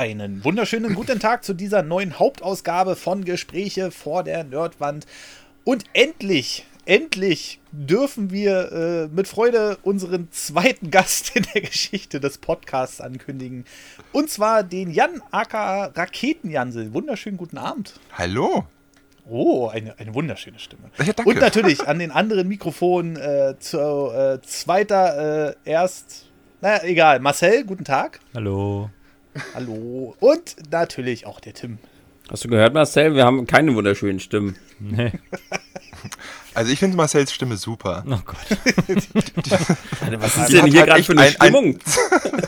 [0.00, 5.06] Einen wunderschönen guten Tag zu dieser neuen Hauptausgabe von Gespräche vor der Nerdwand.
[5.62, 12.38] Und endlich, endlich dürfen wir äh, mit Freude unseren zweiten Gast in der Geschichte des
[12.38, 13.66] Podcasts ankündigen.
[14.10, 16.94] Und zwar den Jan aka Raketenjansel.
[16.94, 18.00] Wunderschönen guten Abend.
[18.14, 18.64] Hallo.
[19.28, 20.84] Oh, eine, eine wunderschöne Stimme.
[20.96, 21.28] Ja, danke.
[21.30, 23.78] Und natürlich an den anderen Mikrofonen äh, zu
[24.14, 26.30] äh, zweiter äh, erst.
[26.62, 27.20] Naja, egal.
[27.20, 28.20] Marcel, guten Tag.
[28.34, 28.88] Hallo.
[29.54, 30.16] Hallo.
[30.20, 31.78] Und natürlich auch der Tim.
[32.30, 33.14] Hast du gehört, Marcel?
[33.14, 34.56] Wir haben keine wunderschönen Stimmen.
[34.78, 35.12] Nee.
[36.54, 38.04] Also ich finde Marcells Stimme super.
[38.08, 38.36] Oh Gott.
[40.18, 41.78] Was ist Die denn hier halt gerade für eine ein- ein- Stimmung?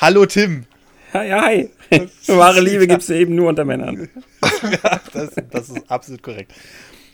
[0.00, 0.64] Hallo Tim.
[1.12, 1.70] Ja, ja, hi.
[2.26, 4.08] Wahre Liebe gibt es eben nur unter Männern.
[5.12, 6.52] Das, das ist absolut korrekt.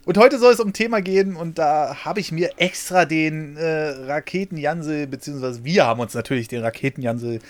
[0.09, 3.59] Und heute soll es um ein Thema gehen und da habe ich mir extra den
[3.59, 7.41] äh, Raketenjansel, beziehungsweise wir haben uns natürlich den Raketenjansel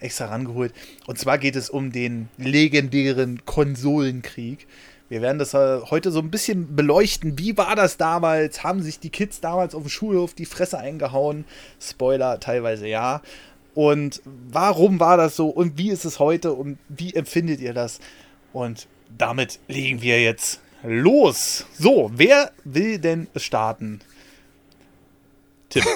[0.00, 0.74] extra rangeholt.
[1.06, 4.66] Und zwar geht es um den legendären Konsolenkrieg.
[5.08, 7.38] Wir werden das äh, heute so ein bisschen beleuchten.
[7.38, 8.64] Wie war das damals?
[8.64, 11.44] Haben sich die Kids damals auf dem Schulhof die Fresse eingehauen?
[11.80, 13.22] Spoiler, teilweise ja.
[13.76, 15.50] Und warum war das so?
[15.50, 16.52] Und wie ist es heute?
[16.52, 18.00] Und wie empfindet ihr das?
[18.52, 21.66] Und damit legen wir jetzt los.
[21.78, 24.00] So, wer will denn starten?
[25.68, 25.84] Tim.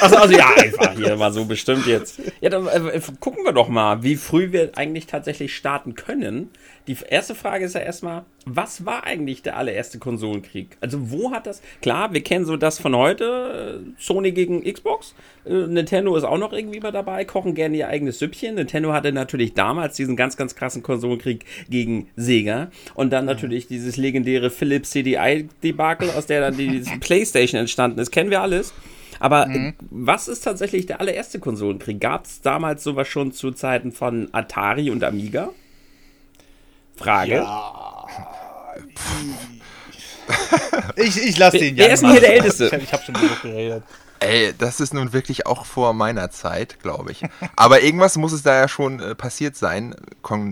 [0.00, 2.20] Also, also ja, einfach hier mal so bestimmt jetzt.
[2.40, 6.50] Ja, dann äh, gucken wir doch mal, wie früh wir eigentlich tatsächlich starten können.
[6.88, 10.78] Die erste Frage ist ja erstmal, was war eigentlich der allererste Konsolenkrieg?
[10.80, 15.14] Also wo hat das, klar, wir kennen so das von heute, äh, Sony gegen Xbox,
[15.44, 18.54] äh, Nintendo ist auch noch irgendwie mal dabei, kochen gerne ihr eigenes Süppchen.
[18.54, 23.98] Nintendo hatte natürlich damals diesen ganz, ganz krassen Konsolenkrieg gegen Sega und dann natürlich dieses
[23.98, 28.72] legendäre Philips CDI-Debakel, aus der dann die Playstation entstanden ist, kennen wir alles.
[29.20, 32.00] Aber äh, was ist tatsächlich der allererste Konsolenkrieg?
[32.00, 35.50] Gab es damals sowas schon zu Zeiten von Atari und Amiga?
[36.98, 37.36] Frage.
[37.36, 38.06] Ja.
[40.96, 42.66] Ich, ich lasse den Wer Jan ist denn hier der Älteste?
[42.66, 43.82] Ich, ich habe schon genug geredet.
[44.20, 47.22] Ey, das ist nun wirklich auch vor meiner Zeit, glaube ich.
[47.54, 49.94] Aber irgendwas muss es da ja schon äh, passiert sein,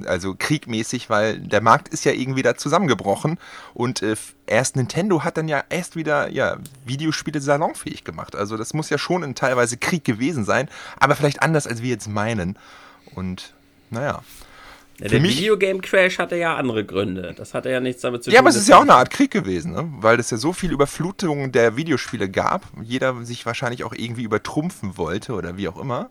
[0.07, 3.39] also kriegmäßig, weil der Markt ist ja irgendwie da zusammengebrochen
[3.75, 4.15] und äh,
[4.47, 8.37] erst Nintendo hat dann ja erst wieder ja, Videospiele salonfähig gemacht.
[8.37, 10.69] Also das muss ja schon ein teilweise Krieg gewesen sein,
[11.01, 12.57] aber vielleicht anders, als wir jetzt meinen.
[13.17, 13.53] Und
[13.91, 14.23] naja.
[15.01, 17.35] Ja, der Videogame Crash hatte ja andere Gründe.
[17.37, 18.35] Das hatte ja nichts damit zu tun.
[18.35, 19.87] Ja, aber es ist ja auch eine Art Krieg gewesen, ne?
[19.99, 22.67] weil es ja so viel Überflutung der Videospiele gab.
[22.83, 26.09] Jeder sich wahrscheinlich auch irgendwie übertrumpfen wollte oder wie auch immer.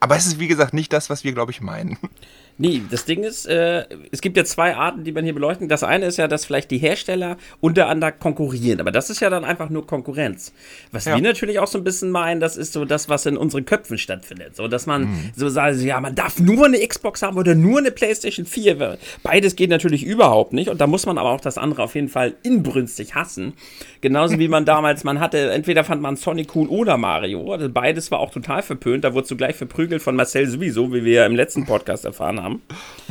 [0.00, 1.98] Aber es ist, wie gesagt, nicht das, was wir, glaube ich, meinen.
[2.62, 5.66] Nee, das Ding ist, äh, es gibt ja zwei Arten, die man hier beleuchten.
[5.66, 8.80] Das eine ist ja, dass vielleicht die Hersteller untereinander konkurrieren.
[8.80, 10.52] Aber das ist ja dann einfach nur Konkurrenz.
[10.92, 11.14] Was Ja.
[11.14, 13.96] wir natürlich auch so ein bisschen meinen, das ist so das, was in unseren Köpfen
[13.96, 14.56] stattfindet.
[14.56, 17.92] So, dass man so sagt, ja, man darf nur eine Xbox haben oder nur eine
[17.92, 18.98] PlayStation 4.
[19.22, 20.68] Beides geht natürlich überhaupt nicht.
[20.68, 23.54] Und da muss man aber auch das andere auf jeden Fall inbrünstig hassen.
[24.02, 27.52] Genauso wie man damals, man hatte, entweder fand man Sonic cool oder Mario.
[27.52, 29.02] Also Beides war auch total verpönt.
[29.04, 32.42] Da wurdest du gleich verprügelt von Marcel sowieso, wie wir ja im letzten Podcast erfahren
[32.42, 32.49] haben.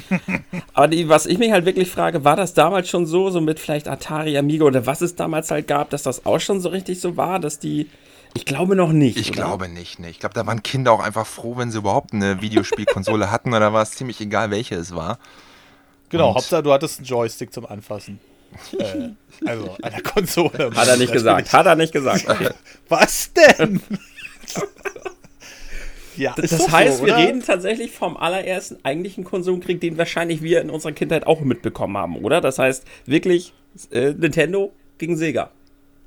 [0.74, 3.60] Aber die, was ich mich halt wirklich frage, war das damals schon so, so mit
[3.60, 7.00] vielleicht Atari, Amiga oder was es damals halt gab, dass das auch schon so richtig
[7.00, 7.90] so war, dass die.
[8.36, 9.18] Ich glaube noch nicht.
[9.18, 9.36] Ich oder?
[9.42, 10.10] glaube nicht, ne?
[10.10, 13.74] Ich glaube, da waren Kinder auch einfach froh, wenn sie überhaupt eine Videospielkonsole hatten oder
[13.74, 15.18] war es ziemlich egal, welche es war.
[16.10, 18.20] Genau, Und- Hauptsache du hattest einen Joystick zum Anfassen.
[18.80, 19.10] äh,
[19.46, 20.72] also an der Konsole.
[20.76, 21.54] Hat er nicht gesagt.
[21.54, 22.26] Hat er nicht gesagt.
[22.88, 23.82] Was denn?
[26.20, 30.62] Ja, Das, das heißt, so, wir reden tatsächlich vom allerersten eigentlichen Konsumkrieg, den wahrscheinlich wir
[30.62, 32.42] in unserer Kindheit auch mitbekommen haben, oder?
[32.42, 33.54] Das heißt, wirklich
[33.92, 35.52] äh, Nintendo gegen Sega.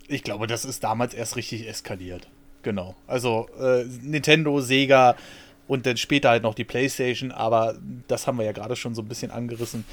[0.09, 2.29] Ich glaube, das ist damals erst richtig eskaliert.
[2.63, 2.95] Genau.
[3.07, 5.17] Also äh, Nintendo, Sega
[5.67, 7.77] und dann später halt noch die PlayStation, aber
[8.09, 9.85] das haben wir ja gerade schon so ein bisschen angerissen.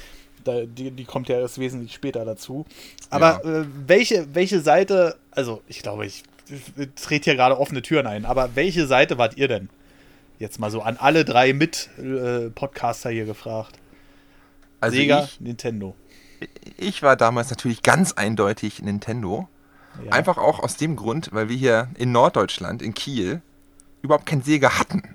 [0.44, 2.64] Da, die, die kommt ja erst wesentlich später dazu.
[3.10, 8.06] Aber äh, welche, welche Seite, also ich glaube, ich, ich trete hier gerade offene Türen
[8.06, 9.68] ein, aber welche Seite wart ihr denn?
[10.40, 13.78] Jetzt mal so an alle drei Mit-Podcaster hier gefragt.
[14.80, 15.94] Also Sega, ich, Nintendo.
[16.78, 19.50] ich war damals natürlich ganz eindeutig Nintendo.
[20.02, 20.12] Ja.
[20.12, 23.42] Einfach auch aus dem Grund, weil wir hier in Norddeutschland, in Kiel,
[24.02, 25.02] überhaupt kein Sega hatten.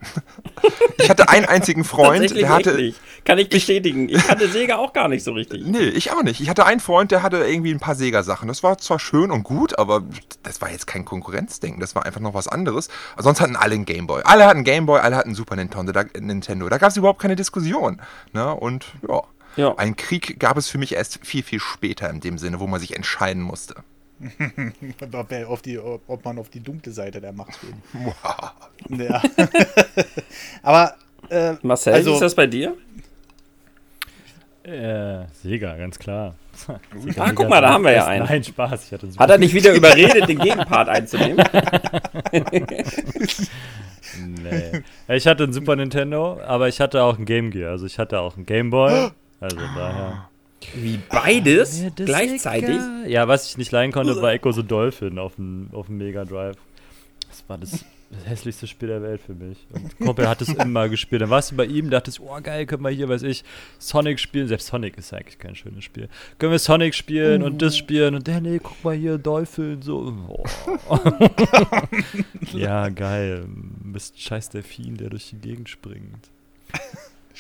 [0.98, 2.74] Ich hatte einen einzigen Freund, der hatte.
[2.76, 3.00] nicht.
[3.26, 4.10] Kann ich bestätigen.
[4.10, 5.64] Ich kannte Sega auch gar nicht so richtig.
[5.64, 6.40] Nee, ich auch nicht.
[6.42, 8.48] Ich hatte einen Freund, der hatte irgendwie ein paar Sega-Sachen.
[8.48, 10.04] Das war zwar schön und gut, aber
[10.42, 11.80] das war jetzt kein Konkurrenzdenken.
[11.82, 12.88] Das war einfach noch was anderes.
[13.20, 14.24] Sonst hatten alle einen Gameboy.
[14.24, 15.92] Alle hatten Gameboy, alle hatten Super Nintendo.
[15.92, 16.68] Da, Nintendo.
[16.70, 18.02] da gab es überhaupt keine Diskussion.
[18.34, 18.56] Ne?
[18.56, 19.22] Und ja,
[19.58, 19.76] Ja.
[19.76, 22.80] einen Krieg gab es für mich erst viel, viel später in dem Sinne, wo man
[22.80, 23.76] sich entscheiden musste.
[25.14, 29.00] Ob, er auf die, ob man auf die dunkle Seite der Macht geht.
[29.10, 29.22] Ja.
[30.64, 30.96] Aber
[31.30, 32.76] Äh, Marcel, also- wie ist das bei dir?
[34.64, 36.34] Äh, Sega, ganz klar.
[36.98, 38.26] Sega, Ah, guck mal, da haben wir ja einen.
[38.26, 38.86] Nein, Spaß.
[38.86, 41.46] Ich hatte einen Hat er nicht wieder überredet, den Gegenpart einzunehmen?
[44.18, 44.82] Nee.
[45.10, 47.72] Ich hatte einen Super Nintendo, aber ich hatte auch einen Game Gear.
[47.72, 49.10] Also ich hatte auch einen Game Boy.
[49.42, 50.30] Also daher.
[50.74, 52.70] Wie beides das gleichzeitig?
[52.70, 53.08] Lecker.
[53.08, 56.26] Ja, was ich nicht leihen konnte, war Echo the Dolphin auf dem, auf dem Mega
[56.26, 56.58] Drive.
[57.30, 57.86] Das war das,
[58.24, 59.58] hässlichste Spiel der Welt für mich.
[59.72, 61.22] Und Kumpel hat es immer gespielt.
[61.22, 63.44] Dann warst du bei ihm, dachtest, oh geil, können wir hier, weiß ich,
[63.80, 64.48] Sonic spielen.
[64.48, 66.10] Selbst Sonic ist eigentlich kein schönes Spiel.
[66.38, 70.14] Können wir Sonic spielen und das spielen und der, nee, guck mal hier, Dolphin, so.
[70.28, 70.44] Oh.
[72.58, 73.46] ja, geil.
[73.48, 76.30] Bist scheiß Delfin, der durch die Gegend springt.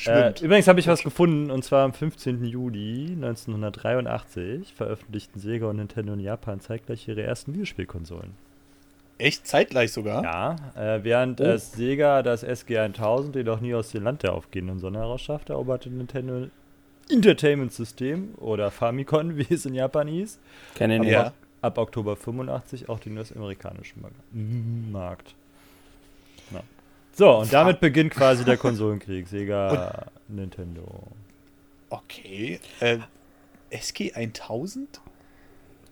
[0.07, 2.43] Äh, übrigens habe ich was gefunden und zwar am 15.
[2.45, 8.31] Juli 1983 veröffentlichten Sega und Nintendo in Japan zeitgleich ihre ersten Videospielkonsolen.
[9.17, 10.23] Echt zeitgleich sogar?
[10.23, 11.45] Ja, äh, während Oh.
[11.45, 16.47] es Sega das SG-1000 jedoch nie aus dem Land der aufgehenden Sonne herausschaffte, eroberte Nintendo
[17.09, 20.39] Entertainment System oder Famicom, wie es in Japan hieß,
[20.75, 21.31] Kenne ihn Ja.
[21.61, 24.11] ab Oktober 85 auch den US-amerikanischen Mar-
[24.91, 25.33] Markt.
[26.51, 26.59] Ja.
[27.17, 29.27] So, und damit beginnt quasi der Konsolenkrieg.
[29.27, 30.83] Sega, Nintendo.
[31.89, 32.59] Okay.
[32.81, 32.97] Äh,
[33.69, 34.99] SG 1000?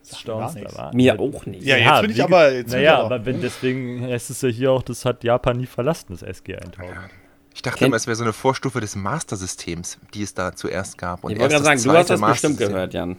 [0.02, 0.94] Das Sagt mir gar staunst aber.
[0.96, 1.64] Mir auch nicht.
[1.64, 4.50] Ja, jetzt bin ich aber- jetzt bin ich naja, aber- wenn, deswegen heißt es ja
[4.50, 6.94] hier auch, das hat Japan nie verlassen, das SG 1000.
[7.56, 11.24] Ich dachte immer, es wäre so eine Vorstufe des Master-Systems, die es da zuerst gab.
[11.24, 13.16] Und Ich wollte gerade sagen, du hast das bestimmt gehört, Jan.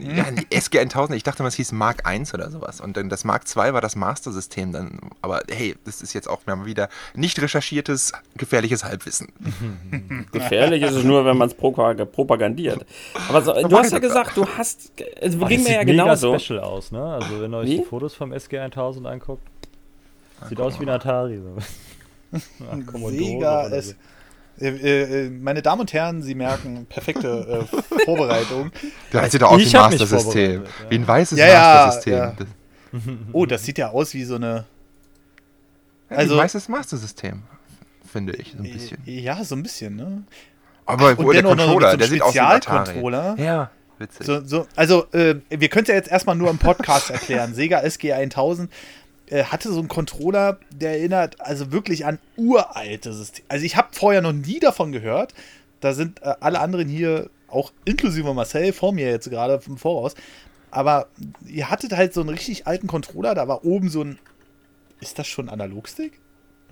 [0.00, 2.80] Ja, die SG 1000, ich dachte immer, es hieß Mark I oder sowas.
[2.80, 5.00] Und dann das Mark II war das Master-System dann.
[5.22, 9.32] Aber hey, das ist jetzt auch mal wieder nicht recherchiertes, gefährliches Halbwissen.
[10.32, 12.84] Gefährlich ist es nur, wenn man es propagandiert.
[13.28, 14.92] Aber so, du hast ja gesagt, du hast.
[15.20, 16.38] Es Oh, ging das mir ja sieht mega genauso.
[16.38, 17.02] special aus, ne?
[17.04, 17.78] Also wenn ihr euch Wie?
[17.78, 19.42] die Fotos vom SG 1000 anguckt,
[20.48, 21.40] sieht aus wie ein Atari.
[21.40, 22.38] So.
[22.86, 23.96] Commodore Sega es.
[24.56, 24.64] So.
[24.64, 28.70] Äh, äh, meine Damen und Herren, Sie merken, perfekte äh, Vorbereitung.
[29.10, 30.62] Da sieht er aus wie Ich ein Master-System.
[30.64, 30.70] ja.
[30.90, 31.46] Wie ein weißes Ja,
[31.86, 32.12] Master-System.
[32.14, 32.34] ja.
[33.32, 34.64] Oh, das sieht ja aus wie so eine.
[36.10, 37.42] Ja, Also- wie ein weißes Master-System,
[38.10, 38.98] finde ich, so ein bisschen.
[39.04, 40.22] Ja, so ein bisschen, ne?
[40.84, 42.40] Aber und wo der dennoch noch so mit so Controller, einem der sieht aus wie
[42.40, 42.62] ein.
[42.62, 43.36] Spezialcontroller.
[43.38, 44.26] Ja, witzig.
[44.26, 47.54] So, so, also, äh, wir können es ja jetzt erstmal nur im Podcast erklären.
[47.54, 48.74] Sega SG 1000 äh,
[49.30, 53.46] hatte so einen Controller, der erinnert also wirklich an uralte Systeme.
[53.48, 55.34] Also, ich habe vorher noch nie davon gehört.
[55.80, 60.14] Da sind äh, alle anderen hier, auch inklusive Marcel, vor mir jetzt gerade im Voraus.
[60.70, 61.08] Aber
[61.46, 64.18] ihr hattet halt so einen richtig alten Controller, da war oben so ein.
[65.00, 66.20] Ist das schon ein Analogstick?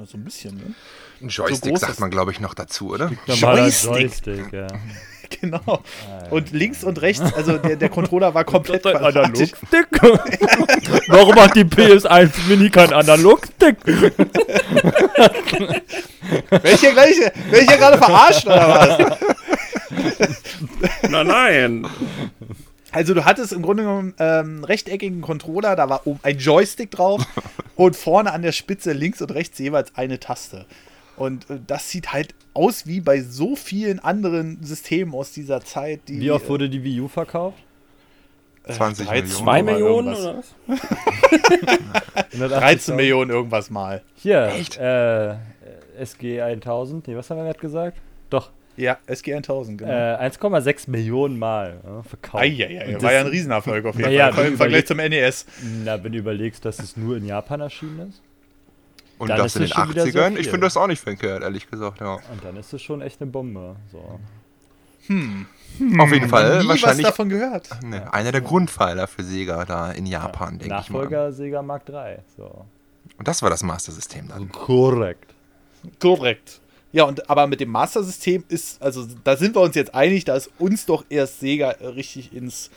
[0.07, 0.75] So ein bisschen, ne?
[1.21, 3.13] Ein Joystick groß sagt man, glaube ich, noch dazu, oder?
[3.27, 3.91] Joystick.
[3.91, 4.69] Joystick, ja.
[5.41, 5.83] Genau.
[6.31, 8.85] Und links und rechts, also der, der Controller war komplett.
[8.87, 9.55] Analogstick?
[11.09, 13.77] Warum hat die PS1 Mini kein Analogstick?
[16.63, 17.17] Welcher gleich,
[17.51, 18.99] welcher gerade verarscht oder was?
[21.09, 21.87] Nein, nein.
[22.93, 27.25] Also du hattest im Grunde genommen ähm, rechteckigen Controller, da war oben ein Joystick drauf
[27.77, 30.67] und vorne an der Spitze links und rechts jeweils eine Taste.
[31.21, 36.01] Und äh, das sieht halt aus wie bei so vielen anderen Systemen aus dieser Zeit.
[36.09, 37.59] Die, Wie oft wurde die Wii U verkauft?
[38.65, 39.45] äh, 20 13 Millionen.
[39.45, 40.55] Zwei Mal Millionen irgendwas.
[40.67, 42.61] oder was?
[42.61, 44.03] 13 Millionen irgendwas mal.
[44.17, 44.79] Hier, Echt?
[44.79, 45.35] Äh,
[45.99, 47.99] SG 1000, nee, was haben wir gerade gesagt?
[48.31, 49.91] Doch, Ja, SG 1000, genau.
[49.93, 52.43] äh, 1,6 Millionen Mal ja, verkauft.
[52.43, 54.37] Eieiei, Und war ja ein Riesenerfolg auf jeden Fall.
[54.39, 55.45] Wenn Im Vergleich zum NES.
[55.85, 58.23] Na, wenn du überlegst, dass es nur in Japan erschienen ist.
[59.21, 60.37] Und Dann das ist in den schon wieder so 80ern?
[60.39, 62.15] ich finde das auch nicht verkehrt, ehrlich gesagt, ja.
[62.15, 63.77] Und dann ist es schon echt eine Bombe.
[63.93, 64.19] So.
[65.99, 67.69] Auf jeden Fall Nie wahrscheinlich was davon gehört.
[67.83, 70.77] ne, einer der Grundpfeiler für Sega da in Japan, denke ich mal.
[70.79, 72.19] Nachfolger Sega Mark III.
[72.35, 72.65] So.
[73.19, 74.51] Und das war das Master-System dann.
[74.51, 75.35] Korrekt.
[76.01, 76.61] Korrekt.
[76.93, 80.35] Ja, und aber mit dem Master-System ist, also da sind wir uns jetzt einig, da
[80.35, 82.71] ist uns doch erst Sega richtig ins,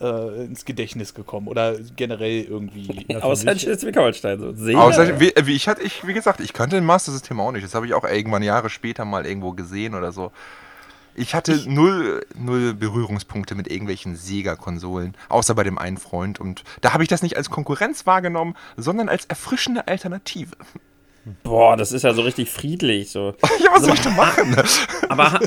[0.00, 1.48] äh, ins Gedächtnis gekommen.
[1.48, 2.80] Oder generell irgendwie.
[3.10, 4.38] Ja, für Außer Schleswig-Holstein.
[4.38, 4.52] So.
[4.54, 4.80] Sega.
[4.80, 7.64] Außer, wie, wie ich hatte, ich, wie gesagt, ich kannte ein Master-System auch nicht.
[7.64, 10.30] Das habe ich auch irgendwann Jahre später mal irgendwo gesehen oder so.
[11.14, 16.40] Ich hatte null, null Berührungspunkte mit irgendwelchen Sega-Konsolen, außer bei dem einen Freund.
[16.40, 20.56] Und da habe ich das nicht als Konkurrenz wahrgenommen, sondern als erfrischende Alternative.
[21.42, 23.10] Boah, das ist ja so richtig friedlich.
[23.10, 23.34] So.
[23.62, 24.56] Ja, was soll ich denn machen?
[25.10, 25.38] Aber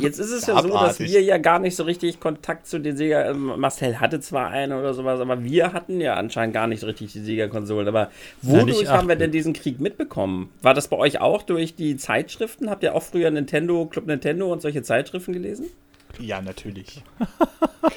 [0.00, 2.96] jetzt ist es ja so, dass wir ja gar nicht so richtig Kontakt zu den
[2.96, 3.28] Sega.
[3.28, 6.86] ähm, Marcel hatte zwar eine oder sowas, aber wir hatten ja anscheinend gar nicht so
[6.86, 7.88] richtig die Sega-Konsolen.
[7.88, 10.50] Aber wodurch haben wir denn diesen Krieg mitbekommen?
[10.62, 12.70] War das bei euch auch durch die Zeitschriften?
[12.70, 15.66] Habt ihr auch früher Nintendo, Club Nintendo und solche Zeitschriften gelesen?
[16.22, 17.02] Ja, natürlich.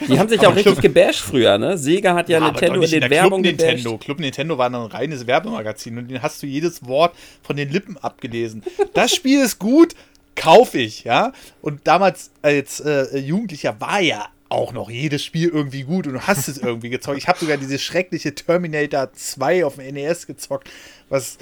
[0.08, 1.77] Die haben sich Aber auch richtig Club- gebasht früher, ne?
[1.77, 3.74] Sega hat ja, aber Nintendo in den der Werbung Club gebasht.
[3.75, 3.98] Nintendo.
[4.00, 7.98] Club Nintendo war ein reines Werbemagazin und den hast du jedes Wort von den Lippen
[7.98, 8.63] abgelesen.
[8.94, 9.94] Das Spiel ist gut,
[10.36, 11.32] kauf ich, ja.
[11.62, 16.22] Und damals als äh, Jugendlicher war ja auch noch jedes Spiel irgendwie gut und du
[16.22, 17.17] hast es irgendwie gezockt.
[17.17, 20.70] Ich habe sogar dieses schreckliche Terminator 2 auf dem NES gezockt,
[21.10, 21.38] was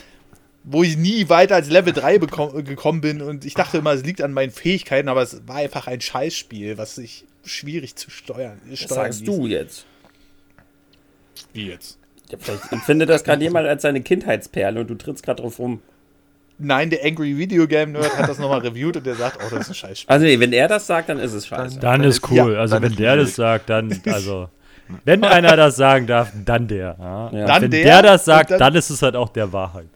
[0.64, 4.04] wo ich nie weiter als Level 3 bekomm, gekommen bin und ich dachte immer, es
[4.04, 8.60] liegt an meinen Fähigkeiten, aber es war einfach ein Scheißspiel, was sich schwierig zu steuern.
[8.70, 9.30] Das steuern sagst ließ.
[9.30, 9.86] du jetzt.
[11.54, 11.98] Wie jetzt?
[12.30, 15.82] Ja, vielleicht empfindet das gerade jemand als seine Kindheitsperle und du trittst gerade drauf rum.
[16.60, 19.62] Nein, der Angry Video Game Nerd hat das nochmal reviewt und der sagt, oh, das
[19.64, 20.10] ist ein Scheißspiel.
[20.14, 21.80] Also nee, wenn er das sagt, dann ist es scheiße.
[21.80, 22.38] Dann Dann ist ist- cool.
[22.38, 24.50] ja, also wenn ist der das sagt, dann, also.
[25.06, 26.96] Wenn einer das sagen darf, dann der.
[27.00, 27.30] Ja.
[27.48, 29.88] Dann wenn der der, das sagt, dann, dann- ist es halt auch der Wahrheit.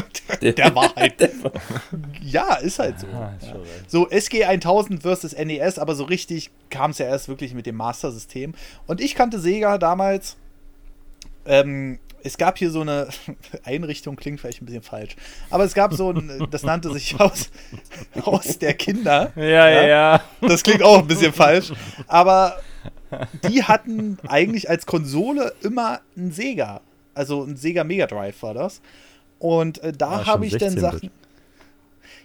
[0.42, 1.14] Der Wahrheit.
[2.22, 3.06] ja, ist halt so.
[3.08, 3.90] Ah, ist recht.
[3.90, 7.76] So, SG 1000 versus NES, aber so richtig kam es ja erst wirklich mit dem
[7.76, 8.54] Master-System.
[8.86, 10.36] Und ich kannte Sega damals.
[11.44, 13.08] Ähm, es gab hier so eine
[13.64, 15.16] Einrichtung, klingt vielleicht ein bisschen falsch,
[15.50, 17.50] aber es gab so ein, das nannte sich Haus,
[18.24, 19.32] Haus der Kinder.
[19.34, 20.22] Ja, ja, ja.
[20.40, 21.72] Das klingt auch ein bisschen falsch.
[22.06, 22.60] Aber
[23.48, 26.80] die hatten eigentlich als Konsole immer ein Sega.
[27.14, 28.80] Also ein Sega Mega Drive war das.
[29.42, 30.80] Und äh, da Ah, habe ich dann 16-Bit.
[30.80, 31.10] Sachen.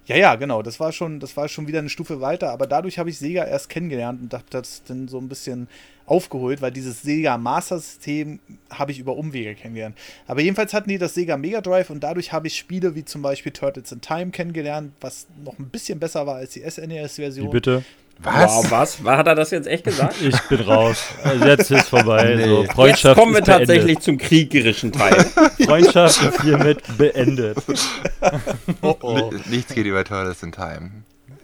[0.06, 0.62] Ja, ja, genau.
[0.62, 2.52] Das war schon, das war schon wieder eine Stufe weiter.
[2.52, 5.68] Aber dadurch habe ich Sega erst kennengelernt und habe das dann so ein bisschen
[6.06, 9.98] aufgeholt, weil dieses Sega Master System habe ich über Umwege kennengelernt.
[10.28, 13.22] Aber jedenfalls hatten die das Sega Mega Drive und dadurch habe ich Spiele wie zum
[13.24, 17.50] Beispiel Turtles in Time kennengelernt, was noch ein bisschen besser war als die Wie SNES-Version.
[17.50, 17.84] bitte?
[18.24, 18.52] Was?
[18.52, 19.04] Wow, was?
[19.04, 20.16] War- Hat er das jetzt echt gesagt?
[20.22, 21.04] Ich bin raus.
[21.24, 22.36] Also Jetzt ist vorbei.
[22.38, 22.46] Nee.
[22.46, 25.14] So, Jetzt Freundschaft Jetzt kommen wir tatsächlich zum kriegerischen Teil.
[25.66, 27.58] Freundschaft ist hiermit beendet.
[28.82, 29.34] Oh, oh.
[29.50, 30.92] Nichts geht über Turtles in Time.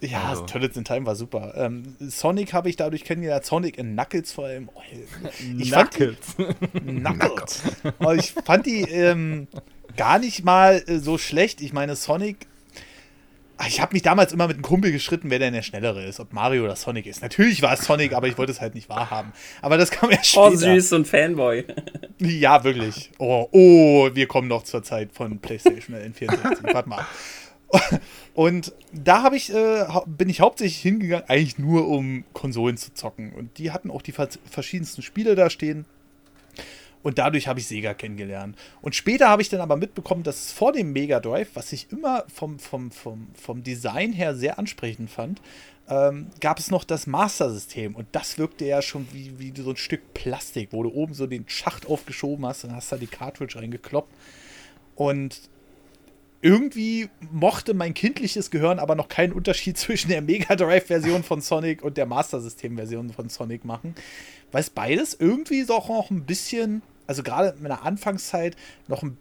[0.01, 0.43] Ja, Also.
[0.45, 1.53] Turtles in Time war super.
[1.55, 3.45] Ähm, Sonic habe ich dadurch kennengelernt.
[3.45, 4.69] Sonic in Knuckles vor allem.
[4.73, 4.81] Oh,
[5.57, 6.15] ich fand die,
[6.79, 7.61] Knuckles.
[7.99, 9.47] Oh, ich fand die ähm,
[9.95, 11.61] gar nicht mal äh, so schlecht.
[11.61, 12.47] Ich meine, Sonic.
[13.63, 16.19] Ah, Ich habe mich damals immer mit einem Kumpel gestritten, wer denn der Schnellere ist,
[16.19, 17.21] ob Mario oder Sonic ist.
[17.21, 19.31] Natürlich war es Sonic, aber ich wollte es halt nicht wahrhaben.
[19.61, 20.47] Aber das kam ja später.
[20.51, 21.63] Oh, süß und Fanboy.
[22.19, 23.11] Ja, wirklich.
[23.19, 26.73] Oh, oh, wir kommen noch zur Zeit von PlayStation N64.
[26.73, 27.05] Warte mal.
[28.35, 33.33] Und da ich, äh, bin ich hauptsächlich hingegangen, eigentlich nur um Konsolen zu zocken.
[33.33, 35.85] Und die hatten auch die vers- verschiedensten Spiele da stehen.
[37.03, 38.57] Und dadurch habe ich Sega kennengelernt.
[38.81, 42.23] Und später habe ich dann aber mitbekommen, dass vor dem Mega Drive, was ich immer
[42.33, 45.41] vom, vom, vom, vom Design her sehr ansprechend fand,
[45.89, 47.95] ähm, gab es noch das Master-System.
[47.95, 51.27] Und das wirkte ja schon wie, wie so ein Stück Plastik, wo du oben so
[51.27, 54.13] den Schacht aufgeschoben hast und hast da die Cartridge reingekloppt.
[54.95, 55.41] Und
[56.41, 61.81] irgendwie mochte mein kindliches Gehirn aber noch keinen Unterschied zwischen der Mega Drive-Version von Sonic
[61.81, 63.95] und der Master System-Version von Sonic machen.
[64.51, 68.55] Weil es beides irgendwie doch noch ein bisschen, also gerade in meiner Anfangszeit,
[68.87, 69.17] noch ein,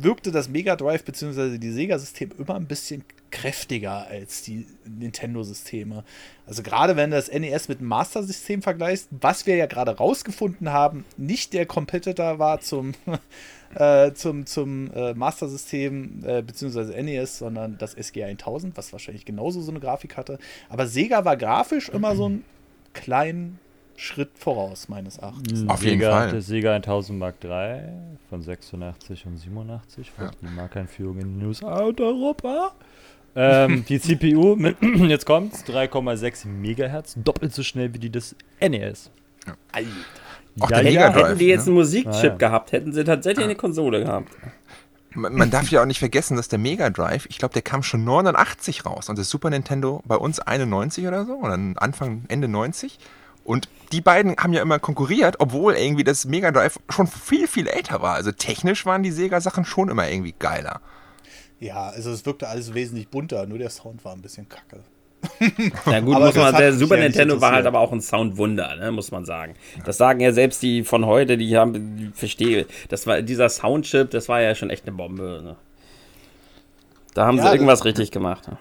[0.00, 1.58] wirkte das Mega Drive bzw.
[1.58, 6.04] die Sega-System immer ein bisschen kräftiger als die Nintendo-Systeme.
[6.46, 10.70] Also gerade wenn du das NES mit dem Master-System vergleichst, was wir ja gerade rausgefunden
[10.70, 12.92] haben, nicht der Competitor war zum
[13.74, 19.60] äh, zum, zum äh, Master-System äh, beziehungsweise NES, sondern das SG 1000, was wahrscheinlich genauso
[19.60, 20.38] so eine Grafik hatte.
[20.68, 22.44] Aber Sega war grafisch immer so einen
[22.92, 23.58] kleinen
[23.96, 25.68] Schritt voraus, meines Erachtens.
[25.68, 26.30] Auf jeden Sega, Fall.
[26.30, 27.80] Der Sega 1000 Mark III
[28.28, 30.30] von 86 und 87 für Ja.
[30.42, 32.72] die Markeinführung in den USA und Europa.
[33.36, 39.10] Ähm, die CPU mit, jetzt kommt's, 3,6 Megahertz, doppelt so schnell wie die des NES.
[39.72, 39.88] Alter.
[40.60, 41.70] Auch der ja, Mega Drive, Hätten die jetzt ne?
[41.70, 42.34] einen Musikchip Ah, ja.
[42.36, 44.28] gehabt, hätten sie tatsächlich eine Konsole gehabt.
[45.16, 47.82] Man, man darf ja auch nicht vergessen, dass der Mega Drive, ich glaube, der kam
[47.82, 52.46] schon 89 raus und das Super Nintendo bei uns 91 oder so, oder Anfang, Ende
[52.48, 52.98] 90.
[53.44, 57.68] Und die beiden haben ja immer konkurriert, obwohl irgendwie das Mega Drive schon viel, viel
[57.68, 58.14] älter war.
[58.14, 60.80] Also technisch waren die Sega-Sachen schon immer irgendwie geiler.
[61.60, 64.82] Ja, also es wirkte alles wesentlich bunter, nur der Sound war ein bisschen kacke.
[65.86, 68.92] Na gut, Aber muss man, der Super Nintendo war halt aber auch ein Soundwunder, ne,
[68.92, 69.54] muss man sagen.
[69.84, 74.10] Das sagen ja selbst die von heute, die haben, die verstehe, das war dieser Soundchip,
[74.10, 75.40] das war ja schon echt eine Bombe.
[75.42, 75.56] Ne?
[77.14, 78.48] Da haben Ja, sie irgendwas richtig gemacht.
[78.48, 78.58] Ne?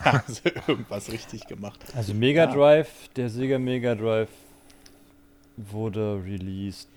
[0.00, 1.78] Also irgendwas richtig gemacht.
[1.94, 2.52] Also Mega Ja.
[2.54, 4.28] Drive, der Sega Mega Drive
[5.56, 6.88] wurde released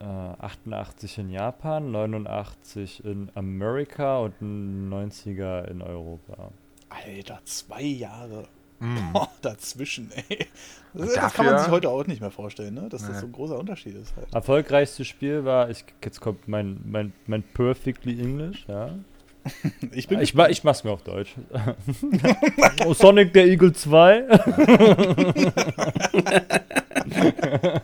[0.00, 6.50] äh, 88 in Japan, 89 in Amerika und ein 90er in Europa.
[6.88, 8.44] Alter, zwei Jahre
[8.82, 9.10] Mm.
[9.12, 10.46] oh, dazwischen, ey.
[10.94, 12.88] Das, das kann man sich heute auch nicht mehr vorstellen, ne?
[12.88, 13.18] dass das Nee.
[13.20, 14.32] so ein großer Unterschied ist halt.
[14.32, 18.88] Erfolgreichstes Spiel war, ich, jetzt kommt mein, mein, mein Perfectly English, ja.
[19.92, 21.34] Ich bin Ich, ich mach's mir auf Deutsch.
[22.86, 24.24] oh, Sonic der Eagle 2.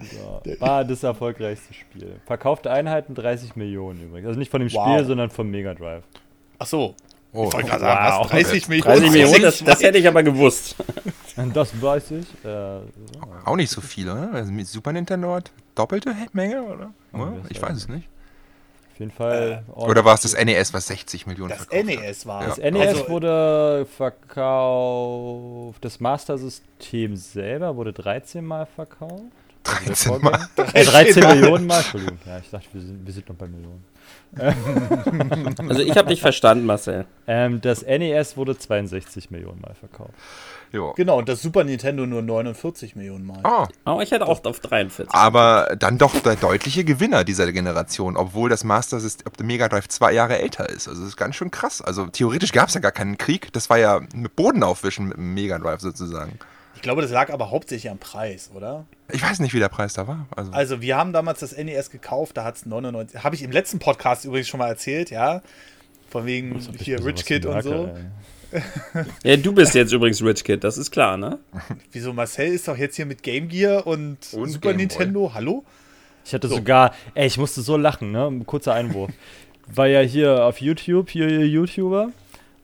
[0.00, 2.20] so, war das erfolgreichste Spiel.
[2.26, 4.28] Verkaufte Einheiten 30 Millionen übrigens.
[4.28, 4.86] Also nicht von dem Wow.
[4.86, 6.04] Spiel, sondern vom Mega Drive.
[6.58, 6.94] Ach so.
[7.32, 8.24] Oh, Ich wollte gerade sagen, wow.
[8.24, 9.00] was, 30 Millionen.
[9.00, 10.76] 30 Millionen, das, das hätte ich aber gewusst.
[11.54, 12.26] Das weiß ich.
[12.44, 12.80] Äh,
[13.44, 14.30] auch nicht so viel, oder?
[14.32, 16.90] Also Super Nintendo hat doppelte Menge, oder?
[17.12, 18.08] Das Ich weiß weiß es nicht.
[19.00, 19.64] Jeden Fall.
[19.72, 22.70] Oder war es das NES, was 60 Millionen Das verkauft NES war Das Ja.
[22.70, 25.84] NES Also, wurde verkauft.
[25.84, 29.24] Das Master System selber wurde 13 Mal verkauft.
[29.64, 30.32] Also der 13 Mal.
[30.56, 31.78] Vorgänger- Äh, 13 Millionen Mal.
[31.80, 32.18] Entschuldigung.
[32.26, 33.84] Ja, ich dachte, wir sind, wir sind noch bei Millionen.
[35.68, 37.04] Also ich habe dich verstanden, Marcel.
[37.26, 40.12] Ähm, das NES wurde 62 Millionen Mal verkauft.
[40.72, 40.92] Jo.
[40.96, 43.40] Genau, und das Super Nintendo nur 49 Millionen Mal.
[43.44, 45.12] Oh, Aber ich hätte auch auf 43.
[45.12, 49.68] aber dann doch der deutliche Gewinner dieser Generation, obwohl das Master System, ob der Mega
[49.68, 50.86] Drive zwei Jahre älter ist.
[50.86, 51.82] Also das ist ganz schön krass.
[51.82, 53.52] Also theoretisch gab es ja gar keinen Krieg.
[53.52, 56.38] Das war ja mit Boden aufwischen mit dem Mega Drive sozusagen.
[56.76, 58.86] Ich glaube, das lag aber hauptsächlich am Preis, oder?
[59.12, 60.26] Ich weiß nicht, wie der Preis da war.
[60.34, 63.22] Also, Also, wir haben damals das NES gekauft, da hat es 99.
[63.22, 65.42] Habe ich im letzten Podcast übrigens schon mal erzählt, ja.
[66.08, 67.86] Von wegen hier Rich Kid und so.
[67.86, 68.04] ey.
[69.24, 71.38] Ja, du bist jetzt übrigens Rich Kid, das ist klar, ne?
[71.92, 74.74] Wieso, Marcel ist doch jetzt hier mit Game Gear und, Und Super Game Boy.
[74.76, 75.64] Nintendo, hallo?
[76.24, 76.56] Ich hatte So.
[76.56, 78.26] sogar, ey, ich musste so lachen, ne?
[78.26, 79.10] Ein Kurzer Einwurf.
[79.72, 82.10] War ja hier auf YouTube, hier ihr YouTuber.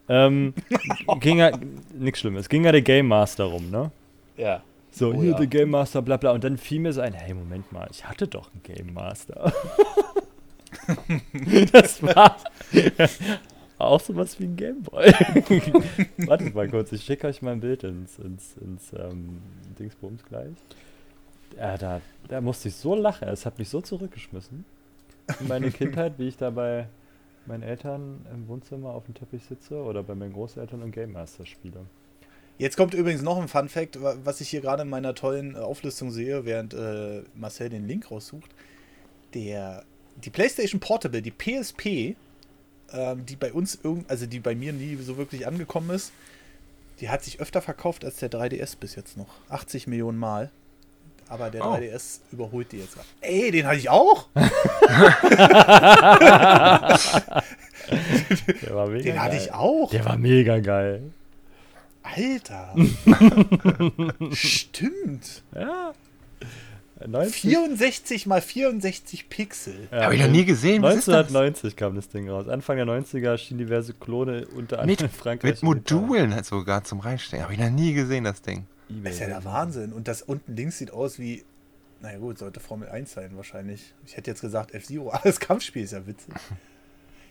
[0.09, 0.53] Ähm,
[1.19, 1.51] ging ja,
[1.93, 3.91] nix Schlimmes, ging ja der Game Master rum, ne?
[4.37, 4.61] Ja.
[4.91, 5.37] So, Oh hier ja.
[5.37, 6.31] der Game Master, bla bla.
[6.31, 9.53] Und dann fiel mir so ein, hey, Moment mal, ich hatte doch einen Game Master.
[11.71, 12.37] das war
[13.77, 15.05] auch sowas wie ein Game Boy.
[16.27, 19.39] Wartet mal kurz, ich schicke euch mal ein Bild ins, ins, ins ähm,
[19.79, 20.49] Dingsbums gleich.
[21.57, 24.65] Ja, da, da musste ich so lachen, es hat mich so zurückgeschmissen.
[25.39, 26.87] In meine Kindheit, wie ich da bei
[27.45, 31.45] meinen Eltern im Wohnzimmer auf dem Teppich sitze oder bei meinen Großeltern und Game Master
[31.45, 31.79] spiele.
[32.57, 35.55] Jetzt kommt übrigens noch ein Fun Fact, wa- was ich hier gerade in meiner tollen
[35.55, 38.49] äh, Auflistung sehe, während äh, Marcel den Link raussucht.
[39.33, 39.83] Der,
[40.23, 42.15] die PlayStation Portable, die PSP,
[42.93, 46.11] ähm, die bei uns irgend, also die bei mir nie so wirklich angekommen ist,
[46.99, 49.27] die hat sich öfter verkauft als der 3DS bis jetzt noch.
[49.49, 50.49] 80 Millionen Mal.
[51.29, 51.73] Aber der Oh.
[51.75, 52.95] 3DS überholt die jetzt.
[53.21, 54.27] Ey, den hatte ich auch!
[57.89, 59.45] Der war mega Den hatte geil.
[59.45, 59.89] ich auch!
[59.91, 61.11] Der war mega geil.
[62.03, 62.73] Alter!
[64.31, 65.43] Stimmt!
[65.53, 65.93] Ja.
[67.05, 69.87] 90, 64 mal 64 Pixel.
[69.91, 70.81] ja, Habe ich noch nie gesehen.
[70.81, 71.27] Was ist das?
[71.27, 72.47] 1990 kam das Ding raus.
[72.47, 75.51] Anfang der 90er erschienen diverse Klone unter anderem Mit, in Frankreich.
[75.51, 75.63] mit.
[75.63, 77.43] Modulen halt sogar zum Reinstellen.
[77.43, 78.65] Habe ich noch nie gesehen, das Ding.
[78.89, 79.93] Das ist ja der Wahnsinn.
[79.93, 81.43] Und das unten links sieht aus wie.
[82.01, 83.93] Naja, gut, sollte Formel 1 sein wahrscheinlich.
[84.05, 86.33] Ich hätte jetzt gesagt F-Zero, aber das Kampfspiel ist ja witzig.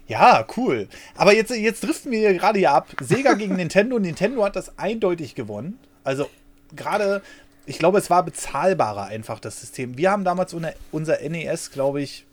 [0.09, 0.87] Ja, cool.
[1.17, 2.95] Aber jetzt, jetzt driften wir hier gerade hier ab.
[3.01, 3.99] Sega gegen Nintendo.
[3.99, 5.81] Nintendo hat das eindeutig gewonnen.
[6.05, 6.31] Also,
[6.77, 7.23] gerade,
[7.67, 9.99] ich glaube, es war bezahlbarer einfach, das System.
[9.99, 10.55] Wir haben damals
[10.93, 12.25] unser, NES, glaube ich,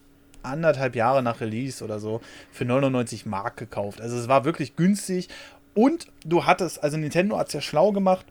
[0.43, 3.99] anderthalb Jahre nach Release oder so, für 99 Mark gekauft.
[4.01, 5.29] Also, es war wirklich günstig.
[5.73, 8.25] Und du hattest, also Nintendo hat es ja schlau gemacht.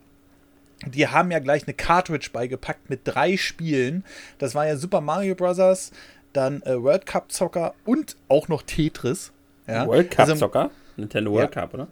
[0.87, 4.05] Die haben ja gleich eine Cartridge beigepackt mit drei Spielen.
[4.39, 5.93] Das war ja Super Mario Bros.,
[6.33, 9.33] dann äh, World Cup Zocker und auch noch Tetris.
[9.67, 9.87] Ja?
[9.87, 10.71] World Cup Also, Soccer?
[10.97, 11.61] Nintendo World Ja.
[11.63, 11.89] Cup, oder?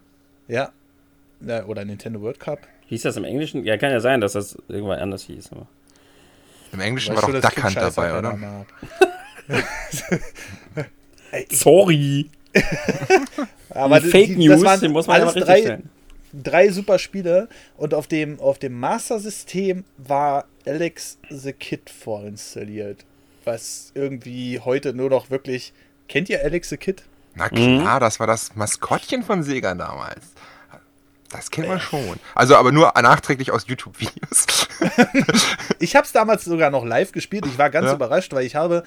[0.48, 0.70] Ja.
[1.40, 1.64] ja.
[1.66, 2.60] Oder Nintendo World Cup.
[2.90, 3.64] Hieß das im Englischen?
[3.64, 5.52] Ja, kann ja sein, dass das irgendwann anders hieß.
[5.52, 5.66] Aber.
[6.72, 8.66] Im Englischen Weißt war doch Duck Hunt dabei, oder?
[11.50, 12.30] Sorry.
[13.70, 15.88] aber Die Fake die- News, das waren die muss man alles drei, stellen.
[16.32, 23.04] drei super Spiele und auf dem, auf dem Master-System war Alex the Kid vorinstalliert.
[23.44, 25.72] Was irgendwie heute nur noch wirklich.
[26.08, 27.04] Kennt ihr Alex the Kid?
[27.36, 30.32] Na klar, das war das Maskottchen von Sega damals.
[31.30, 32.18] Das kennt man schon.
[32.34, 34.46] Also aber nur nachträglich aus YouTube-Videos.
[35.78, 37.46] Ich habe es damals sogar noch live gespielt.
[37.46, 37.94] Ich war ganz Ja.
[37.94, 38.82] überrascht, weil ich habe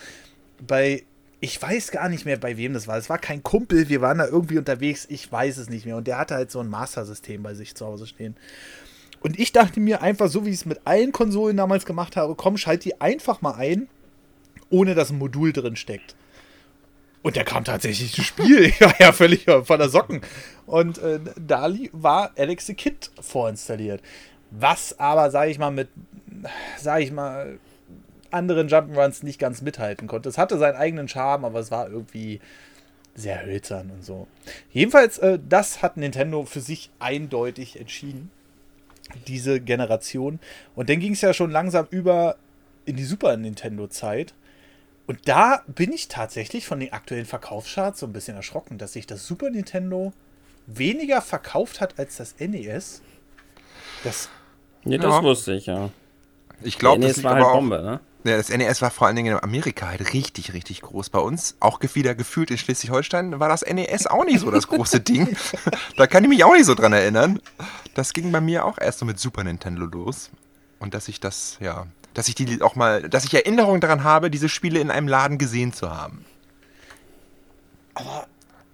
[0.66, 1.04] bei,
[1.40, 2.98] ich weiß gar nicht mehr, bei wem das war.
[2.98, 5.98] Es war kein Kumpel, wir waren da irgendwie unterwegs, ich weiß es nicht mehr.
[5.98, 8.36] Und der hatte halt so ein Master-System bei sich zu Hause stehen.
[9.22, 12.36] Und ich dachte mir einfach, so wie ich es mit allen Konsolen damals gemacht habe,
[12.36, 13.88] komm, schalt die einfach mal ein,
[14.70, 16.16] ohne dass ein Modul drin steckt.
[17.24, 18.66] Und der kam tatsächlich ins Spiel.
[18.66, 20.22] Ich war ja völlig von der Socken.
[20.66, 24.02] Und äh, da war Alex the Kid vorinstalliert.
[24.52, 25.88] Was aber, sage ich mal, mit,
[26.78, 27.58] sage ich mal,
[28.30, 30.30] anderen Jump'n'Runs nicht ganz mithalten konnte.
[30.30, 32.40] Es hatte seinen eigenen Charme, aber es war irgendwie
[33.16, 34.28] sehr hölzern und so.
[34.72, 38.32] Jedenfalls, äh, das hat Nintendo für sich eindeutig entschieden.
[39.28, 40.40] Diese Generation.
[40.76, 42.38] Und dann ging es ja schon langsam über
[42.86, 44.34] in die Super Nintendo-Zeit.
[45.06, 49.06] Und da bin ich tatsächlich von den aktuellen Verkaufscharts so ein bisschen erschrocken, dass sich
[49.06, 50.14] das Super Nintendo
[50.66, 53.02] weniger verkauft hat als das NES.
[54.04, 54.30] Das,
[54.86, 55.24] Nee, das Ja.
[55.24, 55.90] wusste ich, ja.
[56.62, 58.00] Ich glaube, das liegt war halt aber auch, Bombe, ne?
[58.26, 61.10] Ja, das NES war vor allen Dingen in Amerika halt richtig, richtig groß.
[61.10, 65.00] Bei uns, auch wieder gefühlt in Schleswig-Holstein, war das NES auch nicht so das große
[65.02, 65.36] Ding.
[65.98, 67.42] da kann ich mich auch nicht so dran erinnern.
[67.96, 70.30] Das ging bei mir auch erst so mit Super Nintendo los.
[70.80, 74.30] Und dass ich das, ja, dass ich die auch mal, dass ich Erinnerungen daran habe,
[74.30, 76.26] diese Spiele in einem Laden gesehen zu haben.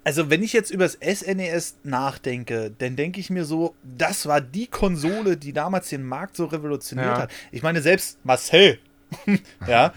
[0.03, 4.41] also wenn ich jetzt über das SNES nachdenke, dann denke ich mir so, das war
[4.41, 7.21] die Konsole, die damals den Markt so revolutioniert Ja.
[7.23, 7.31] hat.
[7.51, 8.79] Ich meine, selbst Marcel,
[9.67, 9.93] ja,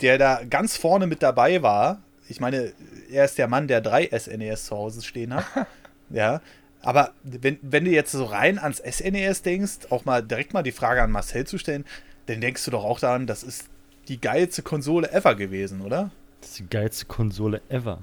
[0.00, 2.72] der da ganz vorne mit dabei war, ich meine,
[3.10, 5.44] er ist der Mann, der drei SNES zu Hause stehen hat.
[6.10, 6.40] ja.
[6.82, 10.72] Aber wenn, wenn du jetzt so rein ans SNES denkst, auch mal direkt mal die
[10.72, 11.84] Frage an Marcel zu stellen,
[12.28, 13.64] dann denkst du doch auch daran, das ist
[14.08, 16.10] die geilste Konsole ever gewesen, oder?
[16.40, 18.02] Das ist die geilste Konsole ever.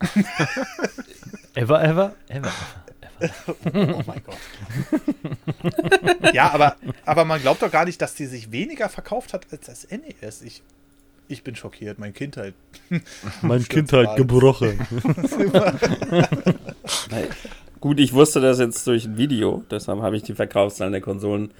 [1.54, 2.52] ever, ever, ever.
[3.72, 4.36] Oh mein Gott.
[6.34, 9.66] ja, aber, aber man glaubt doch gar nicht, dass die sich weniger verkauft hat als
[9.66, 10.42] das NES.
[10.42, 10.62] Ich,
[11.28, 12.54] ich bin schockiert, meine Kindheit.
[13.40, 14.16] Mein Kindheit alles.
[14.16, 14.78] gebrochen.
[17.80, 21.52] Gut, ich wusste das jetzt durch ein Video, deshalb habe ich die Verkaufszahlen der Konsolen.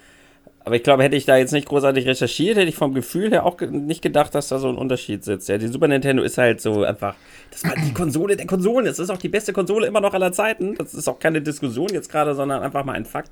[0.65, 3.45] Aber ich glaube, hätte ich da jetzt nicht großartig recherchiert, hätte ich vom Gefühl her
[3.45, 5.47] auch nicht gedacht, dass da so ein Unterschied sitzt.
[5.47, 7.15] Ja, die Super Nintendo ist halt so einfach,
[7.51, 8.87] das war die Konsole der Konsolen.
[8.87, 10.73] Das ist auch die beste Konsole immer noch aller Zeiten.
[10.73, 13.29] Das ist auch keine Diskussion jetzt gerade, sondern einfach mal ein Fakt.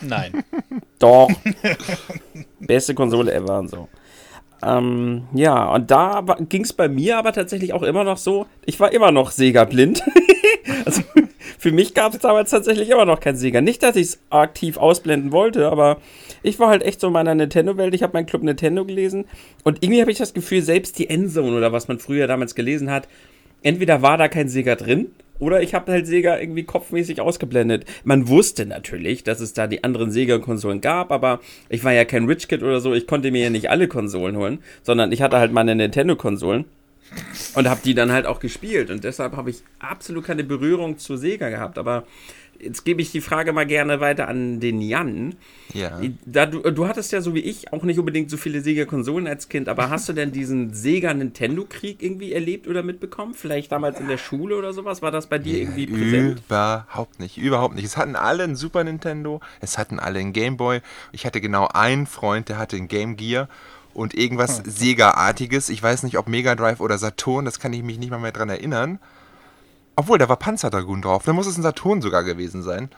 [0.00, 0.44] Nein.
[1.00, 1.28] Doch.
[2.60, 3.88] Beste Konsole ever und so.
[4.62, 8.78] Ähm, ja, und da ging es bei mir aber tatsächlich auch immer noch so, ich
[8.78, 10.04] war immer noch Sega blind.
[10.84, 11.02] also
[11.58, 13.60] für mich gab es damals tatsächlich immer noch kein Sega.
[13.60, 15.98] Nicht, dass ich es aktiv ausblenden wollte, aber
[16.42, 17.94] ich war halt echt so in meiner Nintendo-Welt.
[17.94, 19.24] Ich habe meinen Club Nintendo gelesen
[19.62, 22.90] und irgendwie habe ich das Gefühl, selbst die Endzone oder was man früher damals gelesen
[22.90, 23.08] hat,
[23.62, 27.84] entweder war da kein Sega drin oder ich habe halt Sega irgendwie kopfmäßig ausgeblendet.
[28.04, 32.26] Man wusste natürlich, dass es da die anderen Sega-Konsolen gab, aber ich war ja kein
[32.26, 32.94] Rich Kid oder so.
[32.94, 36.66] Ich konnte mir ja nicht alle Konsolen holen, sondern ich hatte halt meine Nintendo-Konsolen
[37.54, 38.90] und habe die dann halt auch gespielt.
[38.90, 41.78] Und deshalb habe ich absolut keine Berührung zu Sega gehabt.
[41.78, 42.04] Aber
[42.58, 45.34] jetzt gebe ich die Frage mal gerne weiter an den Jan.
[45.72, 46.00] Ja.
[46.24, 49.48] Da du, du hattest ja so wie ich auch nicht unbedingt so viele Sega-Konsolen als
[49.48, 53.34] Kind, aber hast du denn diesen Sega-Nintendo-Krieg irgendwie erlebt oder mitbekommen?
[53.34, 55.02] Vielleicht damals in der Schule oder sowas?
[55.02, 56.42] War das bei dir irgendwie präsent?
[56.46, 57.84] Überhaupt nicht, überhaupt nicht.
[57.84, 60.80] Es hatten alle ein Super Nintendo, es hatten alle ein Game Boy.
[61.12, 63.48] Ich hatte genau einen Freund, der hatte ein Game Gear
[63.94, 65.68] und irgendwas Sega-artiges.
[65.68, 68.32] Ich weiß nicht, ob Mega Drive oder Saturn, das kann ich mich nicht mal mehr
[68.32, 68.98] dran erinnern.
[69.96, 71.22] Obwohl, da war Panzerdragoon drauf.
[71.24, 72.90] Da muss es ein Saturn sogar gewesen sein.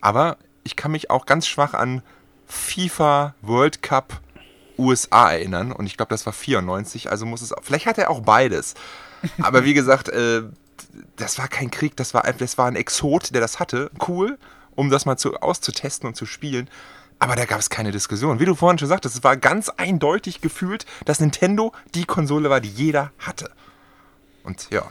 [0.00, 2.02] Aber ich kann mich auch ganz schwach an
[2.46, 4.20] FIFA World Cup
[4.78, 5.72] USA erinnern.
[5.72, 7.10] Und ich glaube, das war 94.
[7.10, 7.52] Also muss es.
[7.62, 8.74] Vielleicht hat er auch beides.
[9.42, 10.42] Aber wie gesagt, äh,
[11.16, 11.96] das war kein Krieg.
[11.96, 13.90] Das war, einfach- das war ein Exot, der das hatte.
[14.06, 14.38] Cool,
[14.76, 16.68] um das mal zu, auszutesten und zu spielen.
[17.24, 18.38] Aber da gab es keine Diskussion.
[18.38, 22.60] Wie du vorhin schon sagtest, es war ganz eindeutig gefühlt, dass Nintendo die Konsole war,
[22.60, 23.50] die jeder hatte.
[24.42, 24.86] Und ja,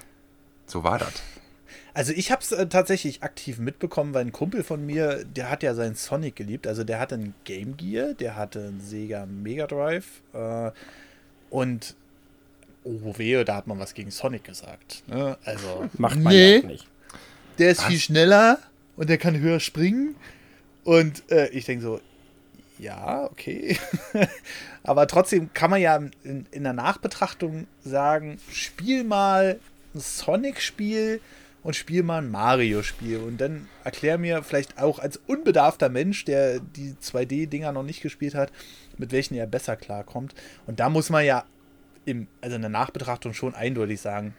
[0.65, 1.13] so war das.
[1.93, 5.61] Also ich habe es äh, tatsächlich aktiv mitbekommen, weil ein Kumpel von mir, der hat
[5.61, 6.65] ja seinen Sonic geliebt.
[6.65, 10.71] Also der hatte einen Game Gear, der hatte einen Sega Mega Drive äh,
[11.51, 11.95] und
[12.83, 15.03] oh wehe, da hat man was gegen Sonic gesagt.
[15.07, 15.37] Ne?
[15.45, 16.55] Also Macht man Nee.
[16.55, 16.87] ja auch nicht.
[17.59, 17.85] der ist Was?
[17.85, 18.57] viel schneller
[18.97, 20.15] und der kann höher springen.
[20.83, 22.01] Und äh, ich denke so,
[22.79, 23.77] ja, okay.
[24.83, 29.59] Aber trotzdem kann man ja in, in der Nachbetrachtung sagen, spiel mal
[29.93, 31.21] ein Sonic-Spiel
[31.63, 33.19] und spiel mal ein Mario-Spiel.
[33.19, 38.35] Und dann erklär mir vielleicht auch als unbedarfter Mensch, der die 2D-Dinger noch nicht gespielt
[38.35, 38.51] hat,
[38.97, 40.35] mit welchen er besser klarkommt.
[40.67, 41.45] Und da muss man ja
[42.05, 44.35] im, also in der Nachbetrachtung schon eindeutig sagen,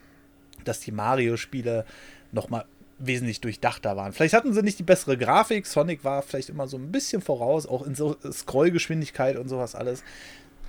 [0.64, 1.84] dass die Mario-Spiele
[2.32, 2.66] nochmal
[3.06, 4.12] wesentlich durchdachter waren.
[4.12, 5.66] Vielleicht hatten sie nicht die bessere Grafik.
[5.66, 10.02] Sonic war vielleicht immer so ein bisschen voraus, auch in so Scrollgeschwindigkeit und sowas alles.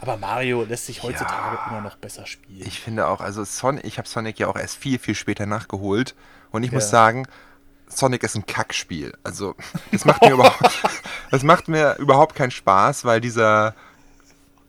[0.02, 1.62] Aber Mario lässt sich heutzutage Ja.
[1.67, 2.62] immer noch besser spielen.
[2.67, 6.15] Ich finde auch, also Son ich habe Sonic ja auch erst viel, viel später nachgeholt.
[6.52, 6.89] Und ich muss Ja.
[6.89, 7.28] sagen,
[7.88, 9.13] Sonic ist ein Kackspiel.
[9.24, 9.56] Also,
[9.91, 10.60] das macht mir überhaupt,
[11.32, 13.74] das macht mir überhaupt keinen Spaß, weil dieser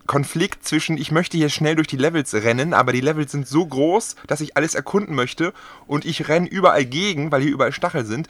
[0.07, 3.67] Konflikt zwischen, ich möchte hier schnell durch die Levels rennen, aber die Levels sind so
[3.67, 5.53] groß, dass ich alles erkunden möchte
[5.87, 8.29] und ich renne überall gegen, weil hier überall Stachel sind,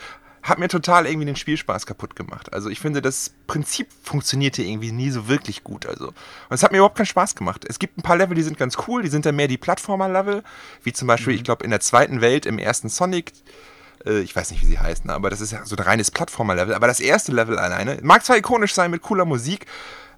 [0.48, 2.52] hat mir total irgendwie den Spielspaß kaputt gemacht.
[2.52, 5.86] Also ich finde, das Prinzip funktionierte irgendwie nie so wirklich gut.
[5.86, 6.08] Also.
[6.08, 6.14] Und
[6.50, 7.64] es hat mir überhaupt keinen Spaß gemacht.
[7.68, 10.44] Es gibt ein paar Level, die sind ganz cool, die sind dann mehr die Plattformer-Level,
[10.84, 13.32] wie zum Beispiel, ich glaube, in der zweiten Welt, im ersten Sonic,
[14.04, 16.74] äh, ich weiß nicht, wie sie heißen, aber das ist ja so ein reines Plattformer-Level.
[16.74, 19.66] Aber das erste Level alleine mag zwar ikonisch sein mit cooler Musik,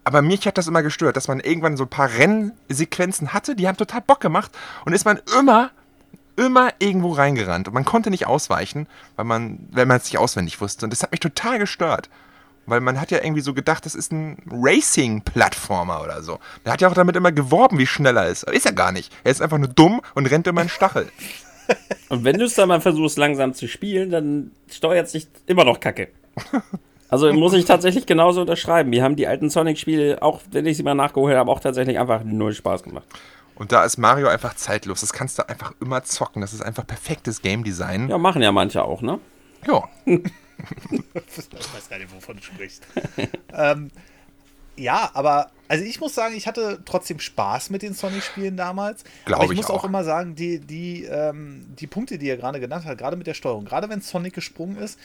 [0.09, 3.69] aber mich hat das immer gestört, dass man irgendwann so ein paar Rennsequenzen hatte, die
[3.69, 4.51] haben total Bock gemacht
[4.87, 5.71] und ist man immer,
[6.35, 10.63] immer irgendwo reingerannt und man konnte nicht ausweichen, weil man, wenn man es nicht auswendig
[10.63, 12.09] wusste und das hat mich total gestört.
[12.65, 16.39] Weil man hat ja irgendwie so gedacht, das ist ein Racing-Plattformer oder so.
[16.65, 18.45] Der hat ja auch damit immer geworben, wie schnell er ist.
[18.45, 19.11] Aber ist er gar nicht.
[19.25, 21.11] Er ist einfach nur dumm und rennt immer einen Stachel.
[22.11, 25.65] Und wenn du es dann mal versuchst, langsam zu spielen, dann steuert es sich immer
[25.65, 26.09] noch kacke.
[27.09, 28.93] Also muss ich tatsächlich genauso unterschreiben.
[28.93, 32.23] Wir haben die alten Sonic-Spiele, auch wenn ich sie mal nachgeholt habe, auch tatsächlich einfach
[32.25, 33.07] null Spaß gemacht.
[33.55, 35.01] Und da ist Mario einfach zeitlos.
[35.01, 36.43] Das kannst du einfach immer zocken.
[36.43, 38.09] Das ist einfach perfektes Game Design.
[38.09, 39.19] Ja, machen ja manche auch, ne?
[39.67, 39.89] Ja.
[40.05, 42.85] Ich weiß gar nicht, wovon du sprichst.
[43.53, 43.91] ähm,
[44.77, 49.05] ja, aber also ich muss sagen, ich hatte trotzdem Spaß mit den Sonic-Spielen damals.
[49.25, 49.81] Glaub aber ich, ich muss auch.
[49.81, 49.85] auch.
[49.85, 53.35] immer sagen, die, die, ähm, die Punkte, die er gerade genannt hat, gerade mit der
[53.35, 54.99] Steuerung, gerade wenn Sonic gesprungen ist,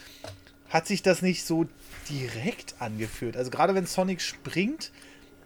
[0.70, 1.66] hat sich das nicht so
[2.10, 3.38] direkt angefühlt.
[3.38, 4.92] Also gerade wenn Sonic springt,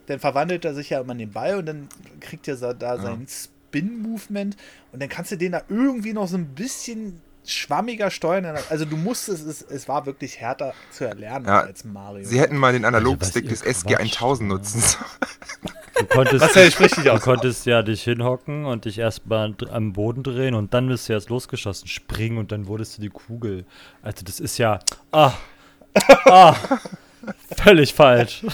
[0.07, 1.89] dann verwandelt er sich ja immer in den Ball und dann
[2.19, 4.55] kriegt er da sein Spin-Movement
[4.91, 8.57] und dann kannst du den da irgendwie noch so ein bisschen schwammiger steuern.
[8.69, 12.25] Also du musstest es, es war wirklich härter zu erlernen Ja, als Mario.
[12.25, 14.81] Sie hätten mal den Analogstick ihr des quatscht, SG-1000 nutzen.
[14.81, 15.05] sollen.
[15.97, 17.21] Du konntest, Was ja, sprich dich du aus.
[17.21, 21.29] konntest ja dich hinhocken und dich erstmal am Boden drehen und dann bist du erst
[21.29, 23.65] losgeschossen, springen und dann wurdest du die Kugel.
[24.03, 24.79] Also das ist ja.
[25.11, 25.33] Ah,
[26.25, 26.55] ah,
[27.63, 28.43] völlig falsch.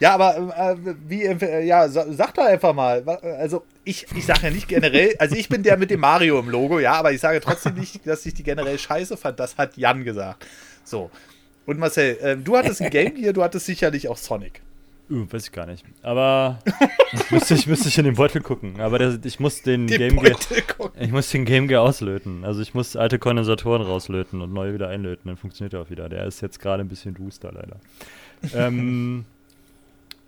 [0.00, 3.06] Ja, aber äh, wie, äh, ja, sa- sag doch einfach mal.
[3.38, 6.48] Also, ich, ich sage ja nicht generell, also ich bin der mit dem Mario im
[6.48, 9.38] Logo, ja, aber ich sage trotzdem nicht, dass ich die generell scheiße fand.
[9.38, 10.46] Das hat Jan gesagt.
[10.84, 11.10] So.
[11.66, 14.62] Und Marcel, äh, du hattest ein Game Gear, du hattest sicherlich auch Sonic.
[15.10, 15.84] Uh, weiß ich gar nicht.
[16.02, 16.60] Aber
[17.30, 18.80] müsste ich, müsste ich in den Beutel gucken.
[18.80, 20.38] Aber der, ich muss den Den Game Gear.
[21.00, 22.44] Ich muss den Game Gear auslöten.
[22.44, 25.24] Also ich muss alte Kondensatoren rauslöten und neue wieder einlöten.
[25.26, 26.08] Dann funktioniert er auch wieder.
[26.08, 27.76] Der ist jetzt gerade ein bisschen duster leider.
[28.54, 29.24] ähm,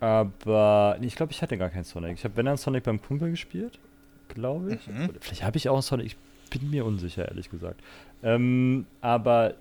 [0.01, 2.17] aber nee, ich glaube, ich hatte gar keinen Sonic.
[2.17, 3.79] Ich habe wenn dann Sonic beim Kumpel gespielt,
[4.27, 4.87] glaube ich.
[4.87, 5.09] Mhm.
[5.09, 6.07] Oder Vielleicht habe ich auch einen Sonic.
[6.07, 7.79] Ich bin mir unsicher, ehrlich gesagt.
[8.21, 9.53] Ähm, aber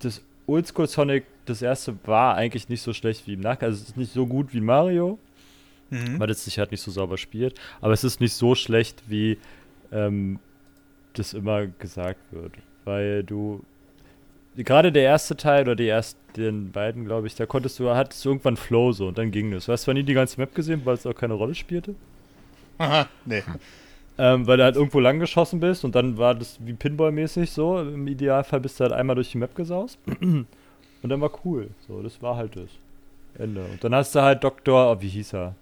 [0.00, 3.70] das Oldschool Sonic, das erste war eigentlich nicht so schlecht wie im Nachgang.
[3.70, 5.18] Also es ist nicht so gut wie Mario,
[5.90, 6.18] Mhm.
[6.18, 7.60] weil es sich halt nicht so sauber spielt.
[7.82, 9.36] Aber es ist nicht so schlecht, wie
[9.92, 10.38] ähm,
[11.12, 12.52] das immer gesagt wird.
[12.84, 13.62] Weil du.
[14.56, 18.30] Gerade der erste Teil oder die ersten beiden, glaube ich, da konntest du, hattest du
[18.30, 19.64] irgendwann Flow so und dann ging das.
[19.66, 21.94] Du hast zwar nie die ganze Map gesehen, weil es auch keine Rolle spielte.
[22.78, 23.42] Aha, nee.
[24.18, 27.80] Ähm, weil du halt irgendwo lang geschossen bist und dann war das wie Pinball-mäßig so.
[27.80, 29.98] Im Idealfall bist du halt einmal durch die Map gesaust.
[31.02, 31.70] Und dann war cool.
[31.86, 32.68] So, das war halt das.
[33.38, 33.64] Ende.
[33.64, 34.92] Und dann hast du halt Dr.
[34.92, 35.54] Oh, wie hieß er?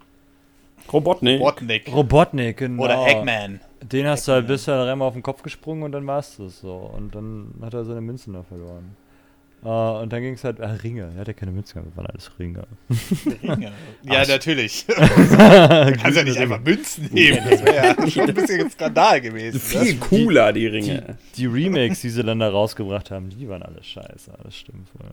[0.92, 1.40] Robotnik.
[1.40, 1.92] Robotnik.
[1.92, 2.84] Robotnik, genau.
[2.84, 3.60] Oder Eggman.
[3.82, 6.36] Den hast du halt bis er einmal auf den Kopf gesprungen und dann war es
[6.36, 6.74] das so.
[6.74, 8.96] Und dann hat er seine Münzen da verloren.
[9.62, 11.12] Äh, und dann ging es halt, ah, Ringe.
[11.14, 12.66] Er hatte keine Münzen, gehabt, das waren alles Ringe.
[13.42, 13.72] Ringe.
[14.02, 14.86] Ja, natürlich.
[15.90, 17.40] Du kannst ja nicht einfach Münzen nehmen.
[17.48, 19.60] Das wäre ja schon ein bisschen ein Skandal gewesen.
[19.60, 21.18] Viel cooler, die Ringe.
[21.36, 24.32] Die Remakes, die sie dann da rausgebracht haben, die waren alle scheiße.
[24.42, 25.10] Das stimmt voll.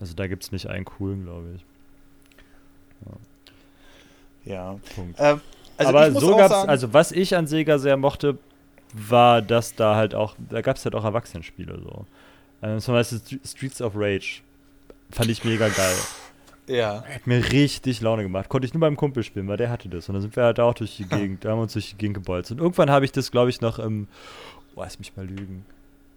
[0.00, 1.64] Also da gibt es nicht einen coolen, glaube ich.
[4.44, 4.78] Ja.
[4.94, 5.18] Punkt.
[5.18, 5.40] Ähm,
[5.76, 8.38] also Aber ich muss so gab's, sagen, also was ich an Sega sehr mochte,
[8.92, 12.06] war, dass da halt auch, da gab es halt auch Erwachsenenspiele so.
[12.62, 14.40] Ähm, zum Beispiel Stre- Streets of Rage.
[15.10, 15.96] Fand ich mega geil.
[16.66, 17.02] ja.
[17.04, 18.48] Hat mir richtig Laune gemacht.
[18.48, 20.08] Konnte ich nur beim Kumpel spielen, weil der hatte das.
[20.08, 21.96] Und dann sind wir halt auch durch die Gegend, da haben wir uns durch die
[21.96, 22.50] Gegend gebolzt.
[22.50, 24.08] Und irgendwann habe ich das, glaube ich, noch im,
[24.74, 25.64] oh, lass mich mal lügen,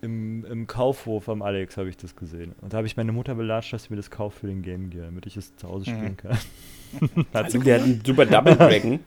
[0.02, 2.56] im, im Kaufhof am Alex habe ich das gesehen.
[2.62, 4.90] Und da habe ich meine Mutter belatscht, dass sie mir das kauft für den Game
[4.90, 6.32] Gear, damit ich es zu Hause spielen kann.
[7.34, 9.00] Hat sie Also, der hat einen super Double Dragon.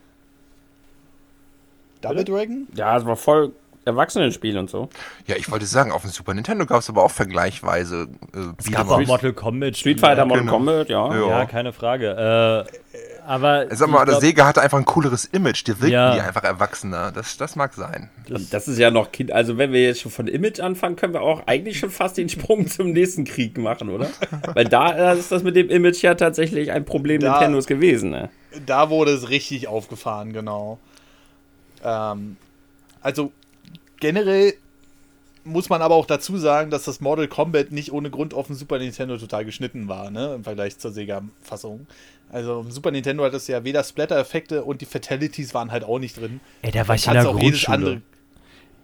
[2.01, 2.67] Double Dragon?
[2.75, 3.53] Ja, das war voll
[3.85, 4.89] Erwachsenenspiel und so.
[5.27, 8.71] Ja, ich wollte sagen, auf dem Super Nintendo gab es aber auch vergleichsweise äh, Es
[8.71, 9.01] gab auch.
[9.07, 9.77] Mortal Kombat.
[9.77, 10.53] Street Fighter Mortal Genau.
[10.57, 11.15] Kombat, ja.
[11.15, 11.29] Ja.
[11.29, 12.67] Ja, keine Frage.
[12.67, 12.79] Äh,
[13.27, 13.67] aber.
[13.75, 15.63] Sag mal, der Sega hatte einfach ein cooleres Image.
[15.67, 16.15] Die wirkten Ja.
[16.15, 17.11] die einfach erwachsener.
[17.13, 18.11] Das, das mag sein.
[18.31, 19.33] Und das ist ja noch Kind.
[19.33, 22.29] Also, wenn wir jetzt schon von Image anfangen, können wir auch eigentlich schon fast den
[22.29, 24.09] Sprung zum nächsten Krieg machen, oder?
[24.55, 28.31] Weil da ist das mit dem Image ja tatsächlich ein Problem Da- Nintendos gewesen, ne?
[28.67, 30.79] Da wurde es richtig aufgefahren, genau.
[31.83, 32.37] Ähm,
[33.03, 33.33] also
[34.05, 34.53] generell
[35.45, 38.57] muss man aber auch dazu sagen, dass das Mortal Kombat nicht ohne Grund auf dem
[38.57, 41.87] Super Nintendo total geschnitten war, ne, im Vergleich zur Sega-Fassung.
[42.31, 45.99] Also im Super Nintendo hat es ja weder Splatter-Effekte und die Fatalities waren halt auch
[45.99, 46.41] nicht drin.
[46.61, 47.75] Ey, da war ich in der Grundschule.
[47.75, 48.03] andere.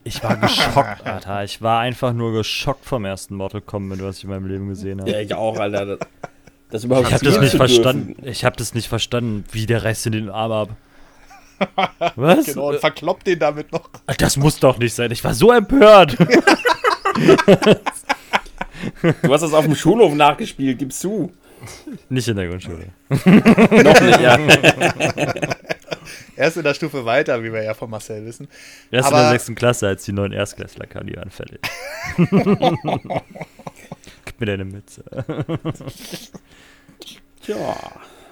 [0.05, 1.45] Ich war geschockt, Alter.
[1.45, 5.03] Ich war einfach nur geschockt vom ersten Mortal Kombat, was ich in meinem Leben gesehen
[5.03, 5.11] habe.
[5.11, 5.85] Ja, ich auch, Alter.
[5.85, 5.99] Das,
[6.71, 7.57] das überhaupt Ich habe das nicht dürfen.
[7.59, 8.17] verstanden.
[8.27, 10.69] Ich habe das nicht verstanden, wie der reißt in den Arm ab.
[12.17, 12.47] Was?
[12.47, 13.89] Genau, und verkloppt den damit noch.
[14.19, 15.11] Das muss doch nicht sein.
[15.11, 16.17] Ich war so empört.
[19.23, 21.31] Du hast das auf dem Schulhof nachgespielt, gibst du.
[22.09, 22.87] Nicht in der Grundschule.
[23.11, 24.39] Noch nicht, ja.
[26.35, 28.49] Erst in der Stufe weiter, wie wir ja von Marcel wissen.
[28.91, 31.61] Erst Aber- in der sechsten Klasse, als die neuen Erstklässler kamen, die waren fertig.
[34.25, 35.05] Gib mir deine Mütze.
[37.45, 37.77] Tja.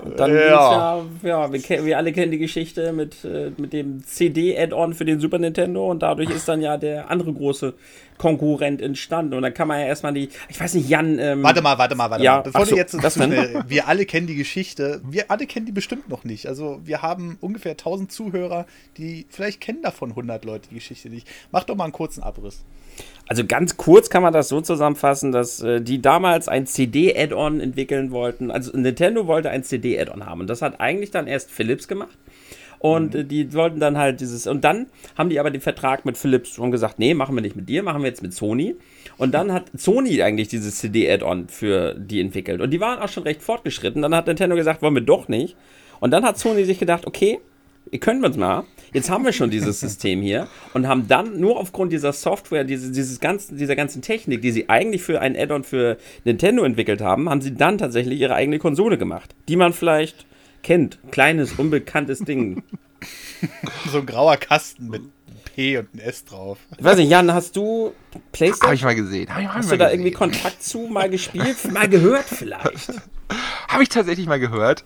[0.05, 0.39] Und dann Ja.
[0.43, 5.21] ja, ja wir, wir alle kennen die Geschichte mit, äh, mit dem CD-Add-on für den
[5.21, 7.75] Super Nintendo und dadurch ist dann ja der andere große
[8.19, 9.35] Konkurrent entstanden.
[9.35, 11.19] Und dann kann man ja erstmal die, ich weiß nicht, Jan.
[11.19, 12.43] Ähm, Warte mal, warte mal, warte Ja, mal.
[12.43, 15.01] Bevor so, du jetzt das schnell, wir alle kennen die Geschichte.
[15.09, 16.47] Wir alle kennen die bestimmt noch nicht.
[16.47, 21.27] Also wir haben ungefähr 1000 Zuhörer, die vielleicht kennen davon 100 Leute die Geschichte nicht.
[21.51, 22.65] Mach doch mal einen kurzen Abriss.
[23.27, 28.11] Also ganz kurz kann man das so zusammenfassen, dass äh, die damals ein CD-Add-on entwickeln
[28.11, 28.51] wollten.
[28.51, 30.41] Also Nintendo wollte ein CD-Add-on haben.
[30.41, 32.17] Und das hat eigentlich dann erst Philips gemacht.
[32.79, 34.47] Und äh, die wollten dann halt dieses.
[34.47, 34.87] Und dann
[35.17, 37.83] haben die aber den Vertrag mit Philips schon gesagt: Nee, machen wir nicht mit dir,
[37.83, 38.77] machen wir jetzt mit Sony.
[39.17, 42.61] Und dann hat Sony eigentlich dieses CD-Add-on für die entwickelt.
[42.61, 44.03] Und die waren auch schon recht fortgeschritten.
[44.03, 45.57] Dann hat Nintendo gesagt: Wollen wir doch nicht.
[46.01, 47.41] Und dann hat Sony sich gedacht: Okay,
[47.91, 48.65] ihr könnt uns mal.
[48.93, 52.93] Jetzt haben wir schon dieses System hier und haben dann nur aufgrund dieser Software, diese,
[52.93, 57.29] dieses ganzen, dieser ganzen Technik, die sie eigentlich für ein Add-on für Nintendo entwickelt haben,
[57.29, 60.27] haben sie dann tatsächlich ihre eigene Konsole gemacht, die man vielleicht
[60.63, 60.99] kennt.
[61.11, 62.63] Kleines, unbekanntes Ding.
[63.93, 65.03] So ein grauer Kasten mit
[65.55, 66.59] P und ein S drauf.
[66.77, 68.75] Ich weiß nicht, Jan, hast du Habe PlayStation?
[68.75, 69.29] ich mal gesehen.
[69.41, 70.01] Ich, Hast mal du da gesehen.
[70.01, 72.93] irgendwie Kontakt zu, mal gespielt, mal gehört vielleicht?
[73.69, 74.85] Habe ich tatsächlich mal gehört.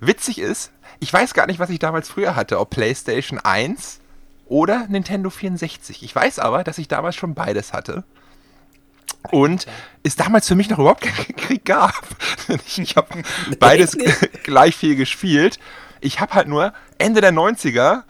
[0.00, 4.00] Witzig ist, ich weiß gar nicht, was ich damals früher hatte, ob PlayStation 1
[4.46, 6.02] oder Nintendo 64.
[6.02, 8.02] Ich weiß aber, dass ich damals schon beides hatte.
[9.30, 9.66] Und
[10.02, 11.94] es damals für mich noch überhaupt keinen Krieg gab.
[12.76, 13.22] Ich, habe
[13.58, 13.96] beides
[14.42, 15.58] gleich viel gespielt.
[16.00, 18.02] Ich habe halt nur Ende der 90er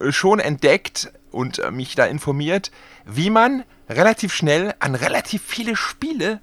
[0.00, 2.70] äh, schon entdeckt und äh, mich da informiert,
[3.06, 6.40] wie man relativ schnell an relativ viele Spiele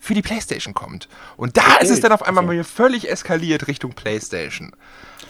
[0.00, 1.08] für die PlayStation kommt.
[1.36, 4.72] Und da ist es dann auf einmal mal völlig eskaliert Richtung PlayStation.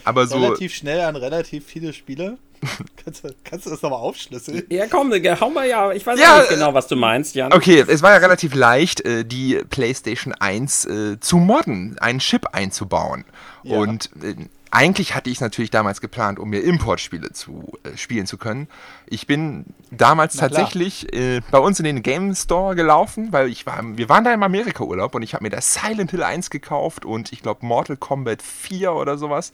[0.05, 0.39] Aber so.
[0.39, 2.39] Relativ schnell an relativ viele Spiele.
[3.05, 4.65] kannst, du, kannst du das nochmal aufschlüsseln?
[4.69, 5.93] Ja, komm, hau mal ja.
[5.93, 7.53] Ich weiß Ja, auch nicht genau, was du meinst, Jan.
[7.53, 12.49] Okay, es war ja relativ leicht, äh, die PlayStation 1 äh, zu modden, einen Chip
[12.53, 13.25] einzubauen.
[13.63, 13.79] Ja.
[13.79, 14.35] Und äh,
[14.71, 18.69] eigentlich hatte ich es natürlich damals geplant, um mir Importspiele zu äh, spielen zu können.
[19.07, 23.67] Ich bin damals Na tatsächlich äh, bei uns in den Game Store gelaufen, weil ich
[23.67, 27.05] war, wir waren da im Amerika-Urlaub und ich habe mir da Silent Hill 1 gekauft
[27.05, 29.51] und ich glaube Mortal Kombat 4 oder sowas.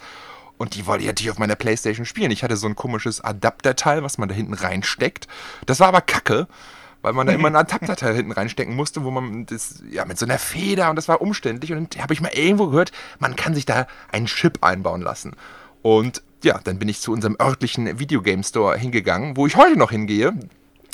[0.59, 2.31] Und die wollte ich natürlich auf meiner Playstation spielen.
[2.31, 5.29] Ich hatte so ein komisches Adapterteil, was man da hinten reinsteckt.
[5.67, 6.47] Das war aber kacke,
[7.03, 10.25] weil man da immer ein Adapterteil hinten reinstecken musste, wo man das, ja, mit so
[10.27, 11.73] einer Feder und das war umständlich.
[11.73, 15.35] Und habe ich mal irgendwo gehört, man kann sich da einen Chip einbauen lassen.
[15.83, 19.91] Und ja, dann bin ich zu unserem örtlichen Videogame Store hingegangen, wo ich heute noch
[19.91, 20.33] hingehe.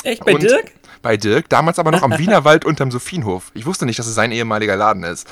[0.02, 0.72] Echt, bei Und Dirk?
[1.02, 3.50] Bei Dirk, damals aber noch am Wienerwald unterm Sophienhof.
[3.54, 5.28] Ich wusste nicht, dass es sein ehemaliger Laden ist.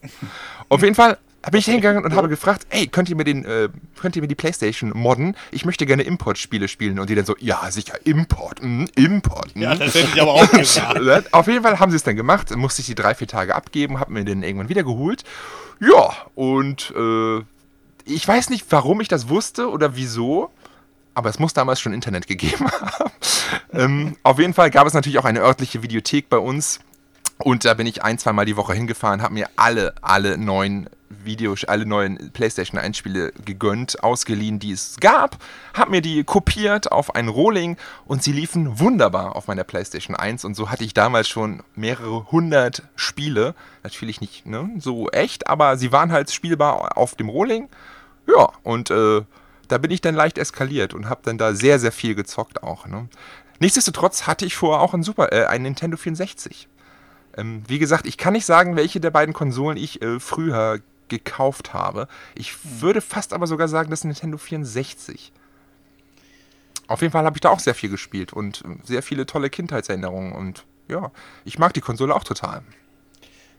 [0.68, 3.68] Auf jeden Fall bin ich hingegangen und habe gefragt, ey, könnt ihr mir den, äh,
[4.00, 5.36] könnt ihr mir die Playstation modden?
[5.50, 6.98] Ich möchte gerne Importspiele spielen.
[6.98, 9.54] Und die dann so, ja, sicher, Import, mm, Import.
[9.54, 9.62] Mm.
[9.62, 10.98] Ja, das hätte ich aber auch gesagt.
[11.08, 11.24] Ne?
[11.30, 14.00] Auf jeden Fall haben sie es dann gemacht, musste ich die drei, vier Tage abgeben,
[14.00, 15.22] habe mir den irgendwann wieder geholt.
[15.80, 17.38] Ja, und äh,
[18.04, 20.50] ich weiß nicht, warum ich das wusste oder wieso,
[21.14, 23.10] aber es muss damals schon Internet gegeben haben.
[23.72, 26.80] ähm, auf jeden Fall gab es natürlich auch eine örtliche Videothek bei uns.
[27.38, 31.64] Und da bin ich ein, zweimal die Woche hingefahren, habe mir alle, alle neuen Videos,
[31.64, 35.38] alle neuen PlayStation 1 Spiele gegönnt, ausgeliehen, die es gab,
[35.74, 40.44] habe mir die kopiert auf ein Rohling und sie liefen wunderbar auf meiner PlayStation 1
[40.44, 45.76] und so hatte ich damals schon mehrere hundert Spiele, natürlich nicht ne, so echt, aber
[45.76, 47.68] sie waren halt spielbar auf dem Rohling.
[48.26, 49.22] Ja, und äh,
[49.68, 52.86] da bin ich dann leicht eskaliert und habe dann da sehr, sehr viel gezockt auch.
[52.86, 53.08] Ne?
[53.58, 56.68] Nichtsdestotrotz hatte ich vorher auch ein Super, äh, ein Nintendo 64.
[57.38, 61.72] Ähm, wie gesagt, ich kann nicht sagen, welche der beiden Konsolen ich äh, früher gekauft
[61.72, 62.08] habe.
[62.34, 65.32] Ich würde fast aber sogar sagen, das Nintendo 64.
[66.88, 69.50] Auf jeden Fall habe ich da auch sehr viel gespielt und äh, sehr viele tolle
[69.50, 71.10] Kindheitserinnerungen und ja,
[71.44, 72.62] ich mag die Konsole auch total.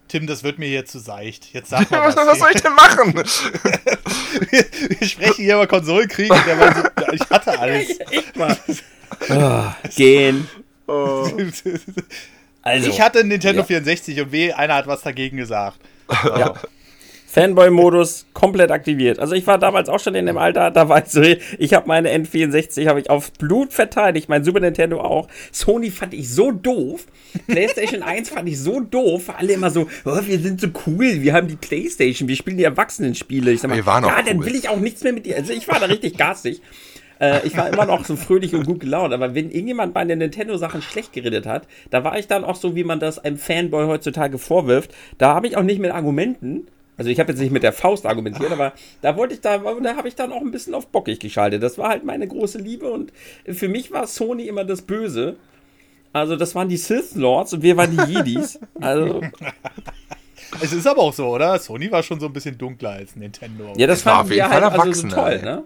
[0.08, 1.54] Tim, das wird mir hier zu seicht.
[1.54, 2.28] Jetzt sag mal was, was.
[2.28, 3.14] was soll ich denn machen?
[5.00, 6.32] Wir sprechen hier über Konsolenkrieg.
[6.32, 8.00] und der war so, ich hatte alles.
[8.10, 8.58] Ich mal.
[9.30, 10.48] Ah, gehen.
[12.62, 13.66] Also, Ich hatte einen Nintendo Ja.
[13.66, 15.80] 64 und weh, einer hat was dagegen gesagt.
[16.24, 16.54] Ja.
[17.32, 19.20] Fanboy-Modus komplett aktiviert.
[19.20, 21.88] Also ich war damals auch schon in dem Alter, da war ich so, ich habe
[21.88, 25.28] meine N64 habe ich aufs Blut verteidigt, mein Super Nintendo auch.
[25.52, 27.06] Sony fand ich so doof.
[27.48, 29.32] PlayStation 1 fand ich so doof.
[29.38, 32.64] Alle immer so, oh, wir sind so cool, wir haben die PlayStation, wir spielen die
[32.64, 33.52] Erwachsenenspiele.
[33.52, 34.46] Ich sag mal, Wir waren auch ja, dann cool.
[34.48, 35.36] will ich auch nichts mehr mit dir.
[35.38, 36.62] Also ich war da richtig garstig.
[37.20, 40.20] Äh, ich war immer noch so fröhlich und gut gelaunt, aber wenn irgendjemand bei den
[40.20, 43.86] Nintendo-Sachen schlecht geredet hat, da war ich dann auch so, wie man das einem Fanboy
[43.88, 44.94] heutzutage vorwirft.
[45.18, 46.68] Da habe ich auch nicht mit Argumenten,
[46.98, 49.96] Also ich habe jetzt nicht mit der Faust argumentiert, aber da wollte ich da, da
[49.96, 51.64] habe ich dann auch ein bisschen auf bockig geschaltet.
[51.64, 53.14] Das war halt meine große Liebe und
[53.46, 55.38] für mich war Sony immer das Böse.
[56.12, 58.60] Also das waren die Sith Lords und wir waren die Jedis.
[58.82, 59.22] Also
[60.62, 61.60] Es ist aber auch so, oder?
[61.60, 63.74] Sony war schon so ein bisschen dunkler als Nintendo.
[63.78, 65.64] ja, das war fanden auf jeden halt Fall also so toll, ne?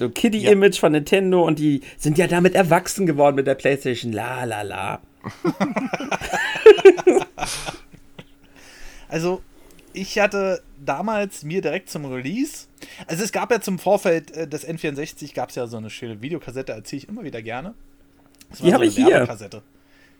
[0.00, 4.14] So Kiddie-Image von Nintendo und die sind ja damit erwachsen geworden mit der Playstation.
[4.14, 5.00] La la la.
[9.08, 9.42] Also,
[9.92, 12.68] ich hatte damals mir direkt zum Release,
[13.08, 16.22] also es gab ja zum Vorfeld äh, des N64 gab es ja so eine schöne
[16.22, 17.74] Videokassette, erzähle ich immer wieder gerne.
[18.50, 19.08] Das Die hab eine ich hier.
[19.08, 19.62] Werbekassette.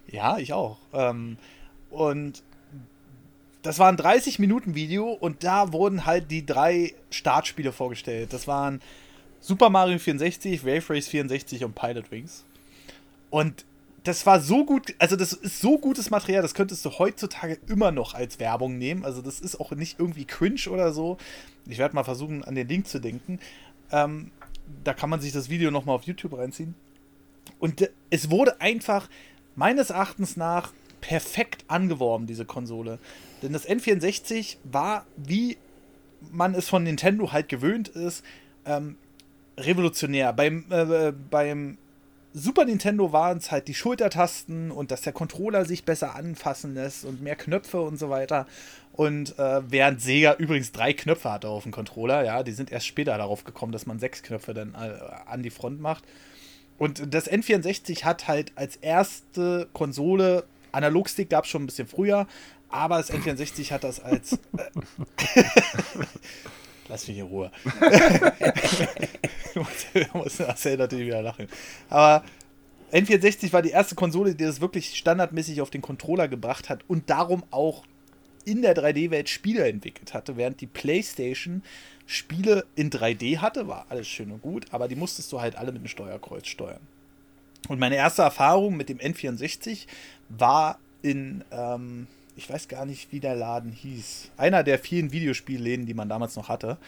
[0.09, 0.79] Ja, ich auch.
[0.93, 1.39] Ähm,
[1.89, 2.43] und
[3.63, 8.33] das war ein 30 Minuten Video und da wurden halt die drei Startspiele vorgestellt.
[8.33, 8.81] Das waren
[9.41, 12.45] Super Mario 64, Wave Race 64 und Pilot Wings.
[13.31, 13.65] Und
[14.05, 17.91] das war so gut, also das ist so gutes Material, das könntest du heutzutage immer
[17.91, 19.05] noch als Werbung nehmen.
[19.05, 21.19] Also das ist auch nicht irgendwie cringe oder so.
[21.67, 23.39] Ich werde mal versuchen, an den Link zu denken.
[23.93, 24.31] Ähm,
[24.85, 26.75] da kann man sich das Video nochmal auf YouTube reinziehen.
[27.59, 29.09] Und es wurde einfach
[29.55, 32.99] meines Erachtens nach perfekt angeworben, diese Konsole.
[33.43, 35.57] Denn das N64 war, wie
[36.31, 38.25] man es von Nintendo halt gewöhnt ist,
[38.65, 38.97] ähm,
[39.65, 40.33] revolutionär.
[40.33, 41.79] Beim, äh, beim
[42.33, 47.05] Super Nintendo waren es halt die Schultertasten und dass der Controller sich besser anfassen lässt
[47.05, 48.47] und mehr Knöpfe und so weiter.
[48.93, 52.87] Und äh, während Sega übrigens drei Knöpfe hatte auf dem Controller, ja, die sind erst
[52.87, 56.05] später darauf gekommen, dass man sechs Knöpfe dann äh, an die Front macht.
[56.79, 62.27] Und das N64 hat halt als erste Konsole, Analogstick gab es schon ein bisschen früher,
[62.69, 64.35] aber das N64 hat das als.
[64.57, 64.71] Äh,
[66.91, 67.53] Lass mich in Ruhe.
[69.55, 69.63] da
[70.13, 71.47] muss Marcel natürlich wieder lachen.
[71.89, 72.25] Aber
[72.93, 77.09] N64 war die erste Konsole, die das wirklich standardmäßig auf den Controller gebracht hat und
[77.09, 77.85] darum auch
[78.45, 81.63] in der 3D-Welt Spiele entwickelt hatte, während die PlayStation
[82.07, 85.71] Spiele in 3D hatte, war alles schön und gut, aber die musstest du halt alle
[85.71, 86.81] mit dem Steuerkreuz steuern.
[87.69, 89.87] Und meine erste Erfahrung mit dem N64
[90.29, 92.09] war in, ähm,
[92.41, 94.31] ich weiß gar nicht, wie der Laden hieß.
[94.39, 96.79] Einer der vielen Videospielläden, die man damals noch hatte.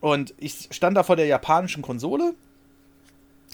[0.00, 2.34] Und ich stand da vor der japanischen Konsole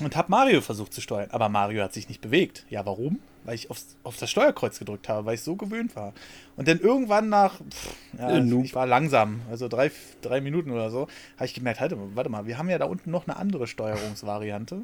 [0.02, 1.28] und habe Mario versucht zu steuern.
[1.30, 2.66] Aber Mario hat sich nicht bewegt.
[2.70, 3.20] Ja, warum?
[3.44, 6.12] Weil ich aufs, auf das Steuerkreuz gedrückt habe, weil ich so gewöhnt war.
[6.56, 8.64] Und dann irgendwann nach, pff, ja, Äh, Noob.
[8.64, 11.02] ich war langsam, also drei, drei Minuten oder so,
[11.36, 14.82] habe ich gemerkt, halt, warte mal, wir haben ja da unten noch eine andere Steuerungsvariante.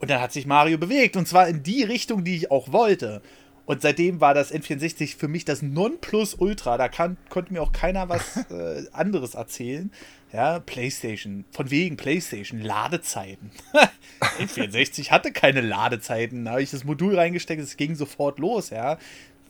[0.00, 3.22] Und dann hat sich Mario bewegt und zwar in die Richtung, die ich auch wollte.
[3.66, 6.78] Und seitdem war das N64 für mich das Nonplusultra.
[6.78, 9.90] Da kann, konnte mir auch keiner was äh, anderes erzählen.
[10.32, 11.44] Ja, PlayStation.
[11.50, 12.60] Von wegen PlayStation.
[12.60, 13.50] Ladezeiten.
[14.40, 16.44] N64 hatte keine Ladezeiten.
[16.44, 18.98] Da habe ich das Modul reingesteckt, es ging sofort los, ja.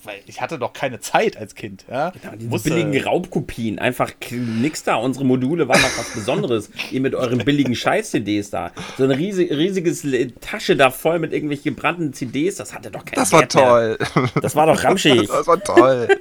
[0.06, 2.12] Weil ich hatte doch keine Zeit als Kind, ja.
[2.22, 4.96] Ja, diese Musste- billigen Raubkopien, einfach nix da.
[4.96, 6.70] Unsere Module waren noch was Besonderes.
[6.90, 8.70] Ihr mit euren billigen Scheiß-CDs da.
[8.96, 10.06] So eine riesig, riesiges
[10.40, 13.64] Tasche da voll mit irgendwelchen gebrannten CDs, das hatte doch keinen Das war Wert mehr.
[13.64, 13.98] toll.
[14.40, 15.28] Das war doch ramschig.
[15.36, 16.08] Das war toll.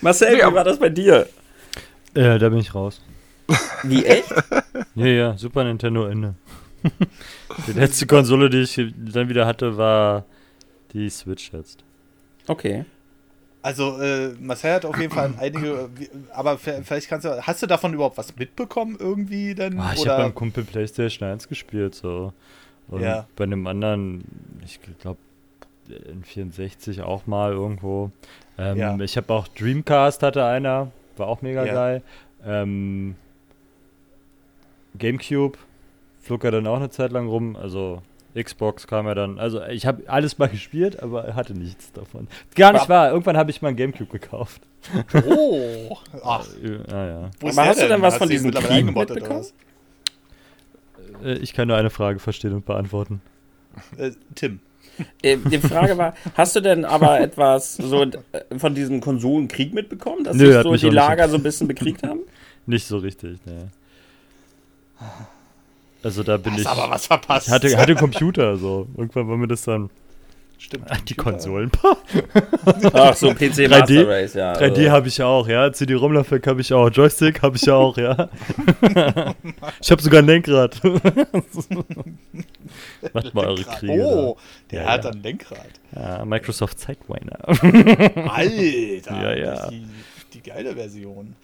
[0.00, 0.50] Marcel, Ja.
[0.50, 1.26] wie war das bei dir?
[2.14, 3.00] Äh, da bin ich raus.
[3.82, 4.32] Wie echt?
[4.94, 6.34] Ja, ja, Super Nintendo Ende.
[7.66, 10.24] die letzte Konsole, die ich dann wieder hatte, war
[10.92, 11.84] die Switch jetzt.
[12.46, 12.84] Okay.
[13.62, 15.90] Also, äh, Marcel hat auf jeden Fall einige,
[16.32, 19.78] aber vielleicht kannst du, hast du davon überhaupt was mitbekommen irgendwie denn?
[19.78, 22.32] Ah, ich habe beim Kumpel PlayStation 1 gespielt, so.
[22.88, 23.26] Und Ja.
[23.36, 24.24] bei einem anderen,
[24.64, 25.18] ich glaube,
[26.10, 28.10] in 64 auch mal irgendwo.
[28.58, 28.98] Ähm, Ja.
[29.00, 31.74] Ich habe auch Dreamcast hatte einer, war auch mega Ja.
[31.74, 32.02] geil.
[32.44, 33.14] Ähm,
[34.98, 35.58] Gamecube
[36.22, 38.02] flog er dann auch eine Zeit lang rum, also
[38.34, 39.38] Xbox kam er dann.
[39.38, 42.28] Also ich habe alles mal gespielt, aber hatte nichts davon.
[42.54, 44.62] Gar nicht wahr, irgendwann habe ich mal einen Gamecube gekauft.
[45.28, 45.96] Oh!
[46.24, 46.46] Ach,
[46.90, 47.30] Ah, ja.
[47.40, 49.44] wo ist Aber hast du denn was Hast von diesem Krieg mitbekommen?
[51.24, 53.20] Äh, Ich kann nur eine Frage verstehen und beantworten.
[53.98, 54.60] Äh, Tim.
[55.22, 58.12] Äh, Die Frage war, hast du denn aber etwas so äh,
[58.58, 62.20] von diesem Konsolenkrieg mitbekommen, dass Nö, sich so die Lager so ein bisschen bekriegt haben?
[62.66, 63.68] Nicht so richtig, ne.
[66.02, 66.66] Also da bin Hast ich.
[66.66, 67.48] aber was verpasst.
[67.48, 68.86] Ich hatte, hatte Computer, so.
[68.96, 69.90] Irgendwann war mir das dann.
[70.58, 70.90] Stimmt.
[70.90, 71.48] Ah, die Computer.
[71.48, 71.70] Konsolen.
[72.92, 74.52] Ach so, PC 3D Master Race, ja.
[74.52, 74.90] 3D also.
[74.90, 75.72] habe ich auch, ja.
[75.72, 76.90] CD-ROM-Laufwerk habe ich auch.
[76.90, 78.28] Joystick habe ich auch, ja.
[79.80, 80.78] ich habe sogar ein Lenkrad.
[83.14, 83.92] Macht mal eure Kriege.
[84.04, 84.36] Oh,
[84.70, 85.10] der Ja, hat ja.
[85.12, 85.70] ein Lenkrad.
[85.94, 87.38] Ja, Microsoft Sidewinder.
[88.30, 89.22] Alter!
[89.22, 89.50] Ja, ja.
[89.54, 89.86] das ist Die,
[90.34, 91.34] die geile Version.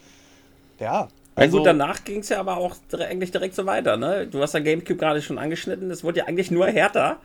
[0.78, 1.08] Ja.
[1.36, 4.26] Ja, Also, gut, danach ging es ja aber auch eigentlich direkt so weiter, ne?
[4.26, 7.18] Du hast ja GameCube gerade schon angeschnitten, es wurde ja eigentlich nur härter.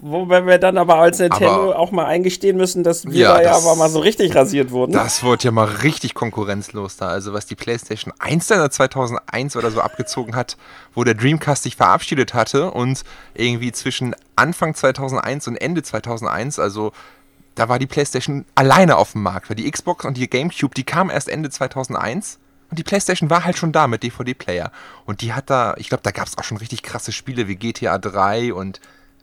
[0.00, 3.42] Wobei wir dann aber als Nintendo Aber- auch mal eingestehen müssen, dass wir Ja, da
[3.42, 4.92] ja das- aber mal so richtig rasiert wurden.
[4.92, 7.08] Das wurde ja mal richtig konkurrenzlos da.
[7.08, 10.56] Also was die PlayStation 1 dann 2001 oder so abgezogen hat,
[10.94, 13.02] wo der Dreamcast sich verabschiedet hatte und
[13.34, 16.92] irgendwie zwischen Anfang 2001 und Ende 2001, also
[17.56, 20.84] da war die PlayStation alleine auf dem Markt, weil die Xbox und die GameCube, die
[20.84, 22.38] kamen erst Ende 2001
[22.70, 24.70] und die PlayStation war halt schon da mit DVD-Player.
[25.04, 27.56] Und die hat da, ich glaube, da gab es auch schon richtig krasse Spiele wie
[27.56, 28.80] GTA 3 und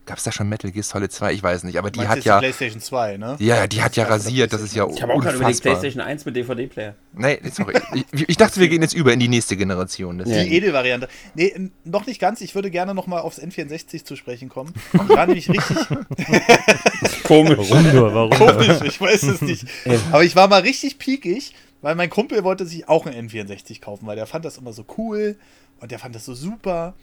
[0.08, 2.18] gab es da schon Metal Gear Solid 2, ich weiß nicht, aber die Meinst hat
[2.18, 2.40] jetzt ja...
[2.40, 3.36] Die PlayStation 2, ne?
[3.40, 5.42] Ja, die hat ja rasiert, das ist ja ich habe auch gerade unfassbar.
[5.42, 6.96] überlegt, PlayStation 1 mit DVD-Player.
[7.14, 7.74] Nee, sorry.
[7.94, 10.20] Ich, ich dachte, wir gehen jetzt über in die nächste Generation.
[10.20, 10.44] Ja.
[10.44, 11.10] Die Edel-Variante.
[11.36, 12.42] Nee, noch nicht ganz.
[12.42, 14.74] Ich würde gerne noch mal aufs N64 zu sprechen kommen.
[14.94, 15.78] Ich war nämlich richtig
[17.24, 17.58] Komisch.
[17.70, 18.14] Warum nur?
[18.14, 19.66] Warum komisch, ich weiß es nicht.
[20.12, 24.08] Aber ich war mal richtig piekig, weil mein Kumpel wollte sich auch einen N64 kaufen,
[24.08, 25.38] weil der fand das immer so cool
[25.80, 26.94] und der fand das so super.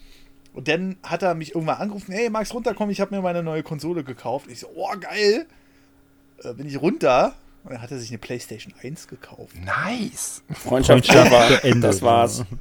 [0.53, 3.63] Und dann hat er mich irgendwann angerufen, hey, magst runterkommen, ich habe mir meine neue
[3.63, 4.47] Konsole gekauft.
[4.49, 5.45] Ich so, oh, geil.
[6.43, 9.55] Äh, bin ich runter und dann hat er sich eine Playstation 1 gekauft.
[9.55, 10.43] Nice.
[10.53, 12.43] Freundschaft, Freundschaft war, das war's.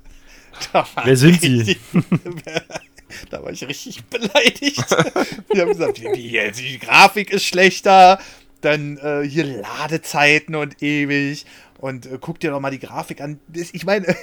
[0.73, 1.49] Da war Wer sind ich Sie?
[1.57, 1.79] richtig-
[3.31, 4.79] da war ich richtig beleidigt.
[5.53, 8.21] Wir haben gesagt, wie, wie, die Grafik ist schlechter,
[8.65, 11.47] dann äh, hier Ladezeiten und ewig.
[11.79, 13.41] Und äh, guck dir doch mal die Grafik an.
[13.53, 14.15] Ich meine,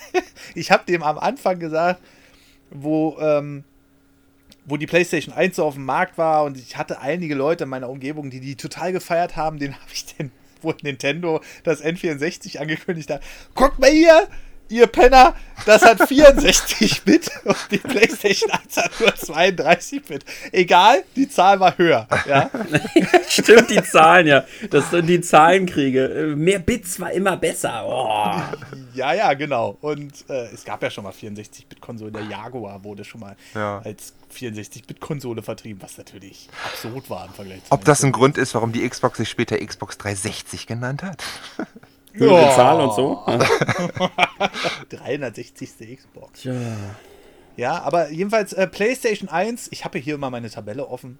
[0.54, 2.00] ich habe dem am Anfang gesagt,
[2.70, 3.64] wo, ähm,
[4.64, 7.70] wo die PlayStation 1 so auf dem Markt war und ich hatte einige Leute in
[7.70, 10.30] meiner Umgebung, die die total gefeiert haben, den habe ich dann,
[10.60, 13.22] wo Nintendo das N64 angekündigt hat.
[13.54, 14.28] Guckt mal hier,
[14.68, 15.34] ihr Penner,
[15.66, 20.24] das hat 64-Bit und die PlayStation 1 hat nur 32-Bit.
[20.52, 22.06] Egal, die Zahl war höher.
[22.28, 22.50] Ja?
[23.28, 24.44] Stimmt, die Zahlen, ja.
[24.70, 26.34] Das sind die Zahlenkriege.
[26.36, 27.84] Mehr Bits war immer besser.
[27.86, 28.40] Oh.
[28.94, 29.76] ja, ja, genau.
[29.80, 32.12] Und äh, es gab ja schon mal 64-Bit-Konsolen.
[32.12, 33.80] Der Jaguar wurde schon mal Ja.
[33.84, 38.12] als 64-Bit-Konsole vertrieben, was natürlich absurd war im Vergleich zu Ob das ein.
[38.12, 41.22] Grund ist, warum die Xbox sich später Xbox 360 genannt hat?
[42.18, 42.54] Höhere Ja.
[42.56, 43.24] Zahl und so.
[44.90, 45.98] 360.
[45.98, 46.40] Xbox.
[46.40, 46.54] Tja.
[47.56, 51.18] Ja, aber jedenfalls äh, PlayStation 1, ich habe hier mal meine Tabelle offen,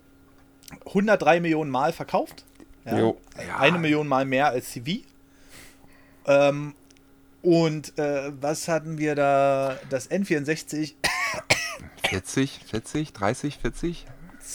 [0.86, 2.44] 103 Millionen Mal verkauft.
[2.84, 2.99] Ja.
[2.99, 3.18] Jo.
[3.36, 3.59] Ja.
[3.59, 5.03] Eine Million Mal mehr als CV.
[6.26, 6.74] Ähm,
[7.42, 9.78] und äh, was hatten wir da?
[9.90, 10.94] Das N64,
[12.09, 14.07] 40, 40, 30, 40?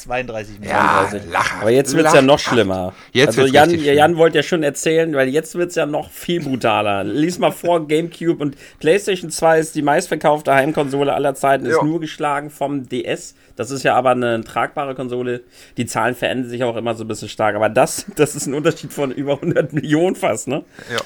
[0.01, 0.79] 32 Millionen.
[0.79, 1.61] Ja, lachhaft.
[1.61, 2.93] Aber jetzt wird's ja noch schlimmer.
[3.11, 3.69] Jetzt also Jan.
[3.69, 7.03] Jan wollte ja schon erzählen, weil jetzt wird's ja noch viel brutaler.
[7.03, 11.83] Lies mal vor, GameCube und PlayStation 2 ist die meistverkaufte Heimkonsole aller Zeiten, ist Ja.
[11.83, 13.35] nur geschlagen vom DS.
[13.55, 15.41] Das ist ja aber eine tragbare Konsole.
[15.77, 17.55] Die Zahlen verändern sich auch immer so ein bisschen stark.
[17.55, 20.63] Aber das, das ist ein Unterschied von über 100 Millionen fast, ne?
[20.91, 20.99] Ja.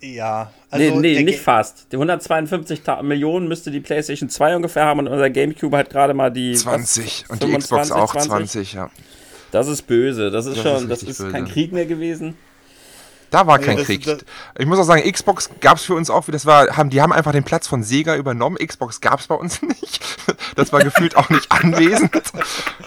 [0.00, 1.86] Ja, also nee, nee, nicht Ga- fast.
[1.90, 6.14] Die 152 Ta Millionen müsste die PlayStation 2 ungefähr haben und unser GameCube hat gerade
[6.14, 8.30] mal die was, 20 und die Xbox 25, auch 20?
[8.30, 8.90] 20, ja.
[9.50, 10.30] Das ist böse.
[10.30, 11.32] Das ist Das schon, ist das ist böse.
[11.32, 12.36] kein Krieg mehr gewesen.
[13.30, 14.04] Da war kein das- Krieg.
[14.04, 14.24] das-
[14.58, 17.12] ich muss auch sagen, Xbox gab es für uns auch, das war, haben, die haben
[17.12, 18.56] einfach den Platz von Sega übernommen.
[18.56, 20.00] Xbox gab es bei uns nicht.
[20.56, 22.12] Das war gefühlt auch nicht anwesend.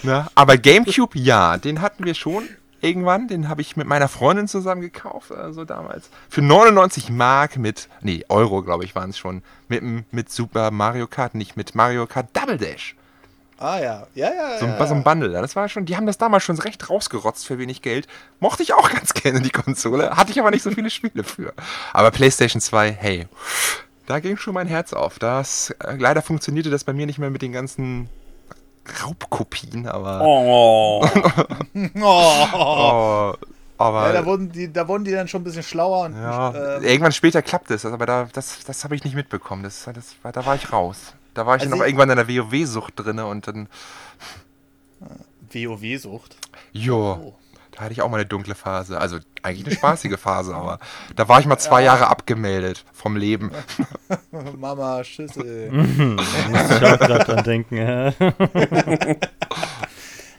[0.02, 0.26] Ne?
[0.34, 2.48] Aber GameCube, ja, den hatten wir schon
[2.82, 3.28] irgendwann.
[3.28, 6.10] Den habe ich mit meiner Freundin zusammen gekauft, also damals.
[6.28, 9.42] Für 99 Mark mit, nee, Euro, glaube ich, waren es schon.
[9.68, 12.94] Mit, mit Super Mario Kart, nicht mit Mario Kart Double Dash.
[13.58, 14.58] Ah ja, ja, ja.
[14.58, 15.04] So, ja, ein- so ein ja.
[15.04, 15.32] Bundle.
[15.32, 18.08] Das war schon, die haben das damals schon recht rausgerotzt für wenig Geld.
[18.40, 20.16] Mochte ich auch ganz gerne, die Konsole.
[20.16, 21.52] Hatte ich aber nicht so viele Spiele für.
[21.92, 23.28] Aber PlayStation 2, hey,
[24.06, 25.20] da ging schon mein Herz auf.
[25.20, 28.08] Das, äh, leider funktionierte das bei mir nicht mehr mit den ganzen
[29.02, 30.20] Raubkopien, aber.
[30.22, 31.06] Oh.
[32.00, 32.46] Oh.
[32.54, 33.34] Oh,
[33.78, 34.06] aber.
[34.06, 36.06] Ja, da wurden, die, da wurden die dann schon ein bisschen schlauer.
[36.06, 39.62] Und, ja, ähm, irgendwann später klappt es, aber da, das, das habe ich nicht mitbekommen.
[39.62, 41.14] Das, das, da war ich raus.
[41.34, 43.68] Da war ich Also dann auch irgendwann in der WoW-Sucht drin und dann,
[45.52, 46.36] WoW-Sucht.
[46.72, 47.34] jo, Oh.
[47.72, 48.98] Da hatte ich auch mal eine dunkle Phase.
[48.98, 50.78] Also eigentlich eine spaßige Phase, aber
[51.16, 53.50] da war ich mal zwei Jahre abgemeldet vom Leben.
[54.56, 55.70] Mama, Schüssel.
[55.72, 57.76] Muss ich auch gerade dran denken.
[57.76, 59.16] hä?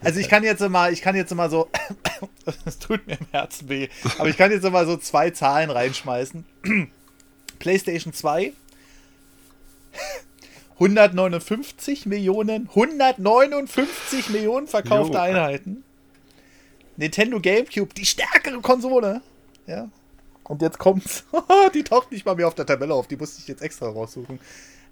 [0.06, 1.70] Also ich kann jetzt mal, ich kann jetzt mal so,
[2.66, 6.44] das tut mir im Herzen weh, aber ich kann jetzt mal so zwei Zahlen reinschmeißen.
[7.60, 8.52] PlayStation 2
[10.74, 15.24] 159 Millionen, 159 Millionen verkaufte Jo.
[15.24, 15.86] Einheiten.
[16.98, 19.22] Nintendo GameCube, die stärkere Konsole.
[19.68, 19.89] Ja.
[20.44, 21.24] Und jetzt kommt's.
[21.74, 24.39] die taucht nicht mal mehr auf der Tabelle auf, die musste ich jetzt extra raussuchen.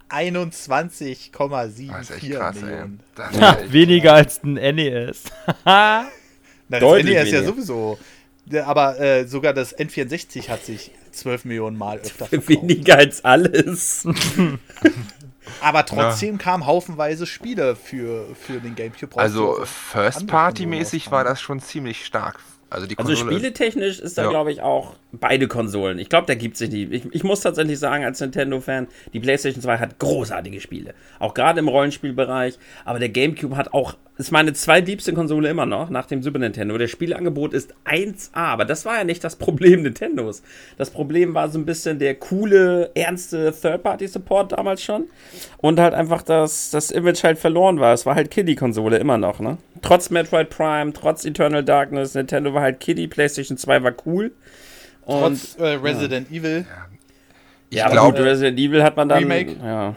[0.09, 2.63] 21,74 Das ist echt krass, ey.
[2.63, 2.99] Millionen.
[3.17, 5.23] Echt- Weniger als ein NES.
[5.65, 6.05] Na,
[6.69, 7.43] das Deutlich NES ja weniger.
[7.53, 7.97] sowieso.
[8.47, 12.49] Ja, Aber äh, sogar das N64 hat sich 12 Millionen Mal öfter verkauft.
[12.49, 14.05] Weniger als alles.
[15.61, 19.21] Aber trotzdem kamen haufenweise Spiele für, für den GameCube raus.
[19.21, 22.39] Also die First-Party-mäßig war das schon ziemlich stark.
[22.69, 24.29] Also die Also spieletechnisch ist da, Ja.
[24.29, 25.99] glaube ich, auch beide Konsolen.
[25.99, 26.91] Ich glaube, da gibt sich nicht.
[26.93, 30.93] Ich, ich muss tatsächlich sagen, als Nintendo-Fan, die PlayStation 2 hat großartige Spiele.
[31.19, 32.57] Auch gerade im Rollenspielbereich.
[32.85, 36.77] Aber der GameCube hat auch, ist meine zweitliebste Konsole immer noch, nach dem Super Nintendo.
[36.77, 38.29] Der Spieleangebot ist 1A.
[38.33, 40.43] Aber das war ja nicht das Problem Nintendos.
[40.77, 45.05] Das Problem war so ein bisschen der coole, ernste Third-Party-Support damals schon.
[45.57, 47.93] Und halt einfach, dass das Image halt verloren war.
[47.93, 49.57] Es war halt Kiddie-Konsole immer noch, ne?
[49.81, 54.31] Trotz Metroid Prime, trotz Eternal Darkness, Nintendo war halt Kiddie, PlayStation 2 war cool.
[55.05, 56.65] Und Trotz äh, Resident Evil.
[57.71, 59.19] ja, aber glaub- gut, Resident Evil hat man dann.
[59.19, 59.55] Remake?
[59.63, 59.95] Ja,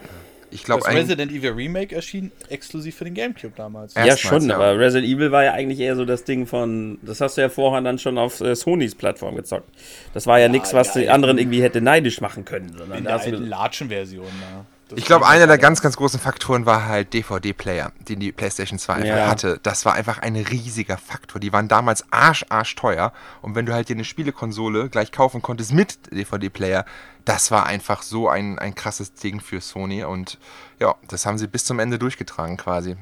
[0.54, 1.02] ich Das glaube eigentlich.
[1.02, 3.94] Resident Evil Remake erschien exklusiv für den GameCube damals.
[3.94, 4.02] Ja.
[4.02, 4.56] ja Erstmals, schon, ja.
[4.56, 6.98] aber Resident Evil war ja eigentlich eher so das Ding von.
[7.02, 9.68] Das hast du ja vorher dann schon auf äh, Sonys Plattform gezockt.
[10.12, 11.12] Das war ja, nichts, was ja, die ja.
[11.12, 12.72] anderen irgendwie hätte neidisch machen können.
[12.78, 14.26] Sondern In der alten Latschen-Version.
[14.26, 14.64] Ja.
[14.96, 18.92] Ich glaube, einer der ganz, ganz großen Faktoren war halt DVD-Player, den die PlayStation 2
[18.94, 19.26] einfach Ja.
[19.28, 19.60] hatte.
[19.62, 21.40] Das war einfach ein riesiger Faktor.
[21.40, 23.12] Die waren damals arsch, arsch teuer.
[23.42, 26.84] Und wenn du halt dir eine Spielekonsole gleich kaufen konntest mit DVD-Player,
[27.24, 30.04] das war einfach so ein, ein krasses Ding für Sony.
[30.04, 30.38] Und
[30.80, 32.96] ja, das haben sie bis zum Ende durchgetragen quasi.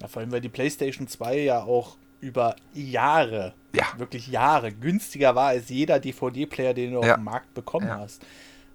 [0.00, 3.84] Ja, vor allem, weil die PlayStation 2 ja auch über Jahre, Ja.
[3.96, 7.12] wirklich Jahre, günstiger war als jeder DVD-Player, den du Ja.
[7.12, 8.22] auf dem Markt bekommen hast.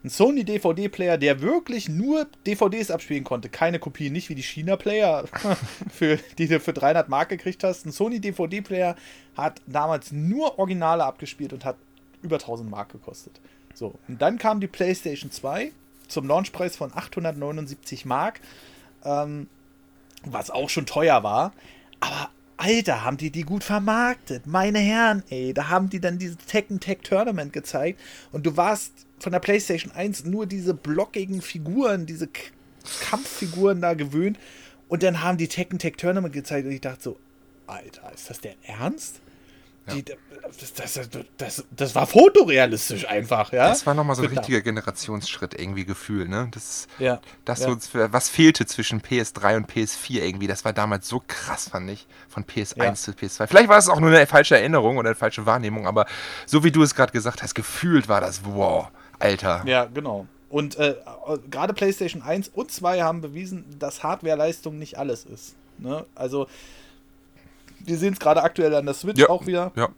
[0.06, 5.26] Ein Sony DVD-Player, der wirklich nur DVDs abspielen konnte, keine Kopien, nicht wie die China-Player,
[5.91, 7.88] für, die du für 300 Mark gekriegt hast.
[7.88, 8.95] Ein Sony DVD-Player
[9.36, 11.78] hat damals nur Originale abgespielt und hat
[12.22, 13.41] über 1000 Mark gekostet.
[13.74, 15.72] So, und dann kam die PlayStation 2
[16.08, 18.41] zum Launchpreis von 879 Mark,
[19.03, 19.47] ähm,
[20.24, 21.51] was auch schon teuer war.
[21.99, 24.45] Aber Alter, haben die die gut vermarktet.
[24.45, 27.99] Meine Herren, ey, da haben die dann dieses Tekken Tech Tournament gezeigt
[28.32, 32.41] und du warst von der PlayStation 1 nur diese blockigen Figuren, diese K
[33.09, 34.38] Kampffiguren da gewöhnt
[34.88, 37.17] und dann haben die Tekken Tech Tournament gezeigt und ich dachte so,
[37.65, 39.21] Alter, ist das der Ernst?
[39.91, 43.69] Die, das, das, das, das war fotorealistisch einfach, ja?
[43.69, 46.47] Das war nochmal so ein da- richtiger Generationsschritt irgendwie Gefühl, ne?
[46.51, 47.21] Das, Ja.
[47.45, 47.69] das ja.
[47.69, 47.78] so,
[48.11, 52.45] was fehlte zwischen PS3 und PS4 irgendwie, das war damals so krass, fand ich, von
[52.45, 52.93] PS1 Ja.
[52.95, 53.47] zu PS2.
[53.47, 56.05] Vielleicht war es auch nur eine falsche Erinnerung oder eine falsche Wahrnehmung, aber
[56.45, 58.89] so wie du es gerade gesagt hast, gefühlt war das, wow,
[59.20, 59.63] Alter.
[59.66, 60.28] Ja, genau.
[60.49, 60.95] Und äh,
[61.49, 65.55] gerade PlayStation 1 und 2 haben bewiesen, dass Hardwareleistung nicht alles ist.
[65.80, 66.05] Ne?
[66.16, 66.47] Also,
[67.80, 69.30] wir sehen es gerade aktuell an der Switch Ja.
[69.30, 69.72] auch wieder.
[69.76, 69.89] Ja.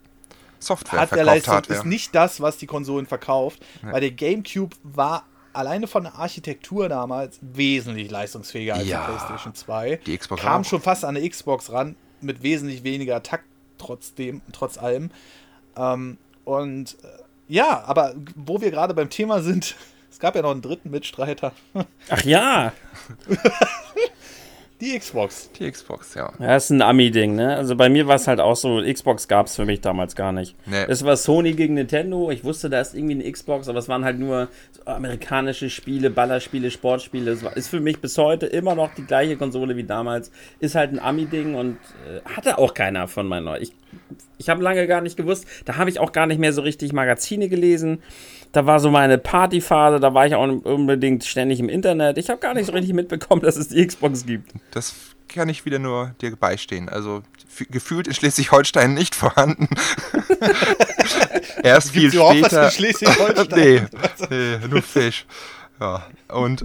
[0.60, 1.78] Software verkauft Hardwareleistung Hardware.
[1.80, 6.88] ist nicht das, was die Konsolen verkauft, weil der GameCube war alleine von der Architektur
[6.88, 9.00] damals wesentlich leistungsfähiger als Ja.
[9.06, 10.00] die PlayStation 2.
[10.06, 10.64] Die Xbox Kam auch.
[10.64, 13.44] schon fast an eine Xbox ran, mit wesentlich weniger Takt
[13.78, 15.10] trotzdem, trotz allem.
[15.76, 17.06] Ähm, und äh,
[17.48, 19.74] ja, aber wo wir gerade beim Thema sind,
[20.10, 21.52] es gab ja noch einen dritten Mitstreiter,
[22.08, 22.72] Ach ja,
[24.80, 25.50] die Xbox.
[25.58, 26.32] Die Xbox, ja.
[26.38, 27.56] Ja, ist ein Ami-Ding, ne?
[27.56, 30.30] Also bei mir war es halt auch so, Xbox gab es für mich damals gar
[30.30, 30.54] nicht.
[30.66, 30.84] Nee.
[30.88, 32.30] Es war Sony gegen Nintendo.
[32.30, 36.10] Ich wusste, da ist irgendwie eine Xbox, aber es waren halt nur so amerikanische Spiele,
[36.10, 37.32] Ballerspiele, Sportspiele.
[37.32, 40.30] Es war, ist für mich bis heute immer noch die gleiche Konsole wie damals.
[40.60, 43.64] Ist halt ein Ami-Ding und äh, hatte auch keiner von meinen Leuten.
[43.64, 43.72] Ich,
[44.38, 45.46] ich habe lange gar nicht gewusst.
[45.64, 48.00] Da habe ich auch gar nicht mehr so richtig Magazine gelesen.
[48.52, 52.18] Da war so meine Partyphase, da war ich auch unbedingt ständig im Internet.
[52.18, 54.52] Ich habe gar nicht so richtig mitbekommen, dass es die Xbox gibt.
[54.70, 54.94] Das
[55.28, 56.88] kann ich wieder nur dir beistehen.
[56.88, 57.22] Also
[57.70, 59.68] gefühlt in Schleswig-Holstein nicht vorhanden.
[61.62, 62.64] Erst viel Gibt's überhaupt was später.
[62.64, 63.88] in Schleswig-Holstein?
[64.30, 65.26] nee, nee, nur Fisch.
[65.80, 66.64] Ja, und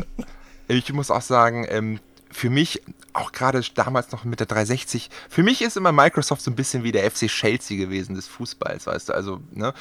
[0.68, 2.00] ich muss auch sagen, ähm,
[2.32, 2.82] für mich,
[3.14, 6.84] auch gerade damals noch mit der 360, für mich ist immer Microsoft so ein bisschen
[6.84, 9.74] wie der FC Chelsea gewesen des Fußballs, weißt du, also, ne?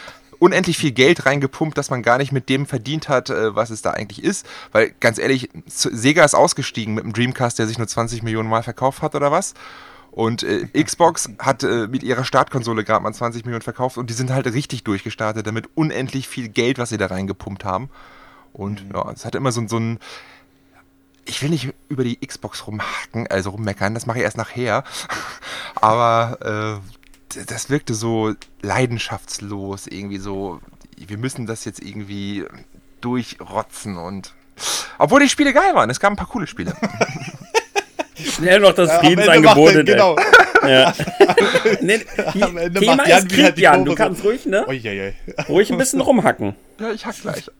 [0.42, 3.80] Unendlich viel Geld reingepumpt, dass man gar nicht mit dem verdient hat, äh, was es
[3.80, 4.44] da eigentlich ist.
[4.72, 8.64] Weil, ganz ehrlich, Sega ist ausgestiegen mit dem Dreamcast, der sich nur 20 Millionen Mal
[8.64, 9.54] verkauft hat oder was.
[10.10, 14.14] Und äh, Xbox hat äh, mit ihrer Startkonsole gerade mal 20 Millionen verkauft und die
[14.14, 17.88] sind halt richtig durchgestartet, damit unendlich viel Geld, was sie da reingepumpt haben.
[18.52, 20.00] Und ja, es hat immer so, so ein.
[21.24, 24.82] Ich will nicht über die Xbox rumhacken, also rummeckern, das mache ich erst nachher.
[25.76, 27.01] Aber äh,
[27.46, 30.60] das wirkte so leidenschaftslos, irgendwie so.
[30.96, 32.44] Wir müssen das jetzt irgendwie
[33.00, 34.34] durchrotzen und.
[34.98, 36.74] Obwohl die Spiele geil waren, es gab ein paar coole Spiele.
[38.14, 39.74] Schnell noch das Ja, Friedensangebot.
[39.74, 40.16] er- Genau.
[40.66, 40.94] Ja.
[41.80, 42.00] nee,
[42.40, 43.84] Am Ende Thema macht Jan ist Krieg, die Jan.
[43.84, 43.96] Du so.
[43.96, 44.64] kannst ruhig, ne?
[44.68, 45.12] Uiuiui.
[45.48, 46.54] Ruhig ein bisschen rumhacken.
[46.78, 47.50] ja, ich hack gleich.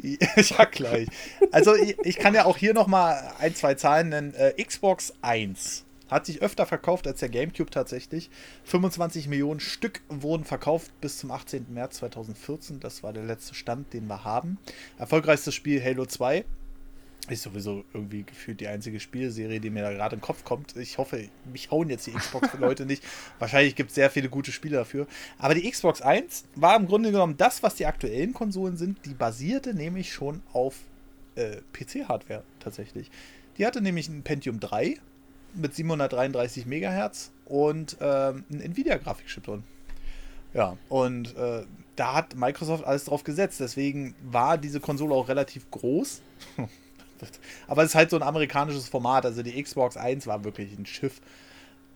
[0.02, 1.08] ja, gleich.
[1.52, 4.34] Also ich, ich kann ja auch hier nochmal ein, zwei Zahlen nennen.
[4.34, 8.30] Äh, Xbox 1 hat sich öfter verkauft als der GameCube tatsächlich.
[8.64, 11.66] 25 Millionen Stück wurden verkauft bis zum 18.
[11.70, 12.80] März 2014.
[12.80, 14.58] Das war der letzte Stand, den wir haben.
[14.98, 16.44] Erfolgreichstes Spiel Halo 2.
[17.28, 20.76] Ist sowieso irgendwie gefühlt die einzige Spielserie, die mir da gerade in den Kopf kommt.
[20.76, 23.04] Ich hoffe, mich hauen jetzt die Xbox-Leute nicht.
[23.38, 25.06] Wahrscheinlich gibt es sehr viele gute Spiele dafür.
[25.36, 29.04] Aber die Xbox 1 war im Grunde genommen das, was die aktuellen Konsolen sind.
[29.04, 30.76] Die basierte nämlich schon auf
[31.34, 33.10] äh, PC-Hardware tatsächlich.
[33.58, 34.96] Die hatte nämlich ein Pentium 3
[35.54, 39.64] mit 733 Megahertz und ähm, ein Nvidia-Grafikchip drin.
[40.54, 41.64] Ja, und äh,
[41.96, 43.60] da hat Microsoft alles drauf gesetzt.
[43.60, 46.20] Deswegen war diese Konsole auch relativ groß.
[47.66, 49.26] Aber es ist halt so ein amerikanisches Format.
[49.26, 51.20] Also die Xbox 1 war wirklich ein Schiff.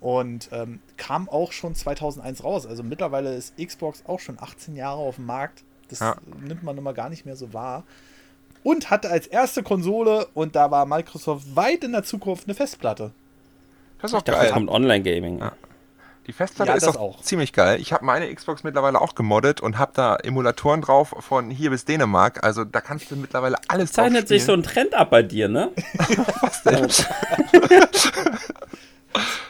[0.01, 2.67] Und ähm, kam auch schon 2001 raus.
[2.67, 5.63] Also mittlerweile ist Xbox auch schon 18 Jahre auf dem Markt.
[5.89, 6.17] Das Ja.
[6.41, 7.85] nimmt man immer gar nicht mehr so wahr.
[8.65, 13.13] Und hatte als erste Konsole, und da war Microsoft weit in der Zukunft, eine Festplatte.
[14.03, 14.49] Das ist auch Ich dachte, geil.
[14.49, 15.39] da kommt Online-Gaming.
[15.39, 15.53] Ja.
[16.27, 17.23] Die Festplatte Ja, ist das auch, auch.
[17.23, 17.81] ziemlich geil.
[17.81, 21.85] Ich habe meine Xbox mittlerweile auch gemoddet und habe da Emulatoren drauf von hier bis
[21.85, 22.45] Dänemark.
[22.45, 25.49] Also da kannst du mittlerweile alles drauf Zeichnet sich so ein Trend ab bei dir,
[25.49, 25.71] ne?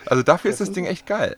[0.07, 1.37] Also dafür ist das Ding echt geil.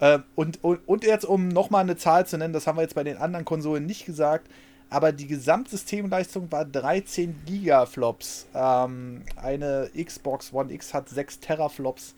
[0.00, 2.94] Ähm, und, und, und jetzt, um nochmal eine Zahl zu nennen, das haben wir jetzt
[2.94, 4.48] bei den anderen Konsolen nicht gesagt,
[4.90, 8.46] aber die Gesamtsystemleistung war 13 Gigaflops.
[8.54, 12.14] Ähm, eine Xbox One X hat 6 Teraflops,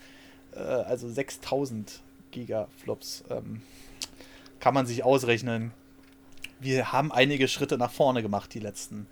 [0.55, 2.01] äh, also 6000
[2.31, 3.25] Gigaflops.
[3.31, 3.63] Ähm,
[4.61, 5.73] kann man sich ausrechnen.
[6.61, 9.07] Wir haben einige Schritte nach vorne gemacht, die letzten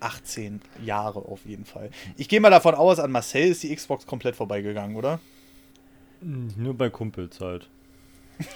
[0.00, 1.90] 18 Jahre auf jeden Fall.
[2.16, 5.20] Ich gehe mal davon aus, an Marcel ist die Xbox komplett vorbeigegangen, oder?
[6.20, 7.68] Nur bei Kumpels halt.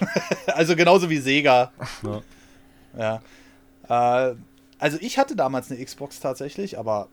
[0.47, 1.71] Also genauso wie Sega.
[2.03, 2.21] Ja.
[2.97, 3.21] Ja.
[3.89, 4.35] Äh,
[4.79, 7.07] also ich hatte damals eine Xbox tatsächlich, aber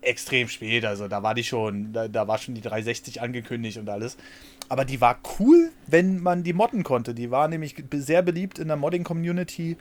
[0.00, 0.84] extrem spät.
[0.84, 4.16] Also da war die schon, da, da war schon die 360 angekündigt und alles.
[4.68, 7.14] Aber die war cool, wenn man die modden konnte.
[7.14, 9.76] Die war nämlich sehr beliebt in der Modding-Community.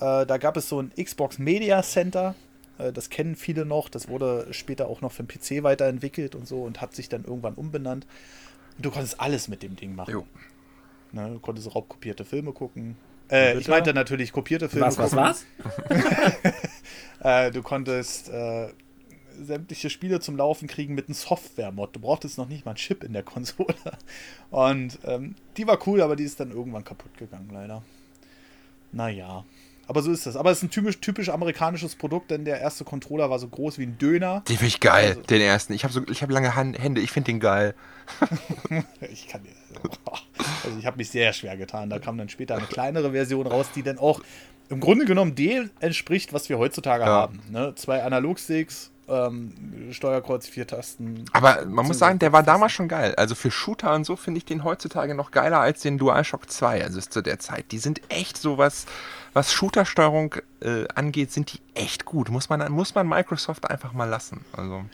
[0.00, 2.34] Äh, da gab es so ein Xbox Media Center.
[2.78, 3.88] Äh, das kennen viele noch.
[3.88, 7.24] Das wurde später auch noch für den PC weiterentwickelt und so und hat sich dann
[7.24, 8.06] irgendwann umbenannt.
[8.78, 10.12] Du konntest alles mit dem Ding machen.
[11.12, 12.96] Ne, du konntest raubkopierte Filme gucken.
[13.30, 15.46] Äh, ich meinte natürlich kopierte Filme Was, was, was?
[17.24, 18.66] Äh, du konntest äh,
[19.40, 21.94] sämtliche Spiele zum Laufen kriegen mit einem Software-Mod.
[21.94, 23.76] Du brauchtest noch nicht mal einen Chip in der Konsole.
[24.50, 27.82] Und ähm, die war cool, aber die ist dann irgendwann kaputt gegangen, leider.
[28.90, 29.44] Naja.
[29.92, 30.36] Aber so ist das.
[30.36, 33.76] Aber es ist ein typisch, typisch amerikanisches Produkt, denn der erste Controller war so groß
[33.76, 34.40] wie ein Döner.
[34.48, 35.74] Den finde ich geil, Also- den ersten.
[35.74, 37.74] Ich habe so, ich hab lange Han Hände, ich finde den geil.
[39.12, 39.42] Ich kann
[40.64, 41.90] also ich habe mich sehr schwer getan.
[41.90, 44.22] Da kam dann später eine kleinere Version raus, die dann auch
[44.70, 47.08] im Grunde genommen dem entspricht, was wir heutzutage Ja.
[47.10, 47.40] haben.
[47.50, 47.74] Ne?
[47.76, 49.52] Zwei Analogsticks, ähm,
[49.90, 51.26] Steuerkreuz, vier Tasten.
[51.32, 53.14] Aber man muss sagen, der war damals schon geil.
[53.16, 56.82] Also für Shooter und so finde ich den heutzutage noch geiler als den DualShock 2,
[56.82, 57.66] also zu der Zeit.
[57.72, 58.86] Die sind echt so was,
[59.34, 62.28] was Shooter-Steuerung äh, angeht, sind die echt gut.
[62.30, 64.44] Muss man, muss man Microsoft einfach mal lassen.
[64.52, 64.84] Also,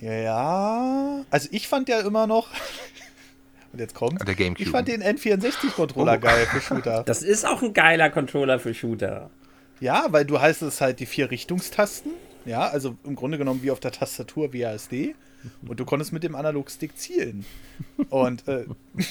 [0.00, 2.48] Ja, also ich fand ja immer noch.
[3.72, 4.26] Und jetzt kommt.
[4.26, 4.62] der Gamecube.
[4.62, 6.20] Ich fand den N64-Controller Oh.
[6.20, 7.02] geil für Shooter.
[7.02, 9.30] Das ist auch ein geiler Controller für Shooter.
[9.80, 12.12] Ja, weil du heißt es halt die vier Richtungstasten.
[12.44, 15.16] Ja, also im Grunde genommen wie auf der Tastatur WASD.
[15.66, 17.44] Und du konntest mit dem Analogstick zielen.
[18.10, 18.64] Und äh,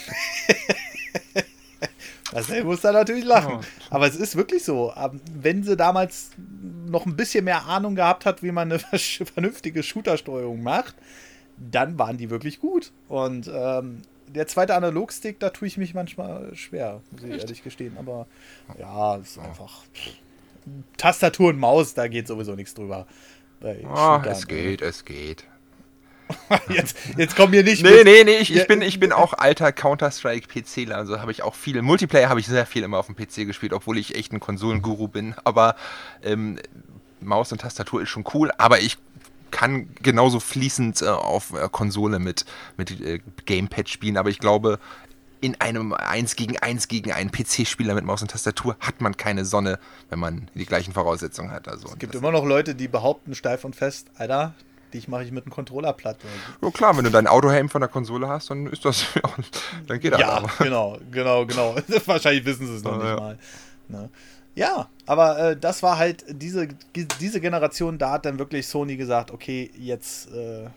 [2.33, 3.59] Marcel muss da natürlich lachen.
[3.89, 4.93] Aber es ist wirklich so.
[4.95, 6.31] Ähm, Wenn sie damals
[6.87, 8.79] noch ein bisschen mehr Ahnung gehabt hat, wie man eine
[9.33, 10.95] vernünftige Shootersteuerung macht,
[11.57, 12.91] dann waren die wirklich gut.
[13.07, 17.97] Und ähm, der zweite Analogstick, da tue ich mich manchmal schwer, muss ich ehrlich gestehen.
[17.97, 18.27] Aber
[18.79, 19.83] ja, es ist einfach.
[20.97, 23.05] Tastatur und Maus, da geht sowieso nichts drüber.
[24.19, 24.31] Shootern.
[24.31, 25.45] es geht, es geht.
[26.69, 29.33] Jetzt, jetzt kommen wir nicht Nee, mit- nee, nee, ich, ich, bin, ich bin auch
[29.33, 31.81] alter Counter-Strike-PCler, also habe ich auch viele.
[31.81, 35.07] Multiplayer habe ich sehr viel immer auf dem PC gespielt, obwohl ich echt ein Konsolenguru
[35.07, 35.35] bin.
[35.43, 35.75] Aber
[36.23, 36.59] ähm,
[37.21, 38.97] Maus und Tastatur ist schon cool, aber ich
[39.51, 42.45] kann genauso fließend äh, auf äh, Konsole mit,
[42.77, 44.79] mit äh, Gamepad spielen, aber ich glaube,
[45.41, 49.43] in einem 1 gegen 1 gegen einen PC-Spieler mit Maus und Tastatur hat man keine
[49.45, 49.77] Sonne,
[50.09, 51.67] wenn man die gleichen Voraussetzungen hat.
[51.67, 54.53] Also, Es gibt immer noch Leute, die behaupten steif und fest, Alter,
[54.93, 56.17] dich mache ich mit einem Controller platt.
[56.61, 59.05] ja, klar, wenn du deinen Autohelm von der Konsole hast, dann ist das,
[59.87, 60.19] dann geht das.
[60.19, 60.49] Ja, aber.
[60.59, 61.75] genau, genau, genau.
[62.05, 63.15] Wahrscheinlich wissen sie es noch Ja, nicht ja.
[63.15, 63.37] mal.
[63.89, 64.09] Ne?
[64.55, 66.67] Ja, aber äh, das war halt diese,
[67.19, 70.67] diese Generation, da hat dann wirklich Sony gesagt, okay, jetzt, äh,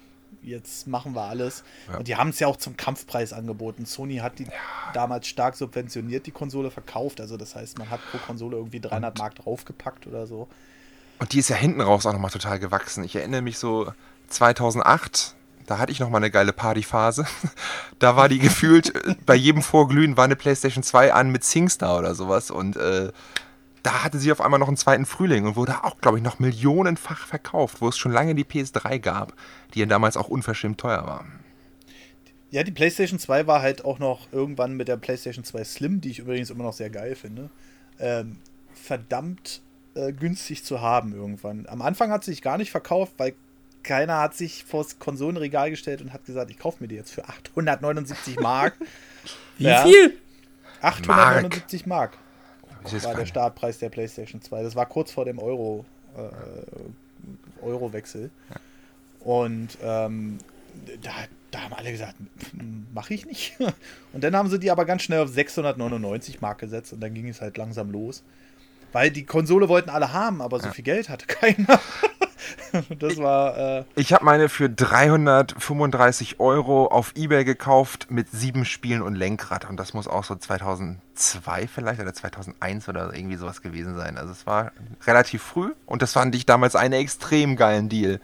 [0.42, 1.62] jetzt machen wir alles.
[1.88, 1.98] Ja.
[1.98, 3.84] Und die haben es ja auch zum Kampfpreis angeboten.
[3.84, 4.46] Sony hat die
[4.94, 7.20] damals stark subventioniert, die Konsole verkauft.
[7.20, 10.48] Also das heißt, man hat pro Konsole irgendwie 300 Mark draufgepackt oder so.
[11.18, 13.04] Und die ist ja hinten raus auch nochmal total gewachsen.
[13.04, 13.92] Ich erinnere mich so
[14.28, 15.34] 2008,
[15.66, 17.26] da hatte ich nochmal eine geile Partyphase.
[17.98, 21.98] Da war die gefühlt, äh, bei jedem Vorglühen war eine Playstation 2 an mit SingStar
[21.98, 22.50] oder sowas.
[22.50, 23.10] Und äh,
[23.82, 26.38] da hatte sie auf einmal noch einen zweiten Frühling und wurde auch, glaube ich, noch
[26.38, 29.32] millionenfach verkauft, wo es schon lange die PS3 gab,
[29.72, 31.24] die ja damals auch unverschämt teuer war.
[32.50, 36.10] Ja, die PlayStation 2 war halt auch noch irgendwann mit der PlayStation 2 Slim, die
[36.10, 37.48] ich übrigens immer noch sehr geil finde,
[37.98, 38.36] ähm,
[38.74, 39.62] verdammt
[39.96, 41.66] äh, günstig zu haben irgendwann.
[41.68, 43.34] Am Anfang hat sie sich gar nicht verkauft, weil
[43.82, 47.28] keiner hat sich vors Konsolenregal gestellt und hat gesagt, ich kaufe mir die jetzt für
[47.28, 48.74] 879 Mark.
[49.58, 49.84] Wie ja.
[49.84, 50.18] viel?
[50.82, 52.18] 879 Mark.
[52.82, 54.62] Das war der Startpreis der PlayStation 2.
[54.62, 55.84] Das war kurz vor dem Euro,
[56.16, 58.30] äh, Euro-Wechsel.
[58.50, 58.56] Ja.
[59.20, 60.38] Und ähm,
[61.02, 61.10] da,
[61.50, 62.14] da haben alle gesagt,
[62.94, 63.56] mache ich nicht.
[64.12, 67.28] Und dann haben sie die aber ganz schnell auf 699 Mark gesetzt und dann ging
[67.28, 68.22] es halt langsam los.
[68.92, 70.72] Weil die Konsole wollten alle haben, aber so ja.
[70.72, 71.80] viel Geld hatte keiner.
[72.98, 73.58] das war.
[73.80, 79.68] Äh ich habe meine für 335 Euro auf Ebay gekauft mit sieben Spielen und Lenkrad.
[79.68, 84.18] Und das muss auch so 2002 vielleicht oder 2001 oder irgendwie sowas gewesen sein.
[84.18, 84.72] Also es war
[85.06, 88.20] relativ früh und das fand ich damals einen extrem geilen Deal,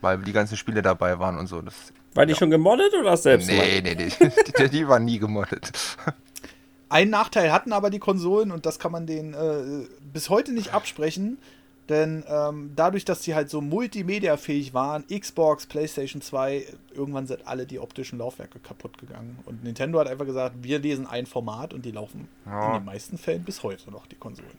[0.00, 1.60] weil die ganzen Spiele dabei waren und so.
[1.62, 1.74] Das,
[2.14, 2.38] war die ja.
[2.38, 3.46] schon gemoddet oder selbst?
[3.46, 4.10] Nee, nee, nee.
[4.58, 5.70] die, die waren nie gemoddet.
[6.90, 10.74] Einen Nachteil hatten aber die Konsolen und das kann man denen äh, bis heute nicht
[10.74, 11.38] absprechen.
[11.88, 16.64] Denn ähm, dadurch, dass sie halt so multimedia-fähig waren, Xbox, PlayStation 2,
[16.94, 19.38] irgendwann sind alle die optischen Laufwerke kaputt gegangen.
[19.44, 22.68] Und Nintendo hat einfach gesagt, wir lesen ein Format und die laufen ja.
[22.68, 24.50] in den meisten Fällen bis heute noch, die Konsolen.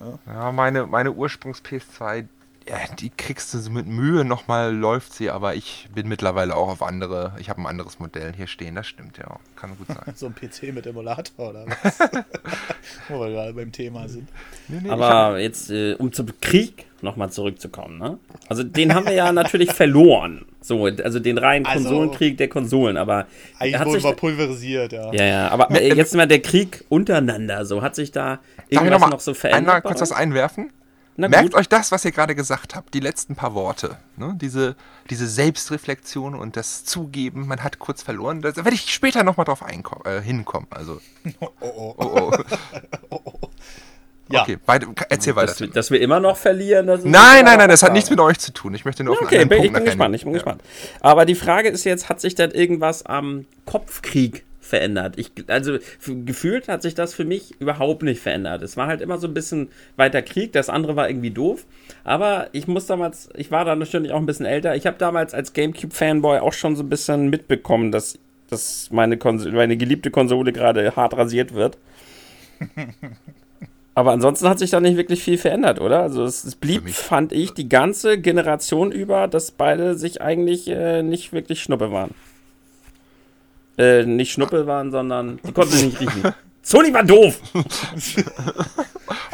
[0.00, 2.28] Ja, ja meine, meine Ursprungs-PS2,
[2.68, 6.82] ja, die kriegst du mit Mühe nochmal, läuft sie, aber ich bin mittlerweile auch auf
[6.82, 9.98] andere, ich habe ein anderes Modell hier stehen, das stimmt ja, kann gut sein.
[10.14, 11.98] so ein PC mit Emulator oder was?
[13.08, 14.28] Wo wir gerade beim Thema sind.
[14.68, 18.18] Nee, nee, aber jetzt, äh, um zum Krieg nochmal zurückzukommen, ne?
[18.48, 20.44] Also den haben wir ja natürlich verloren.
[20.60, 23.26] So, also den reinen also, Konsolenkrieg der Konsolen, aber.
[23.58, 25.12] Eigentlich wurden wir pulverisiert, ja.
[25.12, 29.10] Ja, ja, aber äh, jetzt mal der Krieg untereinander, so hat sich da irgendwas noch,
[29.10, 29.60] noch so verändert?
[29.60, 30.70] Einmal kurz was einwerfen?
[31.18, 33.96] Merkt euch das, was ihr gerade gesagt habt, die letzten paar Worte.
[34.16, 34.34] Ne?
[34.40, 34.76] Diese,
[35.10, 38.40] diese Selbstreflexion und das Zugeben, man hat kurz verloren.
[38.40, 39.64] Da werde ich später nochmal drauf
[40.04, 40.68] äh, hinkommen.
[40.70, 41.00] Also.
[41.40, 41.94] Oh, oh.
[41.98, 42.32] oh, oh.
[43.10, 43.50] oh, oh.
[44.30, 44.42] Ja.
[44.42, 45.54] Okay, beide, erzähl weiter.
[45.54, 46.86] Dass, dass, wir immer noch verlieren.
[46.86, 48.74] nein, nein, nein, das hat nichts mit euch zu tun.
[48.74, 50.38] Ich möchte nur auf okay, einen bin, Punkt ich bin gespannt, ich bin ja.
[50.38, 50.62] gespannt.
[51.00, 55.14] Aber die Frage ist jetzt, hat sich dann irgendwas am Kopfkrieg verändert.
[55.18, 58.62] Ich, also gefühlt hat sich das für mich überhaupt nicht verändert.
[58.62, 61.64] Es war halt immer so ein bisschen weiter Krieg, das andere war irgendwie doof.
[62.04, 64.76] Aber ich muss damals, ich war da natürlich auch ein bisschen älter.
[64.76, 68.18] Ich habe damals als GameCube-Fanboy auch schon so ein bisschen mitbekommen, dass,
[68.50, 71.78] dass meine, Konsole, meine geliebte Konsole gerade hart rasiert wird.
[73.94, 76.02] Aber ansonsten hat sich da nicht wirklich viel verändert, oder?
[76.02, 81.02] Also es, es blieb, fand ich, die ganze Generation über, dass beide sich eigentlich äh,
[81.02, 82.14] nicht wirklich Schnuppe waren
[83.78, 86.34] äh, nicht Schnuppel waren, sondern die konnten sich nicht riechen.
[86.62, 87.40] Sony war doof!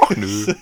[0.00, 0.54] Ach nö.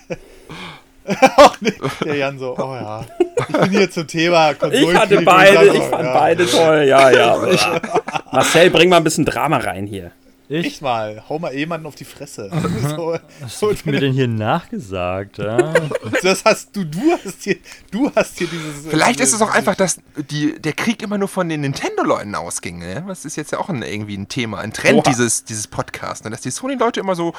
[1.05, 1.73] Ach nee.
[2.05, 3.05] Der Jan so, oh ja.
[3.49, 6.13] Ich bin hier zum Thema Konsolen Ich hatte beide, ich fand ja.
[6.13, 7.37] beide toll, ja, ja.
[8.31, 10.11] Marcel, bring mal ein bisschen Drama rein hier.
[10.53, 10.67] Ich?
[10.67, 12.51] Echt mal, hau mal jemanden auf die Fresse.
[12.81, 15.39] so, Was so hast du mir denn hier nachgesagt?
[15.39, 15.73] Ja?
[16.21, 17.55] das hast du, du hast hier,
[17.89, 18.85] du hast hier dieses.
[18.87, 19.99] Vielleicht ist es auch einfach, dass
[20.29, 22.77] die, der Krieg immer nur von den Nintendo-Leuten ausging.
[22.77, 23.03] Ne?
[23.07, 26.23] Das ist jetzt ja auch ein, irgendwie ein Thema, ein Trend dieses, dieses Podcasts.
[26.23, 26.29] Ne?
[26.29, 27.33] Dass die Sony-Leute immer so,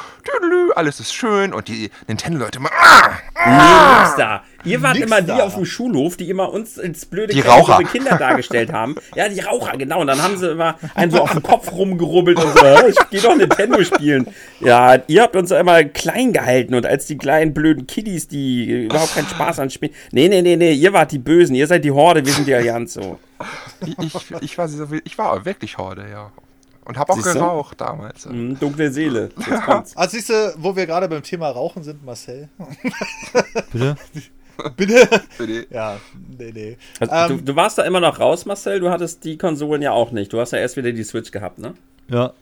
[0.74, 2.70] alles ist schön und die Nintendo-Leute immer.
[2.72, 4.42] Ah, ah, nee, da.
[4.64, 5.44] Ihr wart immer die da.
[5.44, 7.78] auf dem Schulhof, die immer uns ins blöde die Raucher.
[7.84, 8.96] Kinder dargestellt haben.
[9.14, 10.00] Ja, die Raucher, genau.
[10.00, 13.20] Und dann haben sie immer einen so auf den Kopf rumgerubbelt und so, ich geh
[13.20, 14.26] doch Nintendo spielen.
[14.60, 19.14] Ja, ihr habt uns immer klein gehalten und als die kleinen blöden Kiddies, die überhaupt
[19.14, 19.92] keinen Spaß an Spielen.
[20.10, 22.54] Nee, nee, nee, nee, ihr wart die Bösen, ihr seid die Horde, wir sind die
[22.54, 23.18] Allianz so.
[23.86, 24.68] Ich, ich, ich, war,
[25.04, 26.32] ich war wirklich Horde, ja.
[26.84, 28.26] Und hab auch siehst geraucht damals.
[28.26, 29.30] Mm, dunkle Seele.
[29.94, 32.48] Also siehst du, wo wir gerade beim Thema Rauchen sind, Marcel.
[33.72, 33.96] Bitte?
[34.76, 35.08] Bitte?
[35.38, 35.66] Bitte?
[35.70, 36.00] Ja,
[36.38, 36.76] nee, nee.
[37.00, 38.80] Also, ähm, du, du, warst da immer noch raus, Marcel.
[38.80, 40.32] Du hattest die Konsolen ja auch nicht.
[40.32, 41.74] Du hast ja erst wieder die Switch gehabt, ne?
[42.08, 42.32] Ja.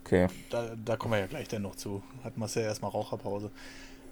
[0.00, 0.28] Okay.
[0.50, 2.02] Da, da kommen wir ja gleich dann noch zu.
[2.24, 3.50] Hat Marcel erstmal Raucherpause.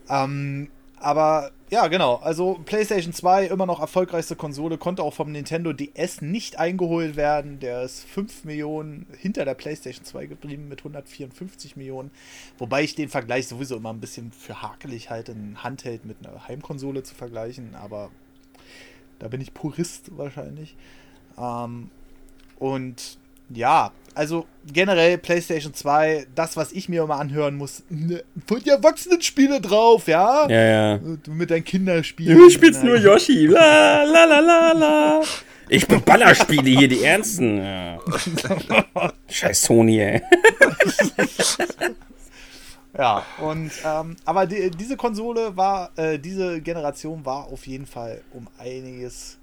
[0.08, 0.68] Ähm,
[0.98, 2.16] aber ja, genau.
[2.16, 7.58] Also PlayStation 2 immer noch erfolgreichste Konsole, konnte auch vom Nintendo DS nicht eingeholt werden.
[7.58, 12.10] Der ist 5 Millionen hinter der PlayStation 2 geblieben mit 154 Millionen.
[12.58, 16.46] Wobei ich den Vergleich sowieso immer ein bisschen für hakelig halte, ein Handheld mit einer
[16.46, 17.74] Heimkonsole zu vergleichen.
[17.74, 18.10] Aber
[19.18, 20.76] da bin ich Purist wahrscheinlich.
[21.36, 21.90] Ähm,
[22.58, 23.18] und
[23.50, 28.70] ja, also generell PlayStation 2, das, was ich mir immer anhören muss, ne, von die
[28.70, 30.48] Erwachsenen-Spiele drauf, ja?
[30.48, 30.98] Ja, ja.
[30.98, 32.36] Du mit deinen Kinderspielen.
[32.36, 33.46] Du spielst nur Yoshi.
[33.46, 35.22] La, la, la, la, la.
[35.68, 37.58] Ich bin Ballerspiele hier, die ernsten.
[37.58, 37.98] Ja.
[39.28, 40.22] Scheiß Sony, ey.
[42.98, 48.22] Ja, und ähm, aber die, diese Konsole war, äh, diese Generation war auf jeden Fall
[48.32, 49.36] um einiges.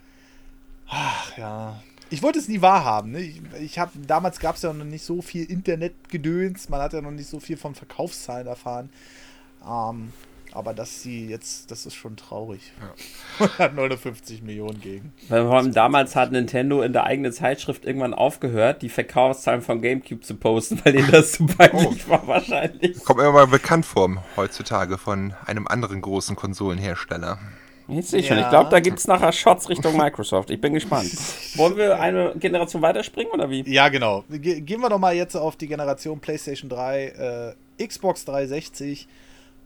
[0.87, 1.79] Ach ja.
[2.09, 3.11] Ich wollte es nie wahrhaben.
[3.11, 3.19] Ne?
[3.21, 7.01] Ich, ich hab, damals gab es ja noch nicht so viel Internetgedöns, man hat ja
[7.01, 8.89] noch nicht so viel von Verkaufszahlen erfahren.
[9.67, 10.11] Ähm,
[10.55, 12.73] aber dass sie jetzt, das ist schon traurig.
[13.39, 13.47] Ja.
[13.57, 15.13] 159 Millionen gegen.
[15.29, 19.81] Weil vor allem damals hat Nintendo in der eigenen Zeitschrift irgendwann aufgehört, die Verkaufszahlen von
[19.81, 22.09] GameCube zu posten, weil denen das zu peinlich oh.
[22.11, 23.03] war wahrscheinlich.
[23.03, 27.39] Kommt mir mal bekannt vor heutzutage von einem anderen großen Konsolenhersteller.
[27.87, 28.35] Jetzt sehe ich ja.
[28.35, 28.43] schon.
[28.43, 30.49] Ich glaube, da gibt es nachher Shots Richtung Microsoft.
[30.49, 31.11] Ich bin gespannt.
[31.55, 33.63] Wollen wir eine Generation weiterspringen oder wie?
[33.69, 34.23] Ja, genau.
[34.29, 39.07] Ge gehen wir doch mal jetzt auf die Generation PlayStation 3, äh, Xbox 360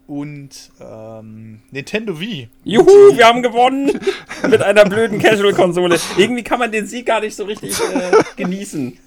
[0.07, 0.49] und
[0.79, 2.49] ähm, Nintendo Wii.
[2.63, 3.99] Juhu, wir haben gewonnen
[4.49, 5.99] mit einer blöden Casual-Konsole.
[6.17, 8.97] Irgendwie kann man den Sieg gar nicht so richtig äh, genießen.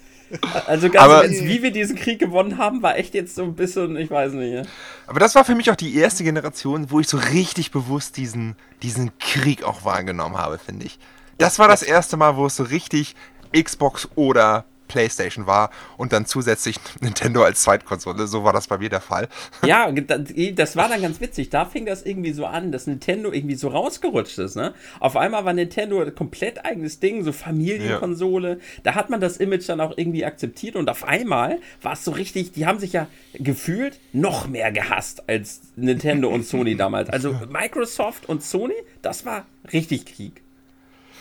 [0.65, 3.55] Also ganz aber, ehrlich, wie wir diesen Krieg gewonnen haben, war echt jetzt so ein
[3.55, 4.67] bisschen, ich weiß nicht.
[5.07, 8.55] Aber das war für mich auch die erste Generation, wo ich so richtig bewusst diesen,
[8.81, 10.99] diesen Krieg auch wahrgenommen habe, finde ich.
[11.37, 13.15] Das war das erste Mal, wo es so richtig
[13.53, 18.27] Xbox oder PlayStation war und dann zusätzlich Nintendo als Zweitkonsole.
[18.27, 19.27] So war das bei mir der Fall.
[19.63, 21.49] Ja, das war dann ganz witzig.
[21.49, 24.55] Da fing das irgendwie so an, dass Nintendo irgendwie so rausgerutscht ist.
[24.55, 24.73] Ne?
[24.99, 28.49] Auf einmal war Nintendo ein komplett eigenes Ding, so Familienkonsole.
[28.49, 28.57] Ja.
[28.83, 32.11] Da hat man das Image dann auch irgendwie akzeptiert und auf einmal war es so
[32.11, 37.09] richtig, die haben sich ja gefühlt noch mehr gehasst als Nintendo und Sony damals.
[37.09, 40.40] Also Microsoft und Sony, das war richtig Krieg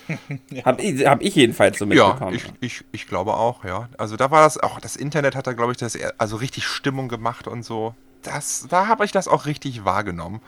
[0.51, 0.65] ja.
[0.65, 2.33] Habe ich, hab ich jedenfalls so mitbekommen.
[2.35, 3.89] Ja, ich, ich, ich glaube auch, ja.
[3.99, 7.09] Also da war das auch, das Internet hat da, glaube ich, das also richtig Stimmung
[7.09, 7.95] gemacht und so.
[8.23, 10.41] Das, da habe ich das auch richtig wahrgenommen.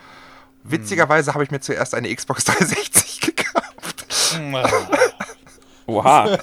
[0.64, 4.07] Witzigerweise habe ich mir zuerst eine Xbox 360 gekauft.
[5.86, 6.38] Oha.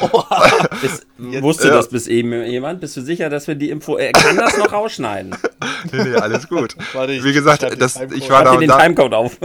[0.00, 0.68] Oha.
[0.82, 1.74] Ist, wusste ja.
[1.74, 2.80] das bis eben jemand?
[2.80, 3.96] Bist du sicher, dass wir die Info.
[3.96, 5.34] Er kann das noch rausschneiden.
[5.92, 6.76] nee, nee, alles gut.
[6.92, 8.56] Warte, Wie gesagt, das, ich war da.
[8.56, 9.38] den Timecode auf.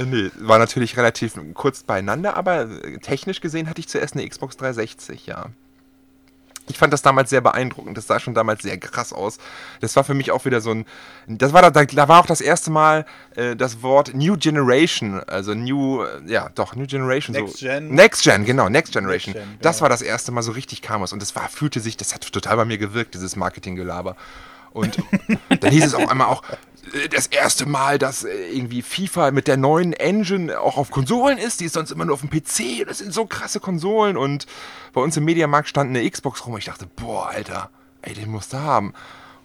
[0.00, 4.28] Äh, nee, war natürlich relativ kurz beieinander, aber äh, technisch gesehen hatte ich zuerst eine
[4.28, 5.46] Xbox 360, ja.
[6.68, 7.98] Ich fand das damals sehr beeindruckend.
[7.98, 9.38] Das sah schon damals sehr krass aus.
[9.80, 10.86] Das war für mich auch wieder so ein.
[11.26, 15.52] Das war da, da war auch das erste Mal äh, das Wort New Generation, also
[15.52, 17.34] New, äh, ja, doch New Generation.
[17.34, 17.66] Next so.
[17.66, 17.88] Gen.
[17.92, 19.34] Next Gen, genau, Next Generation.
[19.34, 19.82] Next Gen, das genau.
[19.82, 22.30] war das erste Mal so richtig kam es und das war fühlte sich, das hat
[22.30, 24.14] total bei mir gewirkt, dieses Marketinggelaber.
[24.72, 24.98] Und
[25.60, 26.44] dann hieß es auch einmal auch,
[27.10, 31.60] das erste Mal, dass äh, irgendwie FIFA mit der neuen Engine auch auf Konsolen ist.
[31.60, 32.86] Die ist sonst immer nur auf dem PC.
[32.86, 34.16] Das sind so krasse Konsolen.
[34.16, 34.46] Und
[34.92, 36.56] bei uns im Mediamarkt stand eine Xbox rum.
[36.56, 37.70] Ich dachte, boah, Alter,
[38.02, 38.94] ey, den musst du haben.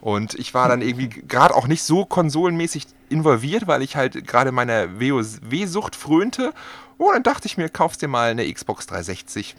[0.02, 4.52] Und ich war dann irgendwie gerade auch nicht so konsolenmäßig involviert, weil ich halt gerade
[4.52, 6.54] meiner WoW-Sucht frönte.
[6.98, 9.56] Und dann dachte ich mir, kaufst dir mal eine Xbox 360.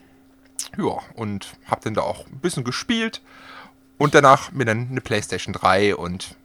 [0.79, 3.23] Ja, und hab dann da auch ein bisschen gespielt.
[3.99, 6.37] Und danach mir dann eine PlayStation 3 und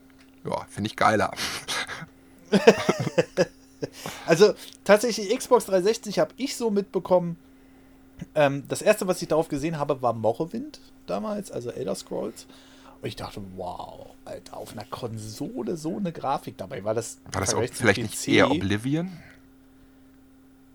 [0.44, 1.32] ja, finde ich geiler.
[4.26, 7.36] also tatsächlich Xbox 360 habe ich so mitbekommen.
[8.34, 12.46] Ähm, das erste, was ich darauf gesehen habe, war Morrowind damals, also Elder Scrolls.
[13.00, 16.84] Und ich dachte, wow, Alter, auf einer Konsole so eine Grafik dabei.
[16.84, 19.10] War das, war das auch vielleicht nicht eher Oblivion?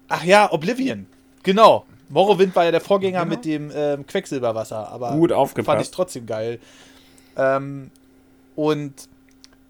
[0.10, 1.06] Ach ja, Oblivion.
[1.44, 1.86] Genau.
[2.10, 3.36] Morrowind war ja der Vorgänger genau.
[3.36, 5.66] mit dem ähm, Quecksilberwasser, aber Gut aufgepasst.
[5.66, 6.60] fand ich trotzdem geil.
[7.36, 7.92] Ähm,
[8.56, 8.94] und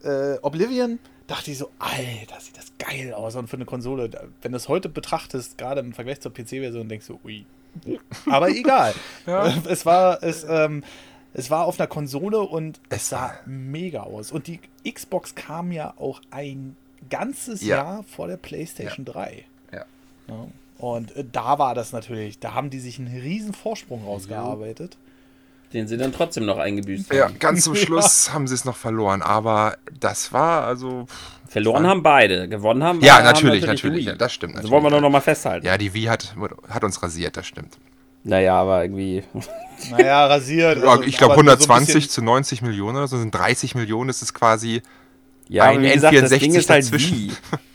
[0.03, 3.35] äh, Oblivion dachte ich so, Alter, sieht das geil aus.
[3.35, 4.09] Und für eine Konsole,
[4.41, 7.45] wenn du es heute betrachtest, gerade im Vergleich zur PC-Version, denkst du, ui.
[8.29, 8.93] Aber egal.
[9.25, 9.53] ja.
[9.69, 10.83] Es war, es, ähm,
[11.33, 14.31] es war auf einer Konsole und es sah mega aus.
[14.31, 16.75] Und die Xbox kam ja auch ein
[17.09, 17.77] ganzes ja.
[17.77, 19.13] Jahr vor der PlayStation ja.
[19.13, 19.45] 3.
[19.73, 19.85] Ja.
[20.77, 24.97] Und äh, da war das natürlich, da haben die sich einen riesen Vorsprung rausgearbeitet.
[25.73, 27.17] Den sie dann trotzdem noch eingebüßt haben.
[27.17, 28.33] Ja, ganz zum Schluss ja.
[28.33, 29.21] haben sie es noch verloren.
[29.21, 31.07] Aber das war also.
[31.49, 32.47] Verloren war, haben beide.
[32.47, 33.83] Gewonnen haben Ja, natürlich, haben natürlich.
[33.83, 34.55] natürlich ja, das stimmt.
[34.55, 35.65] Also wollen wir nur noch mal festhalten.
[35.65, 36.35] Ja, die Wii hat,
[36.69, 37.77] hat uns rasiert, das stimmt.
[38.23, 39.23] Naja, aber irgendwie.
[39.91, 40.83] Naja, rasiert.
[40.83, 44.07] Also, ich glaube, 120 so zu 90 Millionen oder so sind 30 Millionen.
[44.07, 44.81] Das ist quasi
[45.49, 47.17] ja, ein wie gesagt, N64 das Ding ist halt dazwischen.
[47.17, 47.31] Wie.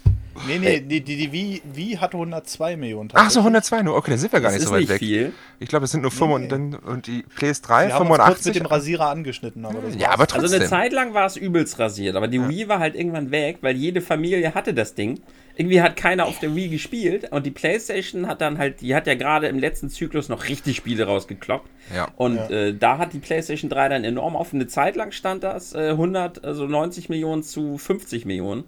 [0.46, 3.10] Nee, nee, die, die, die Wii, Wii hatte 102 Millionen.
[3.12, 3.96] Ach so, 102 nur.
[3.96, 4.98] Okay, dann sind wir gar das nicht so weit nicht weg.
[4.98, 5.32] Viel.
[5.58, 6.76] Ich glaube, es sind nur 5 nee, nee.
[6.84, 7.98] und, die PS3 wir 85.
[7.98, 10.44] Haben kurz mit dem Rasierer angeschnitten, aber das Ja, aber trotzdem.
[10.44, 12.48] Also eine Zeit lang war es übelst rasiert, aber die ja.
[12.48, 15.20] Wii war halt irgendwann weg, weil jede Familie hatte das Ding.
[15.54, 19.06] Irgendwie hat keiner auf der Wii gespielt und die PlayStation hat dann halt, die hat
[19.06, 21.68] ja gerade im letzten Zyklus noch richtig Spiele rausgekloppt.
[21.94, 22.08] Ja.
[22.16, 22.48] Und ja.
[22.48, 24.54] Äh, da hat die PlayStation 3 dann enorm auf.
[24.54, 28.64] Eine Zeit lang stand das äh, 100, also 90 Millionen zu 50 Millionen.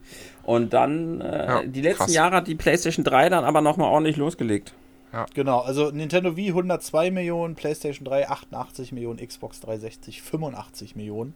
[0.47, 2.15] Und dann, äh, ja, die letzten krass.
[2.15, 4.75] Jahre hat die PlayStation 3 dann aber nochmal ordentlich losgelegt.
[5.13, 5.27] Ja.
[5.33, 11.35] Genau, also Nintendo Wii 102 Millionen, PlayStation 3 88 Millionen, Xbox 360 85 Millionen.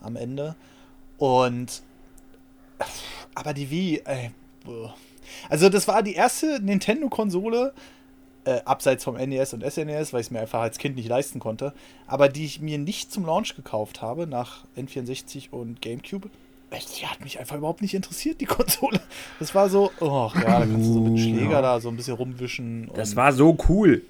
[0.00, 0.54] am Ende.
[1.18, 1.82] Und
[3.34, 4.30] aber die Wii, ey,
[5.48, 7.72] also das war die erste Nintendo-Konsole,
[8.44, 11.40] äh, abseits vom NES und SNES, weil ich es mir einfach als Kind nicht leisten
[11.40, 11.72] konnte,
[12.06, 16.28] aber die ich mir nicht zum Launch gekauft habe, nach N64 und GameCube.
[16.84, 19.00] Die hat mich einfach überhaupt nicht interessiert, die Konsole.
[19.38, 21.96] Das war so, oh ja, da kannst du so mit dem Schläger da so ein
[21.96, 22.90] bisschen rumwischen.
[22.94, 24.02] Das war so cool.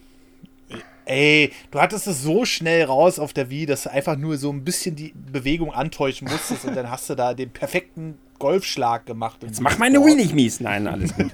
[1.05, 4.51] Ey, du hattest es so schnell raus auf der Wii, dass du einfach nur so
[4.51, 9.41] ein bisschen die Bewegung antäuschen musstest und dann hast du da den perfekten Golfschlag gemacht.
[9.43, 10.59] Jetzt mach meine Wii nicht mies.
[10.59, 11.31] Nein, alles gut.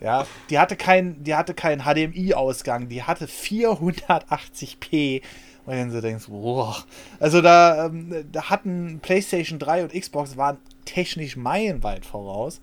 [0.00, 1.22] ja, die hatte keinen
[1.56, 5.22] kein HDMI-Ausgang, die hatte 480p.
[5.64, 6.76] Und dann so denkst, boah.
[7.20, 12.60] Also da, ähm, da hatten PlayStation 3 und Xbox waren technisch meilenweit voraus.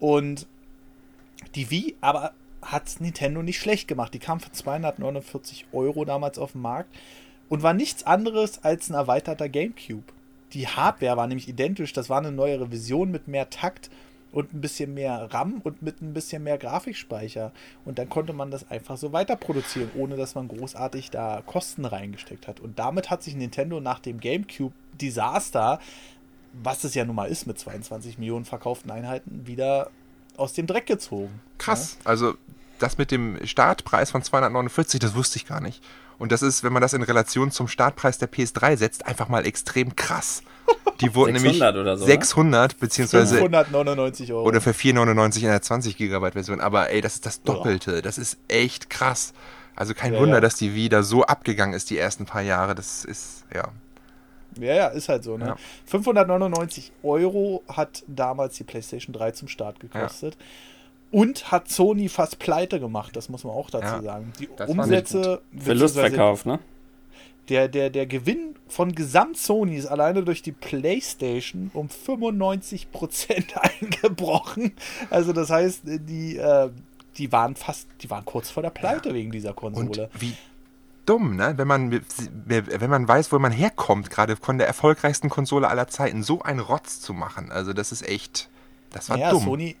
[0.00, 0.46] Und
[1.54, 4.14] die Wii aber hat Nintendo nicht schlecht gemacht.
[4.14, 6.94] Die kam für 249 Euro damals auf den Markt
[7.48, 10.04] und war nichts anderes als ein erweiterter GameCube.
[10.54, 11.92] Die Hardware war nämlich identisch.
[11.92, 13.90] Das war eine neuere Vision mit mehr Takt
[14.34, 17.52] und ein bisschen mehr RAM und mit ein bisschen mehr Grafikspeicher.
[17.84, 21.84] Und dann konnte man das einfach so weiter produzieren, ohne dass man großartig da Kosten
[21.84, 22.58] reingesteckt hat.
[22.58, 25.78] Und damit hat sich Nintendo nach dem GameCube-Desaster,
[26.52, 29.90] was es ja nun mal ist mit 22 Millionen verkauften Einheiten, wieder
[30.36, 31.40] aus dem Dreck gezogen.
[31.58, 31.98] Krass.
[32.00, 32.10] Ja?
[32.10, 32.34] Also
[32.78, 35.82] das mit dem Startpreis von 249, das wusste ich gar nicht.
[36.18, 39.46] Und das ist, wenn man das in Relation zum Startpreis der PS3 setzt, einfach mal
[39.46, 40.42] extrem krass.
[41.00, 42.78] Die wurden nämlich oder so, 600 ne?
[42.78, 44.46] beziehungsweise 599 Euro.
[44.46, 46.60] Oder für 499 in der 20 GB Version.
[46.60, 48.00] Aber ey, das ist das Doppelte.
[48.00, 49.34] Das ist echt krass.
[49.76, 50.40] Also kein ja, Wunder, ja.
[50.40, 52.74] dass die wieder so abgegangen ist die ersten paar Jahre.
[52.74, 53.68] Das ist ja.
[54.60, 55.36] Ja, ja, ist halt so.
[55.36, 55.46] Ne?
[55.46, 55.56] Ja.
[55.86, 60.36] 599 Euro hat damals die PlayStation 3 zum Start gekostet.
[60.38, 60.40] Ja.
[61.14, 64.32] Und hat Sony fast pleite gemacht, das muss man auch dazu ja, sagen.
[64.40, 65.42] Die Umsätze.
[65.56, 66.58] Verlustverkauf, ne?
[67.48, 72.88] Der, der, der Gewinn von Gesamt Sony ist alleine durch die PlayStation um 95%
[73.80, 74.72] eingebrochen.
[75.08, 76.70] Also, das heißt, die, äh,
[77.16, 79.14] die waren fast, die waren kurz vor der Pleite ja.
[79.14, 79.86] wegen dieser Konsole.
[79.86, 80.34] Und wie
[81.06, 81.54] dumm, ne?
[81.56, 81.92] Wenn man,
[82.46, 86.58] wenn man weiß, wo man herkommt, gerade von der erfolgreichsten Konsole aller Zeiten, so einen
[86.58, 87.52] Rotz zu machen.
[87.52, 88.48] Also, das ist echt.
[88.90, 89.44] Das war ja, dumm.
[89.44, 89.76] Sony,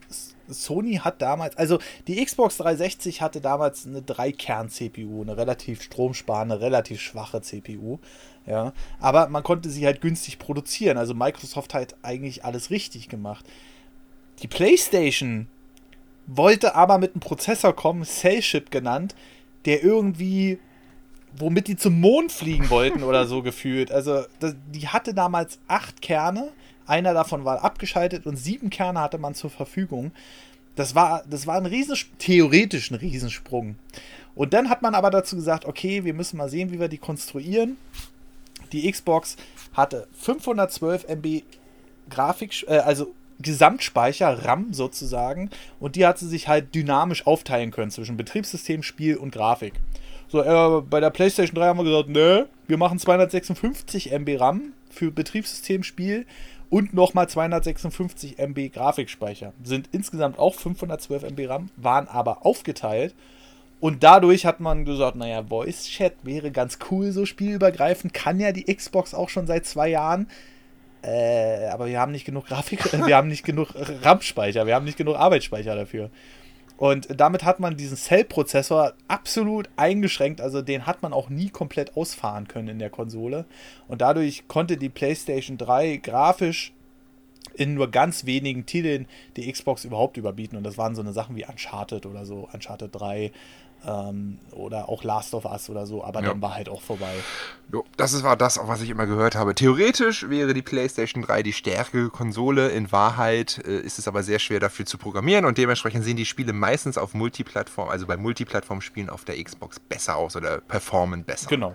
[0.48, 7.00] Sony hat damals, also die Xbox 360 hatte damals eine Drei-Kern-CPU, eine relativ stromsparende, relativ
[7.00, 7.98] schwache CPU.
[8.46, 10.98] Ja, aber man konnte sie halt günstig produzieren.
[10.98, 13.46] Also Microsoft hat eigentlich alles richtig gemacht.
[14.42, 15.48] Die PlayStation
[16.26, 19.14] wollte aber mit einem Prozessor kommen, Cell-Chip genannt,
[19.64, 20.58] der irgendwie,
[21.36, 23.90] womit die zum Mond fliegen wollten oder so gefühlt.
[23.90, 26.52] Also das, die hatte damals acht Kerne
[26.86, 30.12] einer davon war abgeschaltet und sieben Kerne hatte man zur Verfügung.
[30.76, 33.76] Das war, das war ein riesen, theoretisch ein Riesensprung.
[34.34, 36.98] Und dann hat man aber dazu gesagt, okay, wir müssen mal sehen, wie wir die
[36.98, 37.76] konstruieren.
[38.72, 39.36] Die Xbox
[39.72, 41.42] hatte 512 MB
[42.10, 47.90] Grafik, äh, also Gesamtspeicher, RAM sozusagen, und die hat sie sich halt dynamisch aufteilen können
[47.90, 49.74] zwischen Betriebssystem, Spiel und Grafik.
[50.28, 54.72] So, äh, bei der PlayStation 3 haben wir gesagt, ne, wir machen 256 MB RAM
[54.90, 56.26] für Betriebssystem, Spiel
[56.74, 59.52] und nochmal 256 MB Grafikspeicher.
[59.62, 63.14] Sind insgesamt auch 512 MB RAM, waren aber aufgeteilt.
[63.78, 68.12] Und dadurch hat man gesagt, naja, Voice Chat wäre ganz cool, so spielübergreifend.
[68.12, 70.26] Kann ja die Xbox auch schon seit zwei Jahren.
[71.02, 73.68] Äh, aber wir haben nicht genug Grafik, wir haben nicht genug
[74.02, 76.10] RAM-Speicher, wir haben nicht genug Arbeitsspeicher dafür.
[76.76, 80.40] Und damit hat man diesen Cell-Prozessor absolut eingeschränkt.
[80.40, 83.44] Also den hat man auch nie komplett ausfahren können in der Konsole.
[83.86, 86.72] Und dadurch konnte die PlayStation 3 grafisch
[87.54, 89.06] in nur ganz wenigen Titeln
[89.36, 90.56] die Xbox überhaupt überbieten.
[90.56, 93.30] Und das waren so eine Sachen wie Uncharted oder so, Uncharted 3,
[93.86, 96.28] ähm, oder auch Last of Us oder so, aber ja.
[96.28, 97.12] dann war halt auch vorbei.
[97.72, 99.54] Jo, das war das, was ich immer gehört habe.
[99.54, 102.68] Theoretisch wäre die PlayStation 3 die stärkere Konsole.
[102.68, 106.26] In Wahrheit äh, ist es aber sehr schwer dafür zu programmieren und dementsprechend sehen die
[106.26, 111.48] Spiele meistens auf Multiplattform, also bei Multiplattform-Spielen auf der Xbox besser aus oder performen besser.
[111.48, 111.74] Genau.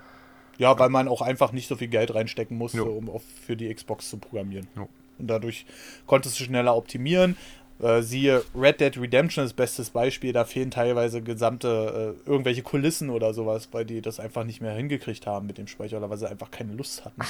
[0.58, 2.92] Ja, weil man auch einfach nicht so viel Geld reinstecken musste, jo.
[2.92, 4.68] um auf, für die Xbox zu programmieren.
[4.76, 4.88] Jo.
[5.18, 5.66] Und dadurch
[6.06, 7.36] konntest du schneller optimieren.
[7.82, 13.08] Äh, siehe Red Dead Redemption ist bestes Beispiel, da fehlen teilweise gesamte äh, irgendwelche Kulissen
[13.08, 16.18] oder sowas, weil die das einfach nicht mehr hingekriegt haben mit dem Speicher oder weil
[16.18, 17.22] sie einfach keine Lust hatten.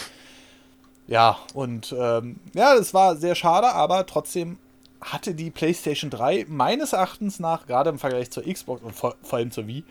[1.06, 4.59] Ja, und ähm, ja, das war sehr schade, aber trotzdem
[5.01, 9.39] hatte die PlayStation 3 meines Erachtens nach, gerade im Vergleich zur Xbox und vor, vor
[9.39, 9.85] allem zur Wii,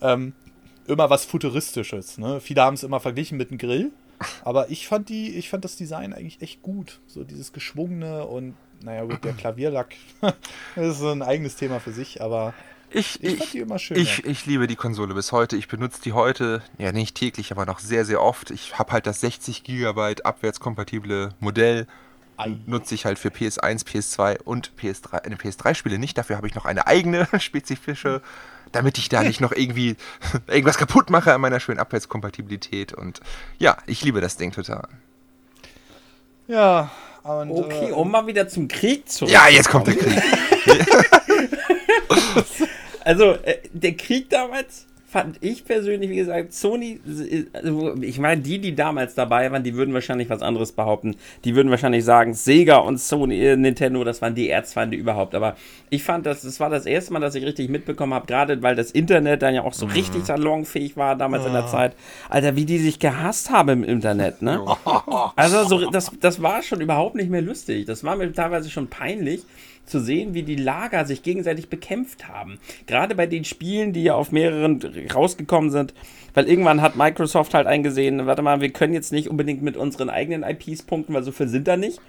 [0.00, 0.32] ähm,
[0.86, 2.18] immer was Futuristisches.
[2.18, 2.40] Ne?
[2.40, 3.92] Viele haben es immer verglichen mit einem Grill.
[4.42, 7.00] Aber ich fand die, ich fand das Design eigentlich echt gut.
[7.06, 8.54] So dieses geschwungene und
[8.84, 10.34] naja gut, der Klavierlack das
[10.76, 12.54] ist so ein eigenes Thema für sich, aber
[12.90, 15.56] Ich, Ich ich, fand die immer schön, ich, ich liebe die Konsole bis heute.
[15.56, 18.50] Ich benutze die heute, ja nicht täglich, aber noch sehr, sehr oft.
[18.50, 21.86] Ich habe halt das 60 GB abwärtskompatible Modell.
[22.36, 22.56] Ei.
[22.66, 26.18] Nutze ich halt für PS1, PS2 und PS3, eine PS3-Spiele nicht.
[26.18, 28.22] Dafür habe ich noch eine eigene spezifische,
[28.72, 29.96] damit ich da nicht noch irgendwie
[30.48, 32.92] irgendwas kaputt mache an meiner schönen Abwärtskompatibilität.
[32.92, 33.20] Und
[33.58, 34.88] ja, ich liebe das Ding total.
[36.48, 36.90] Ja,
[37.24, 39.24] und, Okay, äh, um mal wieder zum Krieg zu.
[39.26, 40.22] Ja, jetzt kommt der Krieg.
[43.04, 46.98] Also, äh, der Krieg damals fand ich persönlich, wie gesagt, Sony,
[47.52, 51.14] also ich meine, die, die damals dabei waren, die würden wahrscheinlich was anderes behaupten.
[51.44, 55.36] Die würden wahrscheinlich sagen, Sega und Sony, äh, Nintendo, das waren die Erzfeinde überhaupt.
[55.36, 55.54] Aber
[55.88, 58.74] ich fand, das, das war das erste Mal, dass ich richtig mitbekommen habe, gerade weil
[58.74, 61.94] das Internet dann ja auch so richtig salonfähig war damals in der Zeit.
[62.28, 64.64] Alter, wie die sich gehasst haben im Internet, ne?
[65.36, 67.86] Also so, das, das war schon überhaupt nicht mehr lustig.
[67.86, 69.44] Das war mir teilweise schon peinlich
[69.86, 72.58] zu sehen, wie die Lager sich gegenseitig bekämpft haben.
[72.86, 74.80] Gerade bei den Spielen, die ja auf mehreren
[75.14, 75.94] rausgekommen sind.
[76.34, 80.10] Weil irgendwann hat Microsoft halt eingesehen, warte mal, wir können jetzt nicht unbedingt mit unseren
[80.10, 82.00] eigenen IPs punkten, weil so viel sind da nicht.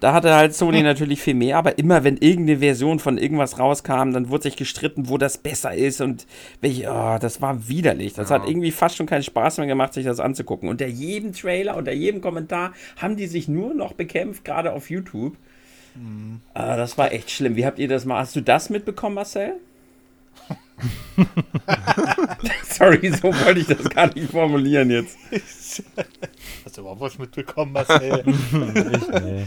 [0.00, 4.12] Da hatte halt Sony natürlich viel mehr, aber immer wenn irgendeine Version von irgendwas rauskam,
[4.12, 6.26] dann wurde sich gestritten, wo das besser ist und
[6.60, 8.12] welche, oh, das war widerlich.
[8.12, 10.68] Das hat irgendwie fast schon keinen Spaß mehr gemacht, sich das anzugucken.
[10.68, 15.36] Unter jedem Trailer, unter jedem Kommentar haben die sich nur noch bekämpft, gerade auf YouTube.
[16.54, 17.56] Ah, das war echt schlimm.
[17.56, 18.18] Wie habt ihr das mal?
[18.18, 19.54] Hast du das mitbekommen, Marcel?
[22.64, 25.16] Sorry, so wollte ich das gar nicht formulieren jetzt.
[26.64, 28.24] Hast du überhaupt was mitbekommen, Marcel?
[28.26, 29.46] Ich, nee.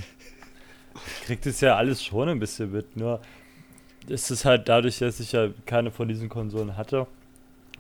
[0.96, 3.22] Ich krieg das ja alles schon ein bisschen mit, nur
[4.08, 7.08] ist es halt dadurch, dass ich ja keine von diesen Konsolen hatte,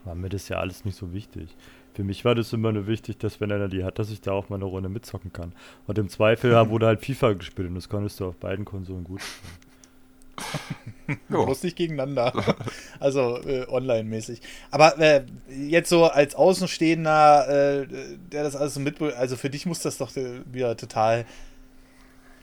[0.03, 1.49] war mir das ja alles nicht so wichtig.
[1.97, 4.31] Für mich war das immer nur wichtig, dass wenn einer die hat, dass ich da
[4.31, 5.51] auch mal eine Runde mitzocken kann.
[5.87, 9.21] Und im Zweifel wurde halt FIFA gespielt und das konntest du auf beiden Konsolen gut
[9.23, 11.17] spielen.
[11.29, 11.45] Jo.
[11.45, 12.33] Bloß nicht gegeneinander.
[12.99, 14.41] Also äh, online-mäßig.
[14.69, 17.87] Aber äh, jetzt so als Außenstehender, äh,
[18.31, 21.25] der das alles so mitbekommt, also für dich muss das doch äh, wieder total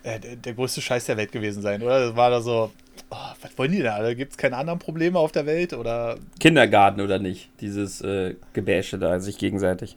[0.03, 2.09] äh, der, der größte Scheiß der Welt gewesen sein, oder?
[2.09, 2.73] Das war da so,
[3.11, 4.15] oh, was wollen die denn alle?
[4.16, 5.73] Gibt es keine anderen Probleme auf der Welt?
[5.73, 7.51] Oder Kindergarten oder nicht?
[7.61, 9.97] Dieses äh, Gebäsche da, sich gegenseitig.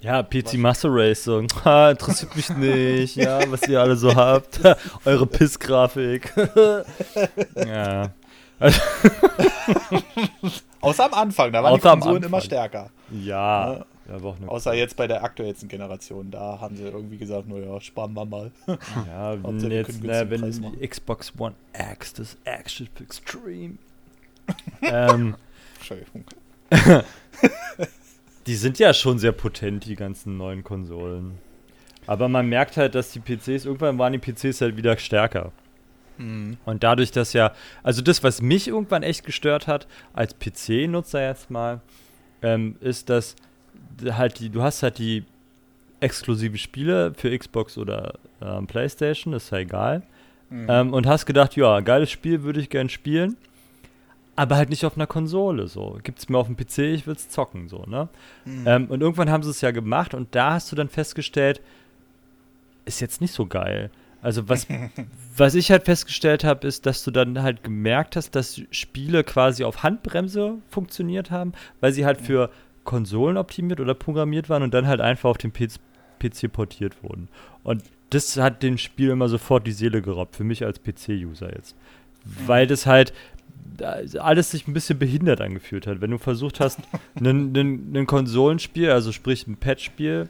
[0.00, 4.60] Ja, PC Master Race, so, ha, interessiert mich nicht, ja, was ihr alle so habt.
[5.04, 6.32] Eure Pissgrafik.
[7.56, 8.10] ja.
[10.80, 12.90] Außer am Anfang, da waren die Außer am Konsolen immer stärker.
[13.10, 13.72] ja.
[13.74, 13.86] Ja.
[14.46, 16.30] Außer jetzt bei der aktuellsten Generation.
[16.30, 18.50] Da haben sie irgendwie gesagt, naja, sparen wir mal.
[19.06, 23.74] Ja, wenn jetzt, na, wenn die Xbox One X, das Action Extreme.
[24.82, 25.36] ähm,
[25.76, 26.24] Entschuldigung.
[28.46, 31.38] die sind ja schon sehr potent, die ganzen neuen Konsolen.
[32.06, 35.52] Aber man merkt halt, dass die PCs, irgendwann waren die PCs halt wieder stärker.
[36.66, 41.50] Und dadurch, dass ja, also das, was mich irgendwann echt gestört hat, als PC-Nutzer jetzt
[41.50, 41.80] mal,
[42.42, 43.36] ähm, ist, dass
[44.10, 45.24] halt die, du hast halt die
[46.00, 50.02] exklusiven Spiele für Xbox oder ähm, Playstation, ist ja egal.
[50.68, 53.36] Ähm, und hast gedacht, ja, geiles Spiel würde ich gern spielen,
[54.34, 55.98] aber halt nicht auf einer Konsole, so.
[56.02, 58.08] Gibt's mir auf dem PC, ich will's zocken, so, ne?
[58.66, 61.60] Ähm, und irgendwann haben sie es ja gemacht und da hast du dann festgestellt,
[62.84, 63.90] ist jetzt nicht so geil.
[64.22, 64.66] Also was,
[65.36, 69.62] was ich halt festgestellt habe, ist, dass du dann halt gemerkt hast, dass Spiele quasi
[69.64, 72.50] auf Handbremse funktioniert haben, weil sie halt für
[72.84, 75.74] Konsolen optimiert oder programmiert waren und dann halt einfach auf den PC,
[76.18, 77.28] PC portiert wurden.
[77.62, 81.76] Und das hat dem Spiel immer sofort die Seele geraubt, für mich als PC-User jetzt.
[82.46, 83.12] Weil das halt
[84.18, 86.00] alles sich ein bisschen behindert angefühlt hat.
[86.00, 86.80] Wenn du versucht hast,
[87.20, 90.28] ein Konsolenspiel, also sprich ein Pad-Spiel,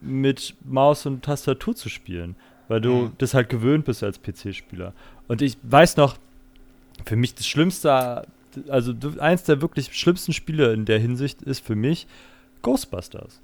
[0.00, 2.34] mit Maus und Tastatur zu spielen,
[2.68, 3.12] weil du Mhm.
[3.18, 4.92] das halt gewöhnt bist als PC-Spieler.
[5.28, 6.16] Und ich weiß noch,
[7.06, 8.26] für mich das Schlimmste,
[8.68, 12.06] also eins der wirklich schlimmsten Spiele in der Hinsicht ist für mich
[12.62, 13.40] Ghostbusters.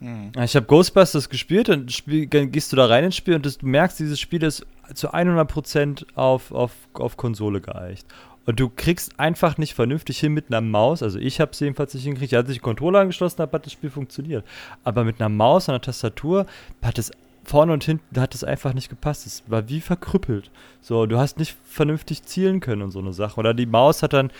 [0.00, 0.32] Mhm.
[0.42, 3.58] Ich habe Ghostbusters gespielt, dann, spiel, dann gehst du da rein ins Spiel und das,
[3.58, 8.06] du merkst, dieses Spiel ist zu 100% auf, auf, auf Konsole geeicht.
[8.44, 11.94] Und du kriegst einfach nicht vernünftig hin mit einer Maus, also ich habe es jedenfalls
[11.94, 14.44] nicht hingekriegt, als ich den Controller angeschlossen habe, hat das Spiel funktioniert.
[14.84, 16.46] Aber mit einer Maus und einer Tastatur
[16.82, 17.10] hat es
[17.46, 19.26] vorne und hinten hat es einfach nicht gepasst.
[19.26, 20.50] Es war wie verkrüppelt.
[20.80, 23.38] So, du hast nicht vernünftig zielen können und so eine Sache.
[23.38, 24.30] Oder die Maus hat dann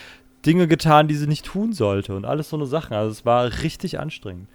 [0.44, 2.94] Dinge getan, die sie nicht tun sollte und alles so eine Sachen.
[2.94, 4.48] Also es war richtig anstrengend.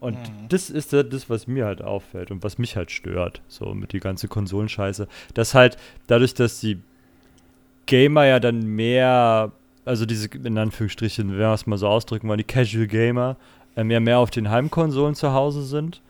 [0.00, 0.16] Und
[0.48, 3.98] das ist das, was mir halt auffällt und was mich halt stört, so mit die
[3.98, 5.08] ganze Konsolenscheiße.
[5.34, 5.76] Dass halt
[6.06, 6.78] dadurch, dass die
[7.86, 9.50] Gamer ja dann mehr,
[9.84, 13.36] also diese, in Anführungsstrichen, wenn wir es mal so ausdrücken wollen, die Casual Gamer,
[13.76, 16.00] ähm, ja mehr auf den Heimkonsolen zu Hause sind.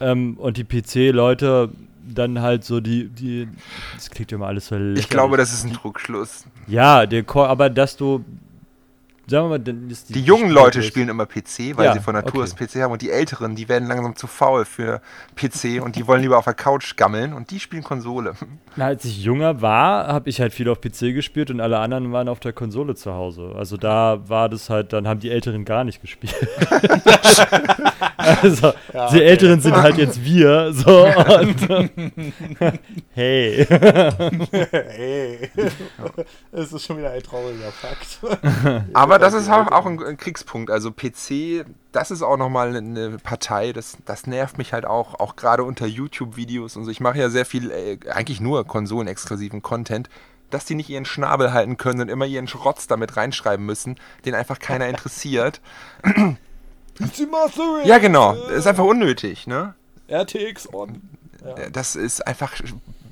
[0.00, 1.70] Ähm, und die PC-Leute
[2.12, 3.46] dann halt so die, die,
[3.94, 5.08] das klingt ja immer alles so Ich lächerlich.
[5.10, 6.44] glaube, das ist ein Trugschluss.
[6.66, 8.24] Ja, der Core, aber dass du
[9.28, 12.14] sagen wir mal, ist Die jungen Leute Spielwelt- spielen immer PC, weil Ja, sie von
[12.14, 12.50] Natur okay.
[12.52, 15.00] aus PC haben und die Älteren, die werden langsam zu faul für
[15.36, 18.34] PC und die wollen lieber auf der Couch gammeln und die spielen Konsole.
[18.74, 22.10] Na, als ich jünger war, habe ich halt viel auf PC gespielt und alle anderen
[22.10, 23.52] waren auf der Konsole zu Hause.
[23.56, 26.34] Also da war das halt, dann haben die Älteren gar nicht gespielt.
[28.42, 28.72] also
[29.12, 30.72] die Älteren sind halt jetzt wir.
[30.72, 31.68] So und,
[33.14, 33.66] hey.
[34.50, 35.50] Hey.
[36.52, 38.20] Es ist schon wieder ein trauriger Fakt.
[38.92, 40.70] Aber das ist auch, auch ein, ein Kriegspunkt.
[40.70, 45.36] Also PC, das ist auch nochmal eine Partei, das, das nervt mich halt auch, auch
[45.36, 46.90] gerade unter YouTube-Videos und so.
[46.90, 50.08] Ich mache ja sehr viel, äh, eigentlich nur konsolenexklusiven Content,
[50.50, 54.34] dass die nicht ihren Schnabel halten können und immer ihren Schrotz damit reinschreiben müssen, den
[54.34, 55.60] einfach keiner interessiert.
[57.84, 58.34] Ja, genau.
[58.48, 59.74] Ist einfach unnötig, ne?
[60.08, 61.00] RTX on.
[61.72, 62.52] Das ist einfach,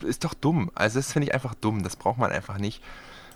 [0.04, 0.70] ist doch dumm.
[0.74, 1.82] Also das finde ich einfach dumm.
[1.82, 2.82] Das braucht man einfach nicht.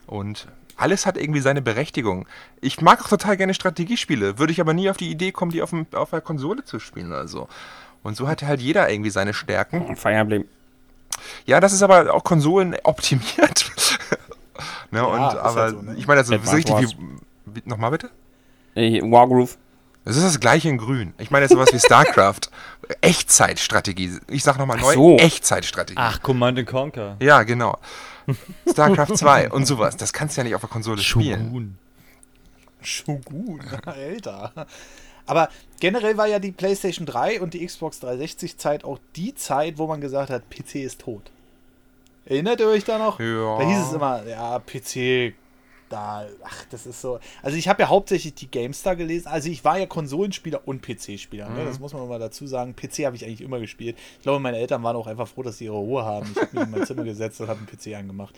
[0.07, 0.47] Und
[0.77, 2.27] alles hat irgendwie seine Berechtigung.
[2.61, 5.63] Ich mag auch total gerne Strategiespiele, würde ich aber nie auf die Idee kommen, die
[5.63, 7.49] auf, dem, auf der Konsole zu spielen oder so.
[8.03, 9.97] Und so hat halt jeder irgendwie seine Stärken.
[9.97, 10.45] Fire Emblem.
[11.47, 13.71] Ja, das ist aber auch Konsolen optimiert.
[14.91, 15.95] ne, und, ist halt aber so, ne?
[15.97, 16.97] ich meine, das ist Advance richtig
[17.47, 18.11] wie Nochmal bitte?
[18.75, 19.57] Äh, Wargroove.
[20.05, 21.15] Das ist das gleiche in grün.
[21.19, 22.41] Ich meine jetzt sowas wie StarCraft.
[23.01, 24.19] Echtzeitstrategie.
[24.29, 24.95] Ich sag nochmal neu.
[24.95, 25.17] so.
[25.17, 26.01] Echtzeitstrategie.
[26.01, 27.17] Ach, Command and Conquer.
[27.21, 27.79] Ja, genau.
[28.69, 29.97] StarCraft 2 und sowas.
[29.97, 31.45] Das kannst du ja nicht auf der Konsole spielen.
[31.45, 31.79] Shogun.
[32.83, 34.67] Shogun, Alter.
[35.27, 35.49] Aber
[35.79, 39.87] generell war ja die PlayStation 3 und die Xbox 360 Zeit auch die Zeit, wo
[39.87, 41.31] man gesagt hat, PC ist tot.
[42.25, 43.19] Erinnert ihr euch da noch?
[43.21, 43.59] Ja.
[43.59, 45.35] Da hieß es immer, ja, PC,
[45.93, 47.21] da, ach, das ist so.
[47.43, 49.29] Also ich habe ja hauptsächlich die GameStar gelesen.
[49.29, 51.51] Also ich war ja Konsolenspieler und PC-Spieler.
[51.51, 51.67] Ne?
[51.67, 52.75] Das muss man mal dazu sagen.
[52.75, 53.99] PC habe ich eigentlich immer gespielt.
[54.17, 56.33] Ich glaube, meine Eltern waren auch einfach froh, dass sie ihre Ruhe haben.
[56.33, 58.35] Ich habe mich in mein Zimmer gesetzt und habe einen PC angemacht.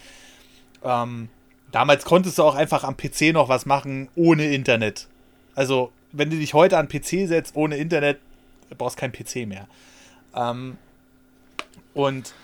[0.82, 1.28] Ähm,
[1.70, 5.06] damals konntest du auch einfach am PC noch was machen ohne Internet.
[5.55, 8.18] Also, wenn du dich heute an PC setzt ohne Internet,
[8.76, 9.68] brauchst kein PC mehr.
[10.35, 10.76] Ähm,
[11.94, 12.35] und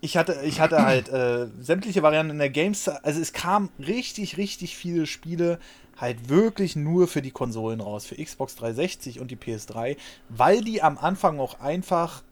[0.00, 2.88] ich hatte, ich hatte halt äh, sämtliche Varianten in der Games.
[2.88, 5.58] Also es kamen richtig, richtig viele Spiele
[5.96, 9.96] halt wirklich nur für die Konsolen raus, für Xbox 360 und die PS3,
[10.28, 12.22] weil die am Anfang auch einfach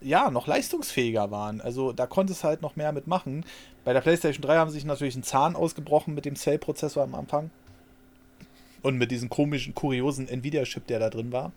[0.00, 1.60] ja, noch leistungsfähiger waren.
[1.60, 3.44] Also da konntest du halt noch mehr mitmachen.
[3.84, 7.14] Bei der PlayStation 3 haben sie sich natürlich einen Zahn ausgebrochen mit dem Cell-Prozessor am
[7.14, 7.50] Anfang.
[8.80, 11.52] Und mit diesem komischen, kuriosen Nvidia-Chip, der da drin war.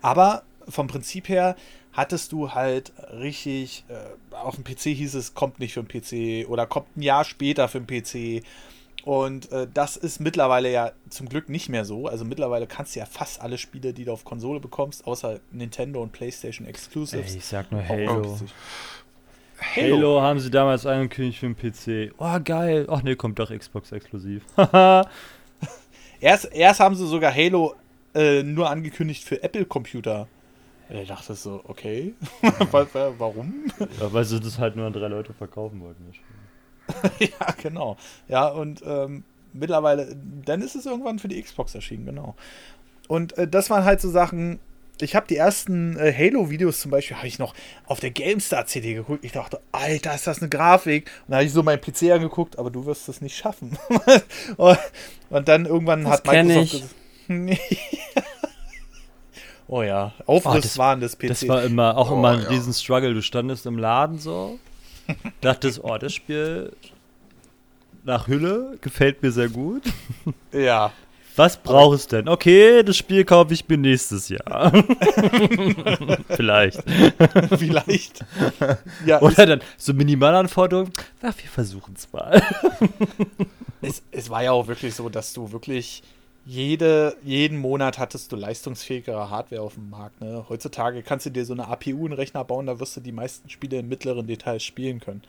[0.00, 1.56] Aber vom Prinzip her
[1.92, 6.48] hattest du halt richtig, äh, auf dem PC hieß es, kommt nicht für den PC
[6.48, 8.44] oder kommt ein Jahr später für den PC.
[9.04, 12.06] Und äh, das ist mittlerweile ja zum Glück nicht mehr so.
[12.06, 16.00] Also mittlerweile kannst du ja fast alle Spiele, die du auf Konsole bekommst, außer Nintendo
[16.02, 17.34] und PlayStation Ey, Exclusives.
[17.34, 18.22] ich sag nur Halo.
[18.22, 18.54] günstig.
[19.76, 21.56] Halo haben sie damals angekündigt für den
[22.10, 22.14] PC.
[22.18, 22.86] Oh, geil.
[22.88, 24.42] Ach nee, kommt doch Xbox exklusiv.
[24.56, 25.08] Haha.
[26.20, 27.74] Erst, erst haben sie sogar Halo
[28.14, 30.28] äh, nur angekündigt für Apple-Computer.
[30.94, 32.14] Ich dachte so, okay.
[32.70, 32.86] Wa-
[33.18, 33.64] Warum?
[34.00, 36.12] ja, weil sie das halt nur an drei Leute verkaufen wollten.
[37.18, 37.96] ja, genau.
[38.28, 40.14] Ja, und ähm, mittlerweile,
[40.44, 42.34] dann ist es irgendwann für die Xbox erschienen, genau.
[43.08, 44.58] Und äh, das waren halt so Sachen.
[45.00, 47.54] Ich habe die ersten äh, Halo-Videos zum Beispiel, habe ich noch
[47.86, 49.24] auf der GameStar-CD geguckt.
[49.24, 51.10] Ich dachte, Alter, ist das eine Grafik?
[51.22, 53.78] Und dann habe ich so meinen PC angeguckt, aber du wirst es nicht schaffen.
[54.58, 54.78] und,
[55.30, 56.94] und dann irgendwann Das hat Microsoft gesagt,
[59.74, 61.28] Oh ja, Aufrisswahn des PCs.
[61.40, 62.48] Das war immer auch Oh, immer ein ja.
[62.50, 63.14] riesen Struggle.
[63.14, 64.58] Du standest im Laden so,
[65.40, 66.76] dachtest, oh, das Spiel
[68.04, 69.84] nach Hülle gefällt mir sehr gut.
[70.52, 70.92] ja.
[71.36, 72.28] Was brauchst du denn?
[72.28, 74.70] Okay, das Spiel kaufe ich mir nächstes Jahr.
[76.28, 76.82] Vielleicht.
[77.56, 78.26] Vielleicht.
[79.06, 80.92] ja, Oder dann so Minimalanforderungen.
[81.22, 82.42] Ach, wir versuchen es mal.
[83.80, 86.02] es, es war ja auch wirklich so, dass du wirklich
[86.44, 90.20] jede, jeden Monat hattest du leistungsfähigere Hardware auf dem Markt.
[90.20, 90.44] Ne?
[90.48, 93.12] Heutzutage kannst du dir so eine APU in den Rechner bauen, da wirst du die
[93.12, 95.22] meisten Spiele in mittleren Details spielen können.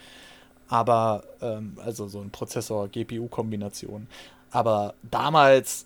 [0.69, 4.07] Aber, ähm, also so ein Prozessor-GPU-Kombination.
[4.49, 5.85] Aber damals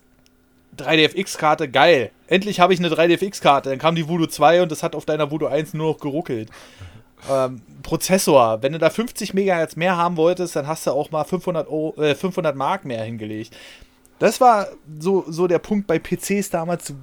[0.77, 2.11] 3DFX-Karte, geil.
[2.27, 3.69] Endlich habe ich eine 3DFX-Karte.
[3.69, 6.49] Dann kam die Voodoo 2 und das hat auf deiner Voodoo 1 nur noch geruckelt.
[7.27, 11.23] Ähm, Prozessor, wenn du da 50 MHz mehr haben wolltest, dann hast du auch mal
[11.23, 13.55] 500, Euro, äh, 500 Mark mehr hingelegt.
[14.19, 14.69] Das war
[14.99, 16.95] so, so der Punkt bei PCs damals, du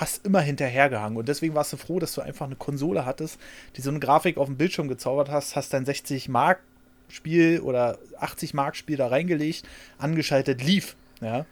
[0.00, 3.38] hast immer hinterhergehangen und deswegen warst du froh, dass du einfach eine Konsole hattest,
[3.76, 6.60] die so eine Grafik auf dem Bildschirm gezaubert hast, hast dein 60 Mark
[7.08, 9.62] Spiel oder 80 Mark Spiel da reingelegt,
[9.98, 10.96] angeschaltet, lief.
[11.20, 11.46] Ja.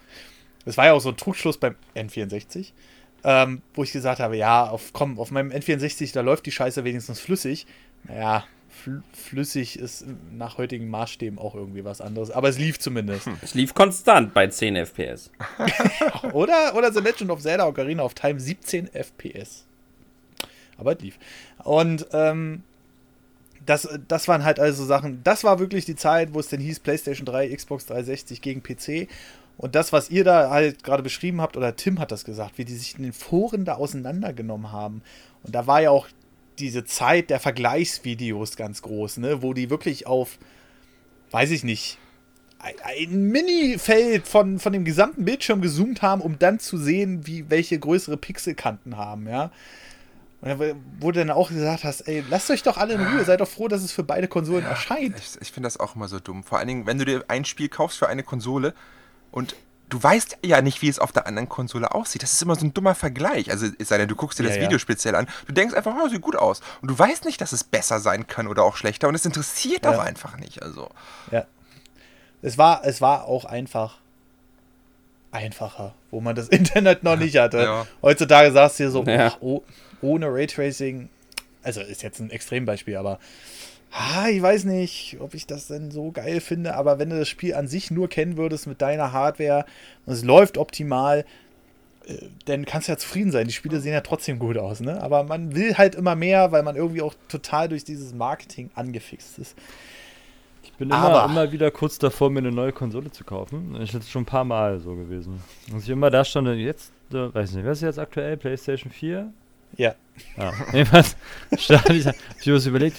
[0.64, 2.72] Das war ja auch so ein Trugschluss beim N64,
[3.22, 6.82] ähm, wo ich gesagt habe, ja, auf, komm, auf meinem N64, da läuft die Scheiße
[6.82, 7.66] wenigstens flüssig.
[8.04, 8.44] Naja,
[9.12, 12.30] flüssig ist nach heutigen Maßstäben auch irgendwie was anderes.
[12.30, 13.28] Aber es lief zumindest.
[13.42, 15.30] Es lief konstant bei 10 FPS.
[16.32, 19.64] oder, oder The Legend of Zelda Ocarina of Time 17 FPS.
[20.76, 21.18] Aber es lief.
[21.62, 22.62] Und ähm,
[23.64, 26.80] das, das waren halt also Sachen, das war wirklich die Zeit, wo es denn hieß
[26.80, 29.08] PlayStation 3, Xbox 360 gegen PC.
[29.56, 32.64] Und das, was ihr da halt gerade beschrieben habt, oder Tim hat das gesagt, wie
[32.64, 35.02] die sich in den Foren da auseinandergenommen haben.
[35.44, 36.08] Und da war ja auch
[36.58, 39.42] diese Zeit der Vergleichsvideos ganz groß, ne?
[39.42, 40.38] wo die wirklich auf,
[41.30, 41.98] weiß ich nicht,
[42.58, 47.78] ein, Mini-Feld von, von dem gesamten Bildschirm gezoomt haben, um dann zu sehen, wie welche
[47.78, 49.50] größere Pixelkanten haben, ja.
[51.00, 53.48] wo du dann auch gesagt hast, ey, lasst euch doch alle in Ruhe, seid doch
[53.48, 55.16] froh, dass es für beide Konsolen Ja, erscheint.
[55.18, 56.42] Ich, ich finde das auch immer so dumm.
[56.42, 58.74] Vor allen Dingen, wenn du dir ein Spiel kaufst für eine Konsole
[59.30, 59.54] und
[59.88, 62.22] du weißt ja nicht, wie es auf der anderen Konsole aussieht.
[62.22, 63.50] Das ist immer so ein dummer Vergleich.
[63.50, 64.66] Also es sei denn, du guckst dir das Ja, ja.
[64.66, 65.26] Video speziell an.
[65.46, 66.60] Du denkst einfach, oh, sieht gut aus.
[66.82, 69.08] Und du weißt nicht, dass es besser sein kann oder auch schlechter.
[69.08, 69.90] Und es interessiert Ja.
[69.92, 70.62] auch einfach nicht.
[70.62, 70.88] Also
[71.30, 71.46] Ja.
[72.42, 73.98] Es war, es war auch einfach
[75.30, 77.58] einfacher, wo man das Internet noch nicht hatte.
[77.62, 77.86] Ja.
[78.02, 79.28] Heutzutage sagst du dir so, Ja.
[79.28, 79.62] ach, oh,
[80.02, 81.08] ohne Raytracing,
[81.62, 83.18] also ist jetzt ein Extrembeispiel, aber
[83.94, 87.28] ah, ich weiß nicht, ob ich das denn so geil finde, aber wenn du das
[87.28, 89.64] Spiel an sich nur kennen würdest mit deiner Hardware
[90.04, 91.24] und es läuft optimal,
[92.06, 92.16] äh,
[92.46, 93.46] dann kannst du ja zufrieden sein.
[93.46, 95.00] Die Spiele sehen ja trotzdem gut aus, ne?
[95.00, 99.38] Aber man will halt immer mehr, weil man irgendwie auch total durch dieses Marketing angefixt
[99.38, 99.56] ist.
[100.64, 103.80] Ich bin immer, immer wieder kurz davor, mir eine neue Konsole zu kaufen.
[103.80, 105.40] Ich ist schon ein paar Mal so gewesen.
[105.70, 108.36] Und ich immer da stand, jetzt, äh, weiß nicht, was ist jetzt aktuell?
[108.36, 109.32] PlayStation 4?
[109.76, 109.94] Ja.
[110.36, 111.16] Ja, jedenfalls
[111.56, 112.96] stand ich, ich was überlegt,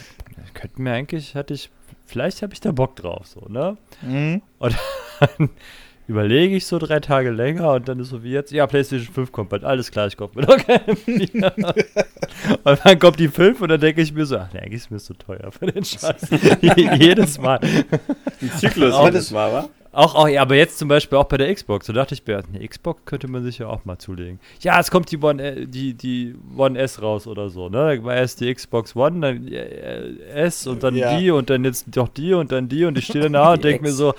[0.56, 1.70] könnte mir eigentlich, hatte ich,
[2.08, 3.78] vielleicht habe ich da Bock drauf, so, ne?
[4.02, 4.42] Mhm.
[4.58, 4.76] Und
[5.20, 5.50] dann
[6.08, 9.32] überlege ich so drei Tage länger und dann ist so wie jetzt, ja, PlayStation 5
[9.32, 10.96] kommt bald, alles klar, ich kaufe mir doch keine.
[12.64, 14.92] Und dann kommt die 5 und dann denke ich mir so, ach, nee, eigentlich ist
[14.92, 16.28] mir so teuer für den Scheiß.
[17.00, 17.60] Jedes Mal.
[18.60, 19.70] Zyklus Aber jedes das- Mal, wa?
[19.96, 21.86] Auch, auch, ja, aber jetzt zum Beispiel auch bei der Xbox.
[21.86, 24.42] So dachte ich mir, eine Xbox könnte man sich ja auch mal zulegen.
[24.60, 27.96] Ja, es kommt die One, äh, die, die One S raus oder so, ne?
[27.98, 31.18] Da war erst die Xbox One, dann äh, S und dann Ja.
[31.18, 33.64] die und dann jetzt doch die und dann die und ich stehe dann da und
[33.64, 34.14] denke mir so,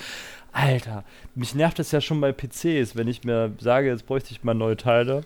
[0.53, 1.05] Alter,
[1.35, 4.55] mich nervt das ja schon bei PCs, wenn ich mir sage, jetzt bräuchte ich mal
[4.55, 5.25] neue Teile,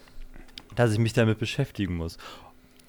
[0.75, 2.19] dass ich mich damit beschäftigen muss.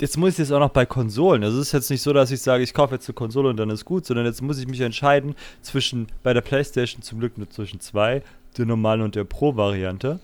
[0.01, 1.43] Jetzt muss ich es auch noch bei Konsolen.
[1.43, 3.57] Also es ist jetzt nicht so, dass ich sage, ich kaufe jetzt eine Konsole und
[3.57, 7.37] dann ist gut, sondern jetzt muss ich mich entscheiden zwischen, bei der Playstation zum Glück
[7.37, 8.23] nur zwischen zwei,
[8.57, 10.19] der normalen und der Pro-Variante.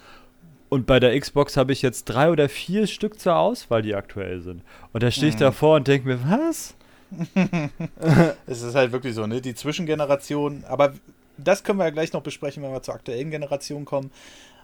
[0.69, 4.41] Und bei der Xbox habe ich jetzt drei oder vier Stück zur Auswahl, die aktuell
[4.41, 4.63] sind.
[4.93, 6.73] Und da stehe ich davor und denke mir, was?
[8.47, 9.41] Es ist halt wirklich so, ne?
[9.41, 10.93] Die Zwischengeneration, aber
[11.37, 14.09] das können wir ja gleich noch besprechen, wenn wir zur aktuellen Generation kommen.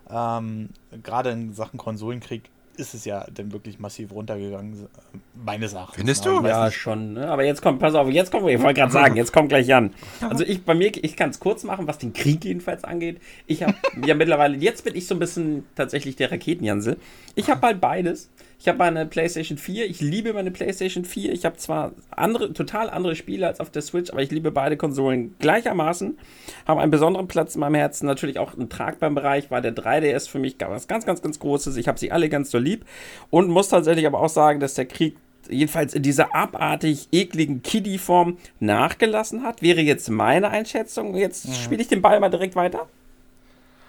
[0.09, 0.69] Ähm,
[1.03, 4.87] Gerade in Sachen Konsolenkrieg ist es ja dann wirklich massiv runtergegangen,
[5.33, 5.97] meines Erachtens.
[5.97, 6.43] Findest du?
[6.45, 6.77] Ja, nicht.
[6.77, 7.13] schon.
[7.13, 7.27] Ne?
[7.29, 9.91] Aber jetzt kommt, pass auf, jetzt kommt, ich wollte gerade sagen, jetzt kommt gleich Jan.
[10.21, 13.21] Also ich bei mir, ich kann es kurz machen, was den Krieg jedenfalls angeht.
[13.47, 13.75] Ich habe
[14.05, 16.97] ja mittlerweile, jetzt bin ich so ein bisschen tatsächlich der Raketenjansel.
[17.35, 18.29] Ich habe halt beides.
[18.59, 19.89] Ich habe meine PlayStation 4.
[19.89, 21.33] Ich liebe meine PlayStation 4.
[21.33, 24.77] Ich habe zwar andere, total andere Spiele als auf der Switch, aber ich liebe beide
[24.77, 26.17] Konsolen gleichermaßen.
[26.65, 28.05] Haben einen besonderen Platz in meinem Herzen.
[28.05, 31.75] Natürlich auch einen tragbaren Bereich, weil der 3DS für mich was ganz, ganz, ganz Großes.
[31.75, 32.85] Ich habe sie alle ganz so lieb.
[33.29, 35.17] Und muss tatsächlich aber auch sagen, dass der Krieg
[35.49, 41.15] jedenfalls in dieser abartig ekligen Kiddie-Form nachgelassen hat, wäre jetzt meine Einschätzung.
[41.15, 42.87] Jetzt spiele ich den Ball mal direkt weiter.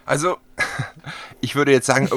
[0.06, 0.36] Also,
[1.40, 2.08] ich würde jetzt sagen,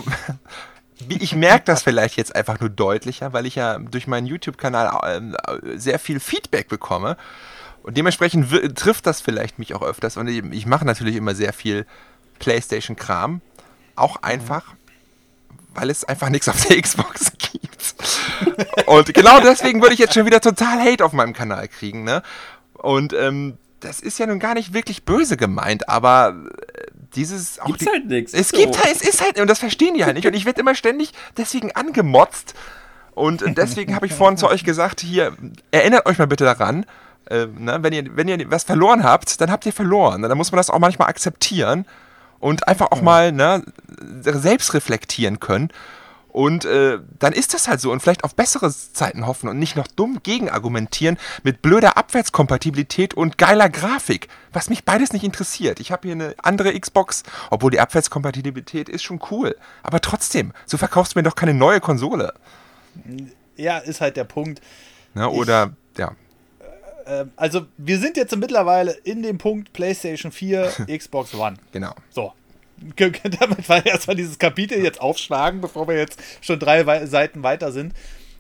[1.10, 5.36] ich merke das vielleicht jetzt einfach nur deutlicher, weil ich ja durch meinen YouTube-Kanal ähm,
[5.76, 7.18] sehr viel Feedback bekomme.
[7.84, 10.18] Und dementsprechend trifft das vielleicht mich auch öfters.
[10.18, 11.86] Und ich, ich mache natürlich immer sehr viel
[12.40, 13.42] PlayStation-Kram.
[13.96, 14.74] Auch einfach,
[15.74, 17.96] weil es einfach nichts auf der Xbox gibt.
[18.88, 22.24] Und genau deswegen würde ich jetzt schon wieder total Hate auf meinem Kanal kriegen, ne?
[22.74, 26.36] Und ähm, das ist ja nun gar nicht wirklich böse gemeint, aber
[27.16, 28.34] dieses auch Gibt's die, halt nix.
[28.34, 28.58] Es So.
[28.58, 30.28] gibt halt, es ist halt, und das verstehen die halt nicht.
[30.28, 32.54] Und ich werde immer ständig deswegen angemotzt.
[33.14, 35.36] Und deswegen habe ich vorhin zu euch gesagt, hier,
[35.72, 36.86] erinnert euch mal bitte daran,
[37.30, 40.22] äh, ne, wenn, ihr, wenn ihr was verloren habt, dann habt ihr verloren.
[40.22, 41.86] Dann muss man das auch manchmal akzeptieren
[42.40, 43.64] und einfach auch mal ne,
[44.22, 45.70] selbst reflektieren können.
[46.38, 49.76] Und äh, dann ist das halt so und vielleicht auf bessere Zeiten hoffen und nicht
[49.76, 55.80] noch dumm gegenargumentieren mit blöder Abwärtskompatibilität und geiler Grafik, was mich beides nicht interessiert.
[55.80, 59.56] Ich habe hier eine andere Xbox, obwohl die Abwärtskompatibilität ist schon cool.
[59.82, 62.36] Aber trotzdem, so verkaufst du mir doch keine neue Konsole.
[63.56, 64.62] Ja, ist halt der Punkt.
[65.16, 65.28] Ne?
[65.28, 66.12] Oder, ja.
[67.08, 71.58] Ähm, also, wir sind jetzt mittlerweile in dem Punkt PlayStation 4, Xbox One.
[71.72, 71.96] Genau.
[72.12, 72.32] So.
[73.40, 77.94] Damit wir erstmal dieses Kapitel jetzt aufschlagen, bevor wir jetzt schon drei Seiten weiter sind.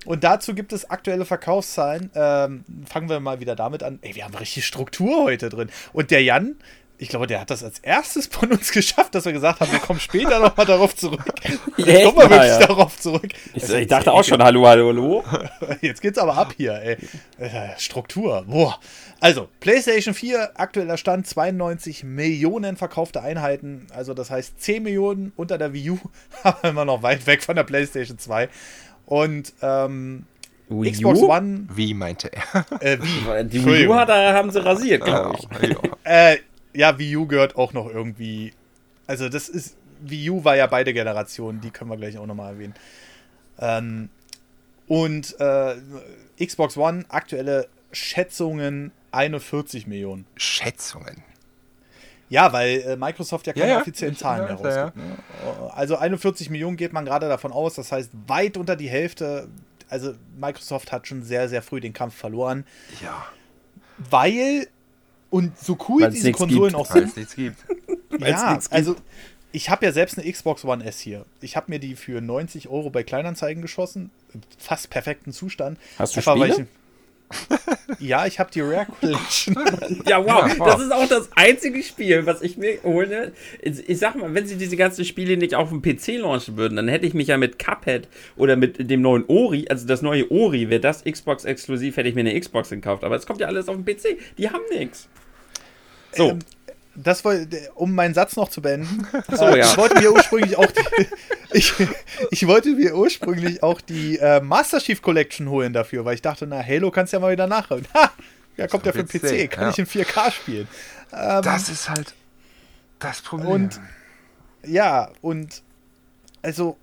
[0.05, 2.09] Und dazu gibt es aktuelle Verkaufszahlen.
[2.15, 3.99] Ähm, fangen wir mal wieder damit an.
[4.01, 5.69] Ey, wir haben richtig Struktur heute drin.
[5.91, 6.55] Und der Jan,
[6.99, 9.79] ich glaube, der hat das als erstes von uns geschafft, dass wir gesagt haben, wir
[9.79, 11.23] kommen später nochmal darauf zurück.
[11.77, 13.29] Wir kommen wir wirklich Ja, darauf zurück.
[13.53, 15.23] Ich, ich dachte auch schon, hallo, hallo, hallo.
[15.81, 16.97] Jetzt geht's aber ab hier, ey.
[17.37, 18.43] Äh, Struktur.
[18.47, 18.79] Boah.
[19.19, 23.85] Also, PlayStation 4, aktueller Stand 92 Millionen verkaufte Einheiten.
[23.93, 25.99] Also, das heißt 10 Millionen unter der Wii U,
[26.43, 28.49] aber immer noch weit weg von der PlayStation 2.
[29.05, 30.25] Und ähm,
[30.69, 31.19] Wii Xbox?
[31.21, 32.65] One, Wie meinte er?
[32.81, 33.43] äh, Wii.
[33.49, 35.69] Die Wii U hat, er- haben sie rasiert, glaube ich.
[35.69, 35.77] ja.
[36.03, 36.37] Äh,
[36.77, 38.53] ja, Wii U gehört auch noch irgendwie.
[39.07, 39.75] Also, das ist.
[39.99, 42.75] Wii U war ja beide Generationen, die können wir gleich auch nochmal erwähnen.
[43.59, 44.09] Ähm,
[44.87, 45.75] und äh,
[46.39, 50.25] Xbox One, aktuelle Schätzungen 41 Millionen.
[50.35, 51.23] Schätzungen.
[52.29, 53.81] Ja, weil äh, Microsoft ja keine Ja, ja.
[53.81, 54.97] offiziellen Zahlen ja, mehr ja, rausgibt.
[54.97, 55.73] Ne?
[55.73, 59.47] Also 41 Millionen geht man gerade davon aus, das heißt weit unter die Hälfte.
[59.89, 62.65] Also Microsoft hat schon sehr, sehr früh den Kampf verloren,
[63.01, 63.25] Ja,
[63.97, 64.67] weil
[65.29, 66.75] und so cool Weil's diese Konsolen gibt.
[66.75, 67.57] auch weil sind, es nichts gibt.
[68.09, 68.73] Weil's ja, nichts gibt.
[68.75, 68.95] also
[69.51, 71.25] ich habe ja selbst eine Xbox One S hier.
[71.41, 74.11] Ich habe mir die für 90 Euro bei Kleinanzeigen geschossen.
[74.33, 75.79] Im fast perfekten Zustand.
[75.97, 76.67] Hast du weil Spiele?
[77.99, 79.55] Ja, ich habe die Rare Collection.
[80.05, 80.47] Ja, wow.
[80.47, 80.67] Ja, wow.
[80.67, 83.31] Das ist auch das einzige Spiel, was ich mir hole.
[83.61, 86.87] Ich, sag mal, wenn sie diese ganzen Spiele nicht auf dem PC launchen würden, dann
[86.87, 90.69] hätte ich mich ja mit Cuphead oder mit dem neuen Ori, also das neue Ori,
[90.69, 93.03] wäre das Xbox-exklusiv, hätte ich mir eine Xbox gekauft.
[93.03, 94.17] Aber es kommt ja alles auf dem PC.
[94.37, 95.07] Die haben nichts.
[96.13, 96.31] So.
[96.31, 96.39] Ähm,
[97.03, 99.07] das wollte, um meinen Satz noch zu beenden.
[99.31, 99.65] so, äh, ja.
[99.65, 101.07] Ich wollte mir ursprünglich auch die,
[101.53, 101.73] ich,
[102.31, 106.47] ich wollte mir ursprünglich auch die äh, Master Chief Collection holen dafür, weil ich dachte,
[106.47, 107.87] na, Halo kannst du ja mal wieder nachholen.
[107.95, 108.11] Ha!
[108.57, 109.69] Ja, kommt ja für den PC, kann ja.
[109.69, 110.67] ich in 4K spielen.
[111.13, 112.15] Ähm, Das ist halt
[112.97, 113.51] das Problem.
[113.51, 113.79] Und
[114.65, 115.61] ja, und
[116.41, 116.75] also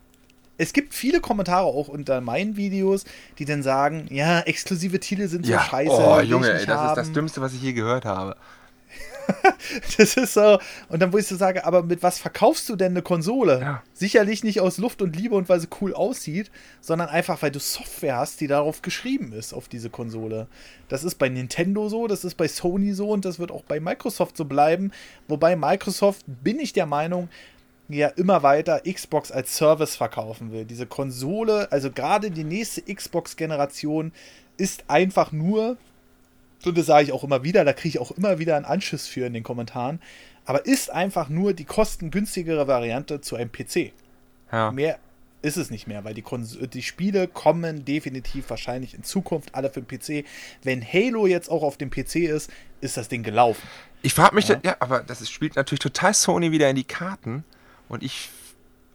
[0.57, 3.05] es gibt viele Kommentare auch unter meinen Videos,
[3.39, 5.91] die dann sagen, ja, exklusive Titel sind so ja, scheiße.
[5.91, 7.15] oh Junge, ey, das ist das haben.
[7.15, 8.36] Dümmste, was ich je gehört habe.
[9.96, 10.59] Das ist so.
[10.88, 13.60] Und dann, wo ich so sage, aber mit was verkaufst du denn eine Konsole?
[13.60, 13.82] Ja.
[13.92, 17.60] Sicherlich nicht aus Luft und Liebe und weil sie cool aussieht, sondern einfach, weil du
[17.60, 20.46] Software hast, die darauf geschrieben ist, auf diese Konsole.
[20.88, 23.80] Das ist bei Nintendo so, das ist bei Sony so und das wird auch bei
[23.80, 24.92] Microsoft so bleiben.
[25.28, 27.28] Wobei Microsoft, bin ich der Meinung,
[27.88, 30.64] ja immer weiter Xbox als Service verkaufen will.
[30.64, 34.12] Diese Konsole, also gerade die nächste Xbox-Generation,
[34.56, 35.76] ist einfach nur
[36.66, 39.07] und das sage ich auch immer wieder, da kriege ich auch immer wieder einen Anschiss
[39.07, 40.01] für in den Kommentaren,
[40.45, 43.93] aber ist einfach nur die kostengünstigere Variante zu einem PC.
[44.53, 44.70] Ja.
[44.73, 44.99] Mehr
[45.43, 49.70] ist es nicht mehr, weil die, Kons die Spiele kommen definitiv wahrscheinlich in Zukunft alle
[49.70, 50.27] für den PC.
[50.62, 52.51] Wenn Halo jetzt auch auf dem PC ist,
[52.81, 53.62] ist das Ding gelaufen.
[54.03, 54.59] Ich frage mich, Ja.
[54.62, 54.77] ja.
[54.81, 57.45] aber das ist, spielt natürlich total Sony wieder in die Karten.
[57.89, 58.31] Und ich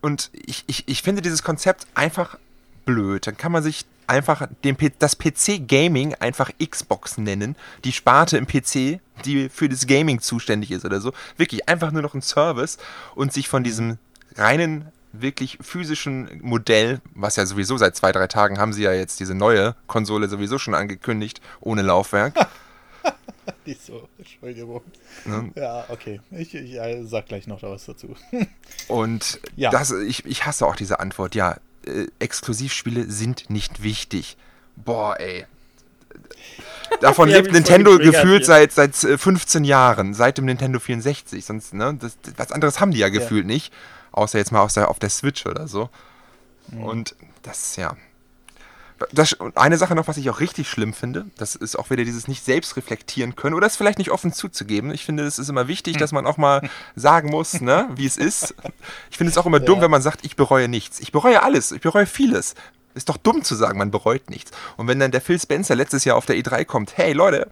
[0.01, 2.39] und ich, ich, ich finde dieses Konzept einfach
[2.85, 3.27] blöd.
[3.27, 7.55] Dann kann man sich einfach den, das PC-Gaming einfach Xbox nennen.
[7.83, 11.13] Die Sparte im PC, die für das Gaming zuständig ist oder so.
[11.37, 12.77] Wirklich einfach nur noch ein Service
[13.15, 13.97] und sich von diesem
[14.35, 19.19] reinen, wirklich physischen Modell, was ja sowieso seit zwei, drei Tagen haben sie ja jetzt
[19.19, 22.35] diese neue Konsole sowieso schon angekündigt, ohne Laufwerk.
[23.65, 24.81] Nicht so, Entschuldigung.
[25.25, 25.51] Ne?
[25.55, 26.21] Ja, okay.
[26.31, 28.15] Ich, ich äh, sag gleich noch da was dazu.
[28.87, 29.71] Und Ja.
[29.71, 31.33] das, ich, ich hasse auch diese Antwort.
[31.33, 31.57] Ja,
[31.89, 34.37] äh, Exklusivspiele sind nicht wichtig.
[34.75, 35.45] Boah, ey.
[37.01, 41.45] Davon Ja, lebt Nintendo gefühlt seit, seit äh, 15 Jahren, seit dem Nintendo 64.
[41.45, 43.73] Sonst, ne, das, was anderes haben die ja gefühlt nicht.
[44.11, 45.89] Außer jetzt mal auf der, auf der Switch oder so.
[46.71, 47.95] Und das, ja.
[49.11, 52.27] Das, eine Sache noch, was ich auch richtig schlimm finde, das ist auch wieder dieses
[52.27, 54.91] nicht selbst reflektieren können oder es vielleicht nicht offen zuzugeben.
[54.93, 58.17] Ich finde, es ist immer wichtig, dass man auch mal sagen muss, ne, wie es
[58.17, 58.53] ist.
[59.09, 59.83] Ich finde es auch immer dumm, Ja.
[59.83, 60.99] wenn man sagt, ich bereue nichts.
[60.99, 62.55] Ich bereue alles, ich bereue vieles.
[62.95, 64.51] Ist doch dumm zu sagen, man bereut nichts.
[64.75, 67.47] Und wenn dann der Phil Spencer letztes Jahr auf der E3 kommt, hey Leute,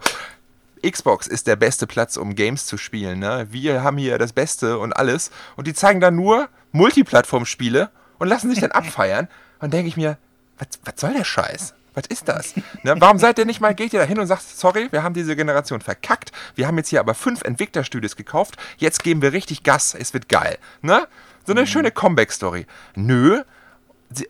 [0.88, 3.20] Xbox ist der beste Platz, um Games zu spielen.
[3.20, 3.48] Ne?
[3.50, 5.32] Wir haben hier das Beste und alles.
[5.56, 9.28] Und die zeigen dann nur Multiplattform-Spiele und lassen sich dann abfeiern.
[9.60, 10.18] Und denke ich mir,
[10.58, 11.74] was, was soll der Scheiß?
[11.94, 12.54] Was ist das?
[12.84, 12.96] Ne?
[13.00, 15.36] Warum seid ihr nicht mal, geht ihr da hin und sagt, sorry, wir haben diese
[15.36, 16.32] Generation verkackt.
[16.54, 18.56] Wir haben jetzt hier aber fünf Entwicklerstudios gekauft.
[18.78, 19.96] Jetzt geben wir richtig Gas.
[19.96, 20.60] Es wird geil.
[20.84, 21.08] Ne?
[21.46, 22.68] So eine schöne Comeback-Story.
[22.94, 23.42] Nö,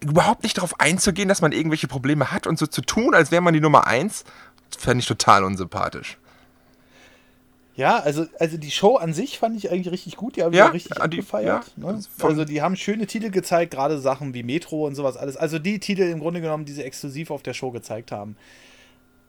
[0.01, 3.41] überhaupt nicht darauf einzugehen, dass man irgendwelche Probleme hat und so zu tun, als wäre
[3.41, 4.23] man die Nummer eins,
[4.77, 6.17] fände ich total unsympathisch.
[7.77, 10.35] Ja, also, also die Show an sich fand ich eigentlich richtig gut.
[10.35, 11.71] Die haben Ja, ja richtig die- abgefeiert.
[11.77, 12.01] ja, ne?
[12.21, 15.37] Also die haben schöne Titel gezeigt, gerade Sachen wie Metro und sowas alles.
[15.37, 18.35] Also die Titel im Grunde genommen, die sie exklusiv auf der Show gezeigt haben.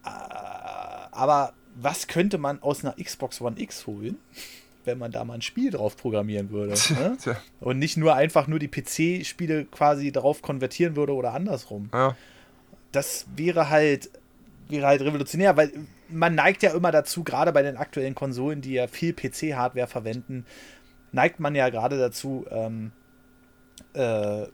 [0.04, 0.08] Äh,
[1.12, 4.16] Aber was könnte man aus einer Xbox One X holen,
[4.84, 6.74] wenn man da mal ein Spiel drauf programmieren würde?
[6.90, 7.16] Ne?
[7.60, 11.90] Und nicht nur einfach nur die PC-Spiele quasi darauf konvertieren würde oder andersrum.
[11.92, 12.16] ja.
[12.92, 14.08] das wäre halt,
[14.68, 15.70] wäre halt revolutionär, weil
[16.08, 20.46] man neigt ja immer dazu, gerade bei den aktuellen Konsolen, die ja viel PC-Hardware verwenden,
[21.12, 22.92] neigt man ja gerade dazu, ähm,
[23.94, 24.46] äh,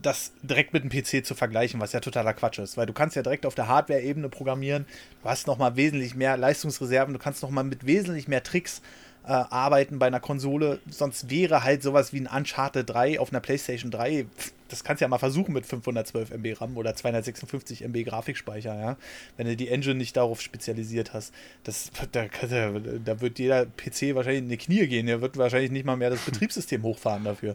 [0.00, 3.16] das direkt mit dem PC zu vergleichen, was ja totaler Quatsch ist, weil du kannst
[3.16, 4.86] ja direkt auf der Hardware-Ebene programmieren,
[5.22, 8.82] du hast nochmal wesentlich mehr Leistungsreserven, du kannst nochmal mit wesentlich mehr Tricks
[9.24, 13.40] äh, arbeiten bei einer Konsole, sonst wäre halt sowas wie ein Uncharted 3 auf einer
[13.40, 14.26] Playstation 3,
[14.68, 18.96] das kannst du ja mal versuchen mit 512 MB RAM oder 256 MB Grafikspeicher, ja,
[19.36, 21.32] wenn du die Engine nicht darauf spezialisiert hast.
[21.62, 25.84] Das, da, da wird jeder PC wahrscheinlich in die Knie gehen, der wird wahrscheinlich nicht
[25.84, 27.54] mal mehr das Betriebssystem hochfahren dafür.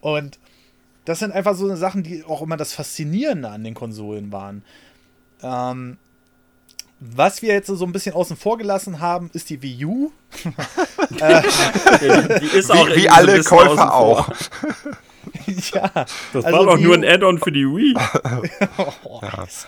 [0.00, 0.38] Und
[1.04, 4.62] das sind einfach so Sachen, die auch immer das Faszinierende an den Konsolen waren.
[5.42, 5.98] Ähm,
[7.00, 10.12] was wir jetzt so ein bisschen außen vor gelassen haben, ist die Wii U.
[11.18, 11.42] äh,
[12.40, 14.28] die ist auch wie, wie alle Käufer auch.
[15.46, 15.90] ja.
[16.32, 17.96] Das also war doch nur ein Add-on für die Wii.
[19.04, 19.28] oh, ja.
[19.38, 19.66] also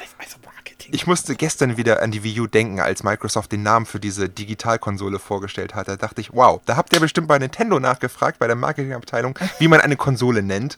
[0.90, 4.28] ich musste gestern wieder an die Wii U denken, als Microsoft den Namen für diese
[4.28, 5.88] Digitalkonsole vorgestellt hat.
[5.88, 9.68] Da dachte ich, wow, da habt ihr bestimmt bei Nintendo nachgefragt, bei der Marketingabteilung, wie
[9.68, 10.76] man eine Konsole nennt.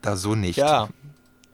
[0.00, 0.56] Da so nicht.
[0.56, 0.88] Ja.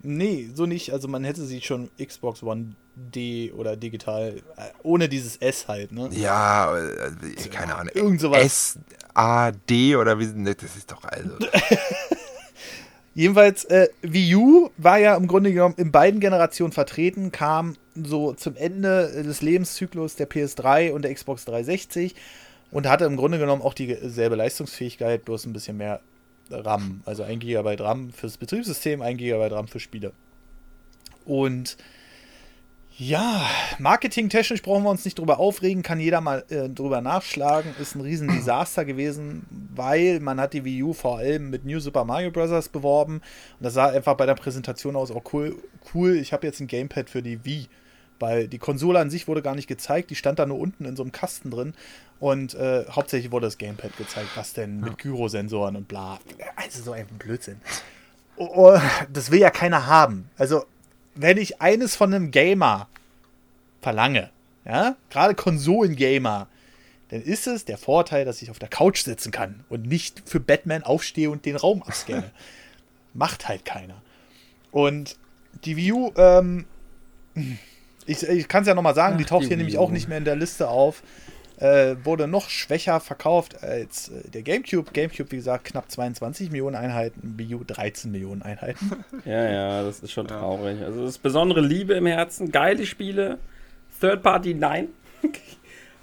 [0.03, 0.93] Nee, so nicht.
[0.93, 5.93] Also man hätte sie schon Xbox One D oder digital, äh, ohne dieses S halt,
[5.93, 6.09] ne?
[6.13, 7.93] Ja, äh, keine Ahnung.
[7.95, 8.43] Irgend sowas.
[8.43, 8.79] S,
[9.15, 11.31] A, D oder wie, ne, das ist doch also.
[13.15, 18.33] Jedenfalls, äh, Wii U war ja im Grunde genommen in beiden Generationen vertreten, kam so
[18.35, 22.15] zum Ende des Lebenszyklus der PS3 und der Xbox 360
[22.71, 26.01] und hatte im Grunde genommen auch dieselbe Leistungsfähigkeit, bloß ein bisschen mehr
[26.51, 27.03] RAM.
[27.05, 30.13] Also 1 GB RAM fürs Betriebssystem, 1 GB RAM für Spiele.
[31.25, 31.77] Und
[33.01, 33.49] ja,
[33.79, 37.73] marketingtechnisch brauchen wir uns nicht drüber aufregen, kann jeder mal äh, drüber nachschlagen.
[37.81, 41.79] Ist ein riesen Desaster gewesen, weil man hat die Wii U vor allem mit New
[41.79, 42.69] Super Mario Bros.
[42.69, 43.15] beworben.
[43.15, 43.23] Und
[43.61, 45.55] das sah einfach bei der Präsentation aus, auch cool,
[45.95, 47.69] cool, ich habe jetzt ein Gamepad für die Wii.
[48.19, 50.97] Weil die Konsole an sich wurde gar nicht gezeigt, die stand da nur unten in
[50.97, 51.75] so einem Kasten drin.
[52.21, 56.19] Und äh, hauptsächlich wurde das Gamepad gezeigt, was denn mit Gyrosensoren und bla.
[56.57, 57.61] Also so ein Blödsinn.
[58.37, 58.81] Oh, oh,
[59.13, 60.29] das will ja keiner haben.
[60.37, 60.65] Also,
[61.15, 62.89] wenn ich eines von einem Gamer
[63.81, 64.31] verlange,
[64.65, 66.49] ja, gerade Konsolengamer,
[67.11, 70.41] dann ist es der Vorteil, dass ich auf der Couch sitzen kann und nicht für
[70.41, 72.31] Batman aufstehe und den Raum abscanne.
[73.15, 74.03] Macht halt keiner.
[74.71, 75.17] Und
[75.65, 76.67] die Wii U, ähm,
[78.07, 79.91] ich, ich kann es ja nochmal sagen, Ach, die taucht die hier Wii nämlich auch
[79.91, 81.03] nicht mehr in der Liste auf
[81.59, 84.93] äh, wurde noch schwächer verkauft als äh, der GameCube.
[84.93, 89.05] GameCube, wie gesagt, knapp 22 Millionen Einheiten, Wii U 13 Millionen Einheiten.
[89.25, 90.81] Ja, ja, das ist schon traurig.
[90.83, 93.39] Also das ist besondere Liebe im Herzen, geile Spiele.
[94.01, 94.89] Third Party, nein.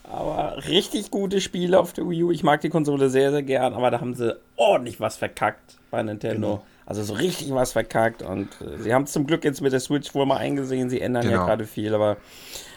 [0.04, 2.32] aber richtig gute Spiele auf der Wii U.
[2.32, 6.04] Ich mag die Konsole sehr, sehr gern, aber da haben sie ordentlich was verkackt bei
[6.04, 6.48] Nintendo.
[6.56, 6.66] Genau.
[6.86, 9.80] Also so richtig was verkackt und äh, sie haben es zum Glück jetzt mit der
[9.80, 10.90] Switch wohl mal eingesehen.
[10.90, 11.38] Sie ändern genau.
[11.38, 12.18] ja gerade viel, aber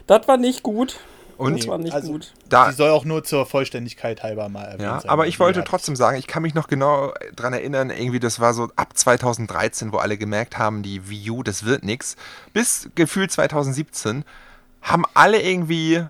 [0.07, 0.99] das war nicht gut.
[1.39, 2.33] Und das war nicht also, gut.
[2.49, 5.09] Da, die soll auch nur zur Vollständigkeit halber mal erwähnt ja, sein.
[5.09, 8.55] Aber ich wollte trotzdem sagen, ich kann mich noch genau daran erinnern, irgendwie, das war
[8.55, 12.17] so ab 2013, wo alle gemerkt haben, die Wii U, das wird nichts.
[12.53, 14.25] Bis gefühlt 2017
[14.83, 16.05] haben alle irgendwie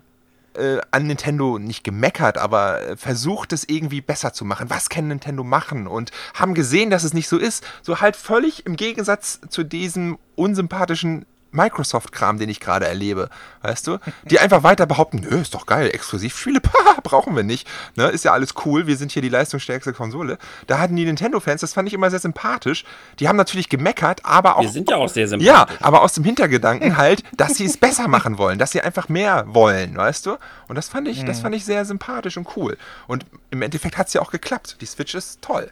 [0.55, 4.71] äh, an Nintendo nicht gemeckert, aber äh, versucht es irgendwie besser zu machen.
[4.71, 5.85] Was kann Nintendo machen?
[5.85, 7.63] Und haben gesehen, dass es nicht so ist.
[7.83, 13.29] So halt völlig im Gegensatz zu diesem unsympathischen Microsoft-Kram, den ich gerade erlebe,
[13.61, 13.97] weißt du?
[14.29, 16.61] Die einfach weiter behaupten, nö, ist doch geil, Exklusivspiele,
[17.03, 18.07] brauchen wir nicht, ne?
[18.07, 20.37] Ist ja alles cool, wir sind hier die leistungsstärkste Konsole.
[20.67, 22.85] Da hatten die Nintendo-Fans, das fand ich immer sehr sympathisch.
[23.19, 24.61] Die haben natürlich gemeckert, aber auch.
[24.61, 25.47] Wir sind ja auch sehr sympathisch.
[25.47, 29.09] Ja, aber aus dem Hintergedanken halt, dass sie es besser machen wollen, dass sie einfach
[29.09, 30.37] mehr wollen, weißt du?
[30.67, 31.27] Und das fand ich, mhm.
[31.27, 32.77] das fand ich sehr sympathisch und cool.
[33.07, 34.77] Und im Endeffekt hat es ja auch geklappt.
[34.81, 35.71] Die Switch ist toll.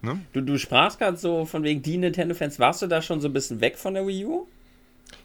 [0.00, 0.20] Ne?
[0.32, 2.58] Du, du sprachst gerade so von wegen die Nintendo-Fans.
[2.58, 4.46] Warst du da schon so ein bisschen weg von der Wii U?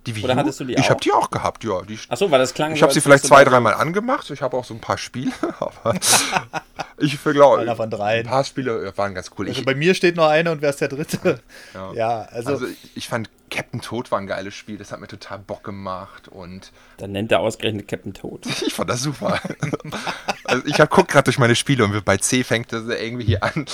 [0.06, 1.82] Die Wii Oder hattest du die Ich habe die auch gehabt, ja.
[1.84, 4.30] Die, Achso, weil das klang Ich habe sie vielleicht zwei, dreimal angemacht.
[4.32, 5.96] Ich habe auch so ein paar Spiele, aber
[6.98, 8.20] ich glaube, einer von drei.
[8.20, 9.48] Ein paar Spiele waren ganz cool.
[9.48, 11.40] Also ich, bei mir steht nur einer und wer ist der dritte?
[11.74, 12.66] Ja, ja also, also
[12.96, 14.78] ich fand Captain Toad war ein geiles Spiel.
[14.78, 18.46] Das hat mir total Bock gemacht und dann nennt er ausgerechnet Captain Toad.
[18.68, 19.40] ich fand das super.
[20.44, 23.66] also ich guck gerade durch meine Spiele und bei C fängt das irgendwie hier an.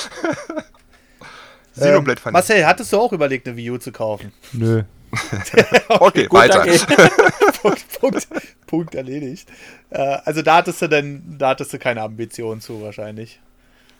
[1.75, 4.31] Xenoblade ähm, Marcel, hattest du auch überlegt, eine Wii U zu kaufen?
[4.51, 4.83] Nö.
[5.89, 6.61] okay, Gut, weiter.
[7.61, 8.27] Punkt, Punkt,
[8.67, 9.49] Punkt, erledigt.
[9.89, 13.39] Äh, also da hattest du denn, da hattest du keine Ambitionen zu wahrscheinlich.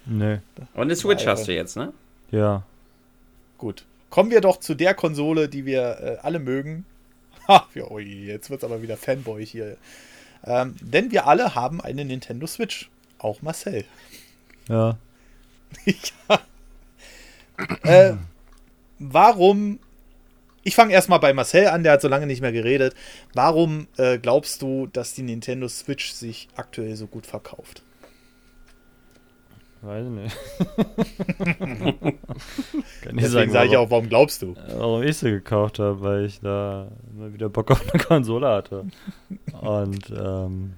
[0.06, 0.40] Nee.
[0.74, 1.94] Und eine Switch hast du jetzt, ne?
[2.32, 2.64] Ja.
[3.58, 3.86] Gut.
[4.10, 6.86] Kommen wir doch zu der Konsole, die wir äh, alle mögen.
[7.48, 9.78] Ha, oh jetzt wird es aber wieder Fanboy hier.
[10.44, 12.90] Ähm, denn wir alle haben eine Nintendo Switch.
[13.18, 13.86] Auch Marcel.
[14.68, 14.98] Ja.
[15.86, 16.40] ja.
[17.84, 18.16] Äh,
[19.00, 19.80] warum
[20.64, 22.96] ich fange erstmal bei Marcel an, der hat so lange nicht mehr geredet.
[23.34, 27.84] Warum äh, glaubst du, dass die Nintendo Switch sich aktuell so gut verkauft?
[29.82, 30.36] Weiß ich nicht.
[33.02, 34.56] Kann nicht Deswegen sage ich auch, warum glaubst du?
[34.78, 36.88] Warum ich sie gekauft habe, weil ich da
[37.18, 38.86] mal wieder Bock auf eine Konsole hatte.
[39.62, 40.74] Und ähm,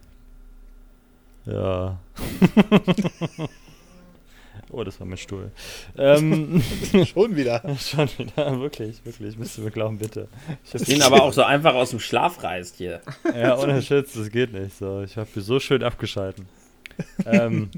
[1.45, 1.97] ja.
[4.69, 5.51] oh, das war mein Stuhl.
[5.97, 6.61] Ähm,
[7.05, 7.61] schon wieder.
[7.79, 9.37] schon wieder, wirklich, wirklich.
[9.37, 10.27] Müsst ihr mir glauben, bitte.
[10.73, 13.01] Ich den aber auch so einfach aus dem Schlaf reißt hier.
[13.35, 14.77] Ja, ohne Schütz, das geht nicht.
[14.77, 16.47] So, ich habe so schön abgeschalten.
[17.25, 17.69] Ähm,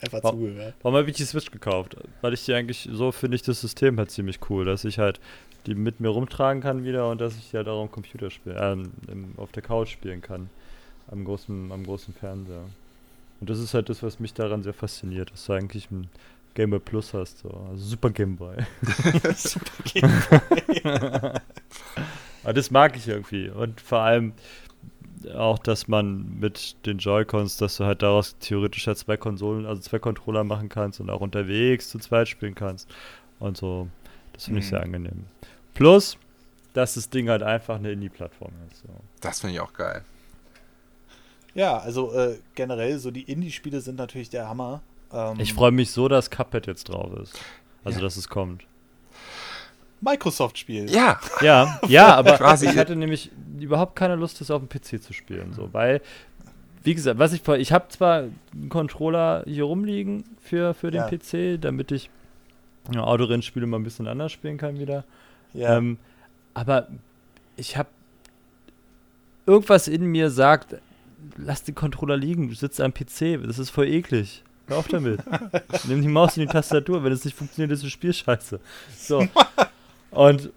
[0.00, 0.74] Einfach warum, zugehört.
[0.82, 1.96] Warum habe ich die Switch gekauft?
[2.20, 5.20] Weil ich die eigentlich, so finde ich das System halt ziemlich cool, dass ich halt
[5.66, 8.92] die mit mir rumtragen kann wieder und dass ich die halt auch am Computer spielen,
[9.08, 10.50] äh, auf der Couch spielen kann.
[11.10, 12.64] Am großen, am großen Fernseher.
[13.40, 16.08] Und das ist halt das, was mich daran sehr fasziniert, dass du eigentlich ein
[16.54, 17.50] Game Boy Plus hast, so.
[17.70, 18.56] Also Super Game Boy.
[19.34, 21.32] Super Game Boy.
[22.42, 23.48] Aber das mag ich irgendwie.
[23.48, 24.32] Und vor allem,
[25.34, 29.80] auch, dass man mit den Joy-Cons, dass du halt daraus theoretisch ja zwei Konsolen, also
[29.80, 32.88] zwei Controller machen kannst und auch unterwegs zu zweit spielen kannst.
[33.38, 33.88] Und so.
[34.32, 34.70] Das finde ich mhm.
[34.70, 35.24] sehr angenehm.
[35.74, 36.16] Plus,
[36.72, 38.82] dass das Ding halt einfach eine Indie-Plattform ist.
[38.82, 38.88] So.
[39.20, 40.04] Das finde ich auch geil.
[41.54, 44.80] Ja, also äh, generell, so die Indie-Spiele sind natürlich der Hammer.
[45.12, 47.38] Ähm, ich freue mich so, dass Cuphead jetzt drauf ist.
[47.84, 48.04] Also, ja.
[48.04, 48.64] dass es kommt.
[50.00, 50.90] Microsoft-Spiel.
[50.90, 51.18] Ja.
[51.40, 52.66] Ja, ja, aber Quasi.
[52.66, 55.52] ich hatte nämlich überhaupt keine Lust, das auf dem PC zu spielen.
[55.52, 56.00] So, weil,
[56.84, 61.08] wie gesagt, was ich ich habe zwar einen Controller hier rumliegen für, für den ja.
[61.08, 62.10] PC, damit ich
[62.92, 65.04] ja, Autorennspiele mal ein bisschen anders spielen kann wieder.
[65.52, 65.76] Ja.
[65.76, 65.98] Ähm,
[66.54, 66.88] aber
[67.56, 67.88] ich habe
[69.46, 70.76] irgendwas in mir sagt,
[71.36, 74.42] lass den Controller liegen, du sitzt am PC, das ist voll eklig.
[74.66, 75.20] Hör auf damit.
[75.84, 78.60] Nimm die Maus und die Tastatur, wenn es nicht funktioniert, ist das Spiel scheiße.
[78.96, 79.26] So.
[80.10, 80.50] Und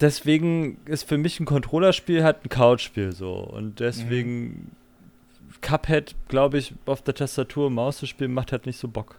[0.00, 3.34] deswegen ist für mich ein Controllerspiel halt ein Couchspiel so.
[3.34, 4.70] Und deswegen mhm.
[5.60, 9.16] Cuphead, glaube ich, auf der Tastatur Maus zu spielen, macht halt nicht so Bock.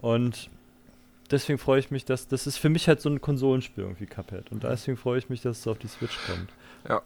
[0.00, 0.48] Und
[1.30, 4.50] deswegen freue ich mich, dass das ist für mich halt so ein Konsolenspiel irgendwie Cuphead.
[4.50, 6.48] Und deswegen freue ich mich, dass es auf die Switch kommt.
[6.88, 7.02] Ja.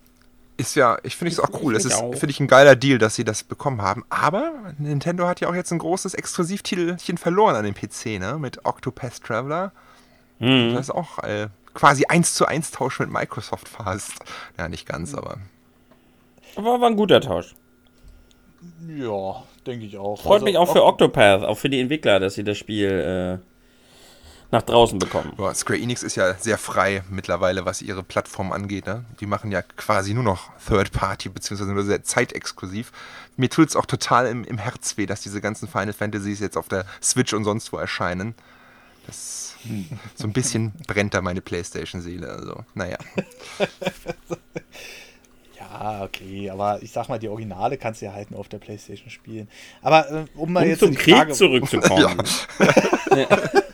[0.62, 1.74] Ist ja, ich finde es auch cool.
[1.74, 4.05] Es ist, finde ich, ein geiler Deal, dass sie das bekommen haben.
[4.10, 8.39] Aber Nintendo hat ja auch jetzt ein großes Exklusivtitelchen verloren an den PC, ne?
[8.39, 9.72] Mit Octopath Traveler.
[10.39, 10.74] Mhm.
[10.74, 14.12] Das ist auch äh, quasi eins zu eins Tausch mit Microsoft fast.
[14.56, 15.39] Ja, nicht ganz, aber.
[16.55, 17.56] Aber war ein guter Tausch.
[18.86, 20.22] Ja, denke ich auch.
[20.22, 23.51] Freut also, mich auch für Octopath, auch für die Entwickler, dass sie das Spiel äh,
[24.52, 25.32] nach draußen bekommen.
[25.36, 28.86] Boah, Square Enix ist ja sehr frei mittlerweile, was ihre Plattform angeht.
[28.86, 29.04] Ne?
[29.18, 32.92] Die machen ja quasi nur noch Third Party, beziehungsweise nur sehr zeitexklusiv.
[33.36, 36.58] Mir tut es auch total im, im Herz weh, dass diese ganzen Final Fantasies jetzt
[36.58, 38.34] auf der Switch und sonst wo erscheinen.
[39.06, 39.56] Das
[40.16, 42.28] so ein bisschen brennt da meine Playstation-Seele.
[42.28, 42.98] Also, naja.
[45.58, 48.58] ja, okay, aber ich sag mal, die Originale kannst du ja halt nur auf der
[48.58, 49.48] Playstation spielen.
[49.80, 52.22] Aber äh, um mal um jetzt zum Krieg Frage zurückzukommen.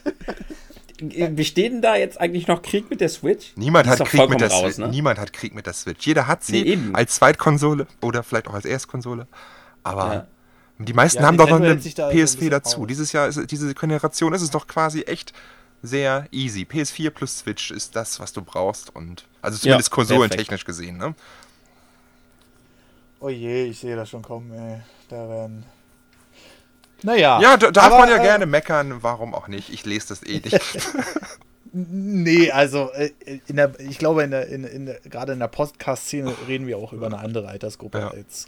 [1.00, 3.52] Besteht denn da jetzt eigentlich noch Krieg mit der Switch?
[3.54, 4.78] Niemand hat Krieg mit der Switch.
[4.78, 4.88] Ne?
[4.88, 6.04] Niemand hat Krieg mit der Switch.
[6.04, 9.28] Jeder hat sie nee, als Zweitkonsole oder vielleicht auch als Erstkonsole.
[9.84, 10.26] Aber ja.
[10.78, 12.86] Die meisten ja, haben doch noch eine PS4 dazu.
[12.86, 15.32] Dieses Jahr, ist, diese Generation ist es doch quasi echt
[15.82, 16.62] sehr easy.
[16.62, 18.94] PS4 plus Switch ist das, was du brauchst.
[18.94, 21.14] Und also zumindest ja, konsolentechnisch gesehen, ne?
[23.20, 24.80] Oh je, ich sehe das schon kommen, ey.
[25.08, 25.64] Da werden.
[27.02, 27.40] Naja.
[27.40, 29.70] Ja, darf aber, man ja äh, gerne meckern, warum auch nicht?
[29.72, 30.60] Ich lese das eh nicht.
[31.72, 33.10] nee, also äh,
[33.46, 36.78] in der, ich glaube, in der, in, in der, gerade in der Podcast-Szene reden wir
[36.78, 38.08] auch über eine andere Altersgruppe ja.
[38.08, 38.46] als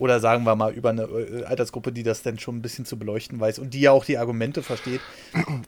[0.00, 2.98] oder sagen wir mal über eine äh, Altersgruppe, die das dann schon ein bisschen zu
[2.98, 5.00] beleuchten weiß und die ja auch die Argumente versteht.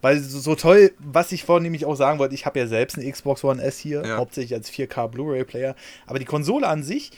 [0.01, 3.11] Weil so, toll, was ich vorhin nämlich auch sagen wollte, ich habe ja selbst eine
[3.11, 4.17] Xbox One S hier, ja.
[4.17, 5.77] hauptsächlich als 4K Blu-ray-Player,
[6.07, 7.13] aber die Konsole an sich,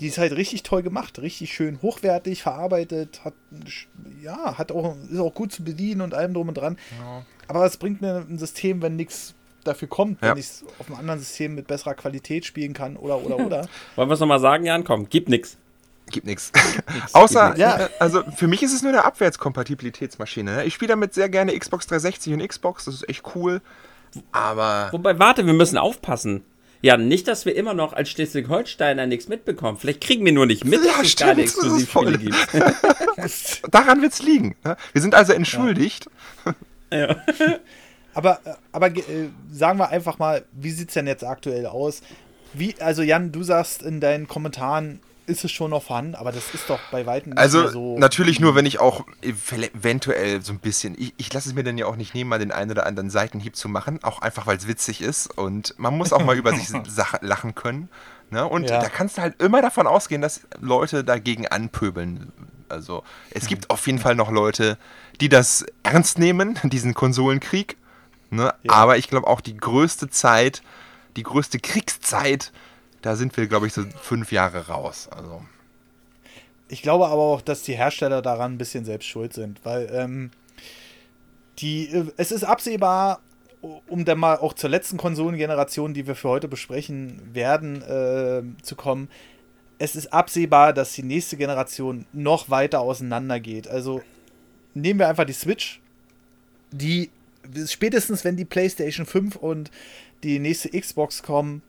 [0.00, 3.34] die ist halt richtig toll gemacht, richtig schön hochwertig verarbeitet, hat
[4.22, 6.78] ja, hat auch ist auch gut zu bedienen und allem drum und dran.
[7.00, 7.24] Ja.
[7.48, 9.34] Aber es bringt mir ein System, wenn nichts
[9.64, 10.30] dafür kommt, ja.
[10.30, 13.68] wenn ich es auf einem anderen System mit besserer Qualität spielen kann oder oder oder.
[13.96, 14.84] Wollen wir es nochmal sagen, Jan?
[14.84, 15.58] Komm, gibt nichts.
[16.10, 16.52] Gibt nichts.
[17.12, 17.88] Außer, ja.
[17.98, 20.56] also für mich ist es nur eine Abwärtskompatibilitätsmaschine.
[20.56, 20.64] Ne?
[20.64, 23.60] Ich spiele damit sehr gerne Xbox 360 und Xbox, das ist echt cool.
[24.32, 24.88] Aber.
[24.92, 26.44] Wobei, warte, wir müssen aufpassen.
[26.80, 29.78] Ja, nicht, dass wir immer noch als Schleswig-Holsteiner nichts mitbekommen.
[29.78, 32.36] Vielleicht kriegen wir nur nicht mit, ja, dass es keine Exklusivspiele gibt.
[33.74, 34.54] Daran wird es liegen.
[34.64, 34.76] Ne?
[34.92, 36.08] Wir sind also entschuldigt.
[36.92, 36.98] Ja.
[36.98, 37.16] ja.
[38.14, 38.40] aber
[38.70, 42.02] aber äh, sagen wir einfach mal, wie sieht es denn jetzt aktuell aus?
[42.54, 46.50] Wie, also Jan, du sagst in deinen Kommentaren, ist es schon noch vorhanden, aber das
[46.54, 47.98] ist doch bei weitem nicht Also so.
[47.98, 51.78] natürlich nur, wenn ich auch eventuell so ein bisschen, ich, ich lasse es mir dann
[51.78, 54.56] ja auch nicht nehmen, mal den einen oder anderen Seitenhieb zu machen, auch einfach, weil
[54.56, 57.88] es witzig ist und man muss auch mal über sich Sache lachen können.
[58.30, 58.46] Ne?
[58.46, 58.80] Und Ja.
[58.80, 62.32] da kannst du halt immer davon ausgehen, dass Leute dagegen anpöbeln.
[62.68, 63.48] Also es Mhm.
[63.48, 64.76] gibt auf jeden Fall noch Leute,
[65.20, 67.76] die das ernst nehmen, diesen Konsolenkrieg.
[68.30, 68.52] Ne?
[68.62, 68.72] Ja.
[68.72, 70.62] Aber ich glaube auch die größte Zeit,
[71.16, 72.52] die größte Kriegszeit,
[73.02, 75.08] da sind wir, glaube ich, so fünf Jahre raus.
[75.10, 75.42] Also.
[76.68, 80.30] Ich glaube aber auch, dass die Hersteller daran ein bisschen selbst schuld sind, weil ähm,
[81.58, 83.20] die, äh, es ist absehbar,
[83.88, 88.76] um dann mal auch zur letzten Konsolengeneration, die wir für heute besprechen werden, äh, zu
[88.76, 89.08] kommen.
[89.78, 93.68] Es ist absehbar, dass die nächste Generation noch weiter auseinander geht.
[93.68, 94.02] Also
[94.74, 95.80] nehmen wir einfach die Switch,
[96.70, 97.10] die
[97.66, 99.70] spätestens wenn die PlayStation 5 und
[100.22, 101.62] die nächste Xbox kommen,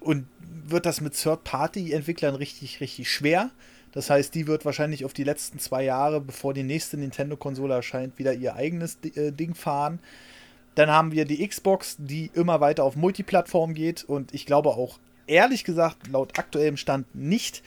[0.00, 0.26] und
[0.66, 3.50] wird das mit Third-Party-Entwicklern richtig, richtig schwer.
[3.92, 8.18] Das heißt, die wird wahrscheinlich auf die letzten zwei Jahre, bevor die nächste Nintendo-Konsole erscheint,
[8.18, 9.98] wieder ihr eigenes äh, Ding fahren.
[10.76, 14.04] Dann haben wir die Xbox, die immer weiter auf Multiplattform geht.
[14.04, 17.62] Und ich glaube auch, ehrlich gesagt, laut aktuellem Stand nicht,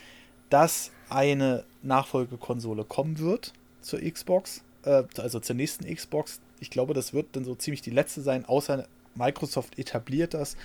[0.49, 6.39] dass eine Nachfolgekonsole kommen wird zur Xbox, äh, also zur nächsten Xbox.
[6.61, 10.55] Ich glaube, das wird dann so ziemlich die letzte sein, außer Microsoft etabliert das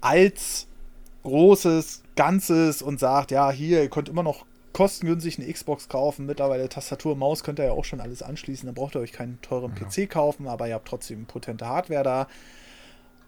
[0.00, 0.66] als
[1.26, 6.26] großes Ganzes und sagt, ja, hier, ihr könnt immer noch kostengünstig eine Xbox kaufen.
[6.26, 8.66] Mittlerweile Tastatur Maus könnt ihr ja auch schon alles anschließen.
[8.66, 12.28] Dann braucht ihr euch keinen teuren PC kaufen, aber ihr habt trotzdem potente Hardware da.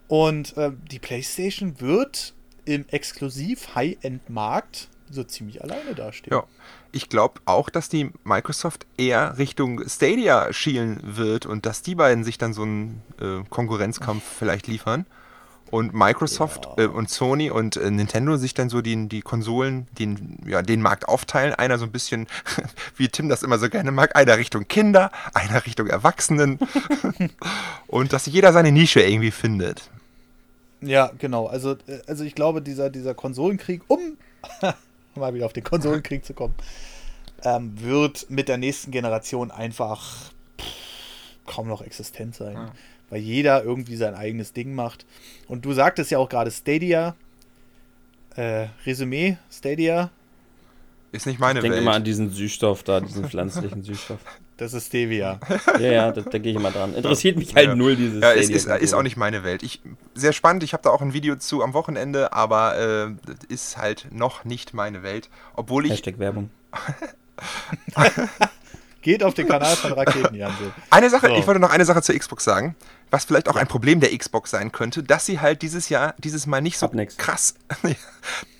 [0.06, 2.34] Und äh, die PlayStation wird
[2.64, 6.34] im exklusiv High-End-Markt so ziemlich alleine dastehen.
[6.34, 6.44] Ja,
[6.92, 12.24] ich glaube auch, dass die Microsoft eher Richtung Stadia schielen wird und dass die beiden
[12.24, 15.06] sich dann so einen äh, Konkurrenzkampf vielleicht liefern.
[15.70, 16.84] Und Microsoft Ja.
[16.84, 20.80] äh, und Sony und äh, Nintendo sich dann so die, die Konsolen, den, ja, den
[20.80, 21.54] Markt aufteilen.
[21.54, 22.26] Einer so ein bisschen,
[22.96, 26.58] wie Tim das immer so gerne mag, einer Richtung Kinder, einer Richtung Erwachsenen.
[27.86, 29.90] und dass jeder seine Nische irgendwie findet.
[30.80, 31.46] Ja, genau.
[31.46, 34.16] Also, äh, also ich glaube, dieser, dieser Konsolenkrieg, um
[35.14, 36.54] mal wieder auf den Konsolenkrieg zu kommen,
[37.42, 40.30] ähm, wird mit der nächsten Generation einfach
[40.60, 40.66] pff,
[41.46, 42.54] kaum noch existent sein.
[42.54, 42.72] Ja.
[43.10, 45.06] Weil jeder irgendwie sein eigenes Ding macht.
[45.46, 47.14] Und du sagtest ja auch gerade Stadia.
[48.36, 50.10] Äh, Resümee, Stadia,
[51.10, 51.82] Ist nicht meine Ich denke Welt.
[51.82, 54.18] immer an diesen Süßstoff da, diesen pflanzlichen Süßstoff.
[54.58, 55.40] das ist Stevia.
[55.80, 56.94] Ja, ja, da denke ich immer dran.
[56.94, 57.74] Interessiert mich halt Ja.
[57.74, 59.62] null, dieses Ja, es ist, ist auch nicht meine Welt.
[59.64, 59.80] Ich,
[60.14, 63.76] sehr spannend, ich habe da auch ein Video zu am Wochenende, aber äh, das ist
[63.78, 65.30] halt noch nicht meine Welt.
[65.54, 65.92] Obwohl ich.
[65.92, 66.50] Hashtag Werbung.
[69.02, 70.72] Geht auf den Kanal von Raketenjanse.
[70.90, 71.36] Eine Sache, So.
[71.36, 72.74] ich wollte noch eine Sache zur Xbox sagen,
[73.10, 76.46] was vielleicht auch ein Problem der Xbox sein könnte, dass sie halt dieses Jahr, dieses
[76.46, 77.54] Mal nicht so krass,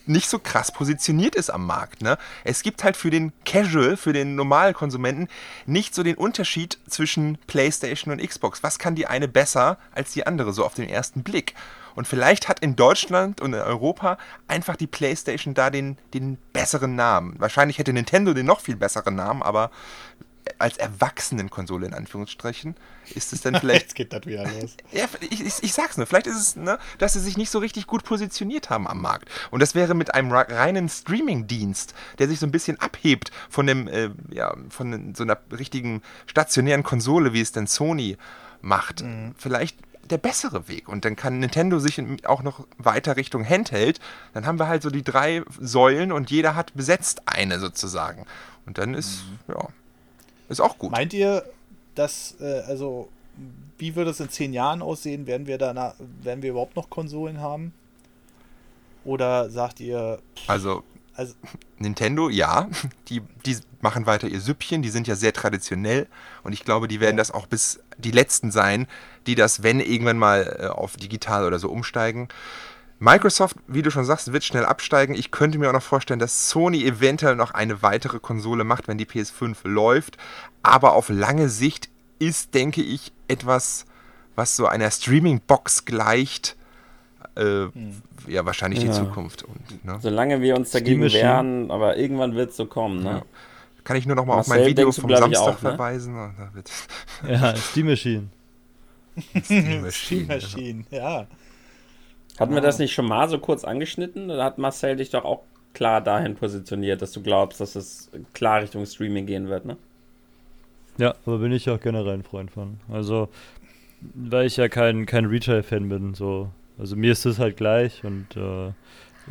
[0.06, 2.02] nicht so krass positioniert ist am Markt.
[2.02, 2.18] Ne?
[2.44, 5.28] Es gibt halt für den Casual, für den normalen Konsumenten
[5.66, 8.62] nicht so den Unterschied zwischen PlayStation und Xbox.
[8.62, 11.54] Was kann die eine besser als die andere, so auf den ersten Blick?
[11.94, 16.94] Und vielleicht hat in Deutschland und in Europa einfach die PlayStation da den, den besseren
[16.94, 17.34] Namen.
[17.38, 19.72] Wahrscheinlich hätte Nintendo den noch viel besseren Namen, aber
[20.59, 22.74] als Erwachsenenkonsole in Anführungsstrichen
[23.14, 24.76] ist es dann vielleicht Jetzt geht das wieder los.
[24.93, 27.59] ja, ich, ich, ich sag's nur, vielleicht ist es, ne, dass sie sich nicht so
[27.59, 29.28] richtig gut positioniert haben am Markt.
[29.51, 33.89] Und das wäre mit einem reinen Streaming-Dienst, der sich so ein bisschen abhebt von dem,
[33.89, 38.16] äh, ja, von so einer richtigen stationären Konsole, wie es denn Sony
[38.60, 39.05] macht,
[39.36, 39.78] vielleicht
[40.09, 40.89] der bessere Weg.
[40.89, 44.01] Und dann kann Nintendo sich auch noch weiter Richtung Handheld.
[44.32, 48.26] Dann haben wir halt so die drei Säulen und jeder hat besetzt eine sozusagen.
[48.66, 49.68] Und dann ist, ja,
[50.48, 50.90] ist auch gut.
[50.90, 51.44] Meint ihr,
[51.94, 53.08] dass, äh, also,
[53.78, 55.26] wie wird es in zehn Jahren aussehen?
[55.26, 57.72] Werden wir da, werden wir überhaupt noch Konsolen haben?
[59.04, 60.82] Oder sagt ihr, Also
[61.18, 61.34] also,
[61.78, 62.68] Nintendo, ja,
[63.08, 66.06] die, die machen weiter ihr Süppchen, die sind ja sehr traditionell
[66.44, 68.86] und ich glaube, die werden das auch bis die letzten sein,
[69.26, 72.28] die das, wenn irgendwann mal äh, auf digital oder so umsteigen.
[73.00, 75.14] Microsoft, wie du schon sagst, wird schnell absteigen.
[75.14, 78.98] Ich könnte mir auch noch vorstellen, dass Sony eventuell noch eine weitere Konsole macht, wenn
[78.98, 80.16] die PS5 läuft.
[80.62, 81.88] Aber auf lange Sicht
[82.18, 83.84] ist, denke ich, etwas,
[84.34, 86.56] was so einer Streaming-Box gleicht,
[87.36, 87.66] äh,
[88.26, 88.92] ja, wahrscheinlich die Ja.
[88.92, 89.44] Zukunft.
[89.44, 89.98] Und, ne?
[90.02, 93.10] Solange wir uns dagegen wehren, aber irgendwann wird es so kommen, ne?
[93.10, 93.22] Ja.
[93.84, 95.70] Kann ich nur noch mal auf mein Marcel, Video vom Samstag auch, ne?
[95.70, 96.14] verweisen?
[96.52, 96.70] Wird
[97.26, 98.28] Ja, Steam Machine.
[99.44, 99.90] Steam Machine.
[99.92, 101.26] Steam Machine, ja.
[102.39, 104.31] Hatten wir das nicht schon mal so kurz angeschnitten?
[104.31, 105.43] Oder hat Marcel dich doch auch
[105.74, 109.77] klar dahin positioniert, dass du glaubst, dass es klar Richtung Streaming gehen wird, ne?
[110.98, 112.81] Ja, aber bin ich auch generell ein Freund von.
[112.90, 113.28] Also,
[114.15, 116.51] weil ich ja kein, kein Retail-Fan bin, so.
[116.78, 118.73] Also mir ist es halt gleich und äh,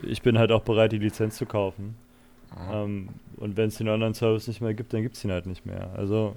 [0.04, 1.96] ich bin halt auch bereit, die Lizenz zu kaufen.
[2.72, 5.46] Ähm, und wenn es den anderen Service nicht mehr gibt, dann gibt es ihn halt
[5.46, 5.90] nicht mehr.
[5.96, 6.36] Also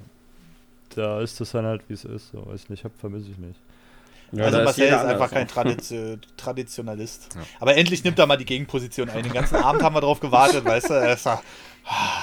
[0.95, 2.31] da ist das dann halt, wie es ist.
[2.31, 3.59] So, weiß ich nicht, hab, vermisse ich nicht.
[4.33, 5.93] Ja, also Marcel ist, jeder einfach kein Tradiz
[6.37, 7.35] Traditionalist.
[7.35, 7.41] Ja.
[7.61, 9.23] Aber endlich nimmt er mal die Gegenposition ein.
[9.25, 10.95] Den ganzen Abend haben wir drauf gewartet, weißt du?
[10.95, 11.43] Er ist da-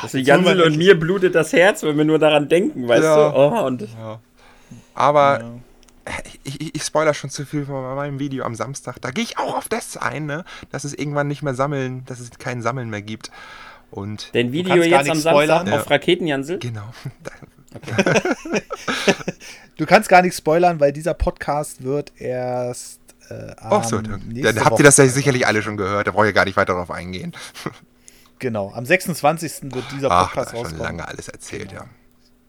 [0.02, 3.30] Also Jansel und mir blutet das Herz, wenn wir nur daran denken, weißt Ja.
[3.30, 3.36] du?
[3.38, 4.20] Oh, und Ja.
[4.96, 6.14] Aber Ja.
[6.44, 9.02] ich, ich, ich spoiler schon zu viel von meinem Video am Samstag.
[9.02, 10.46] Da gehe ich auch auf das ein, ne?
[10.72, 13.32] dass es irgendwann nicht mehr sammeln, dass es kein Sammeln mehr gibt.
[13.92, 16.60] Und dein Video jetzt am Samstag auf Raketenjansel.
[16.60, 16.84] genau.
[19.78, 23.00] Du kannst gar nichts spoilern, weil dieser Podcast wird erst.
[23.30, 26.08] Äh, Ach so, dann, dann habt Woche ihr das ja sicherlich alle schon gehört.
[26.08, 27.34] Da brauche ich gar nicht weiter darauf eingehen.
[28.40, 29.74] Genau, am 26.
[29.74, 30.84] wird dieser Ach, Podcast da schon rauskommen.
[30.84, 31.86] lange alles erzählt, ja.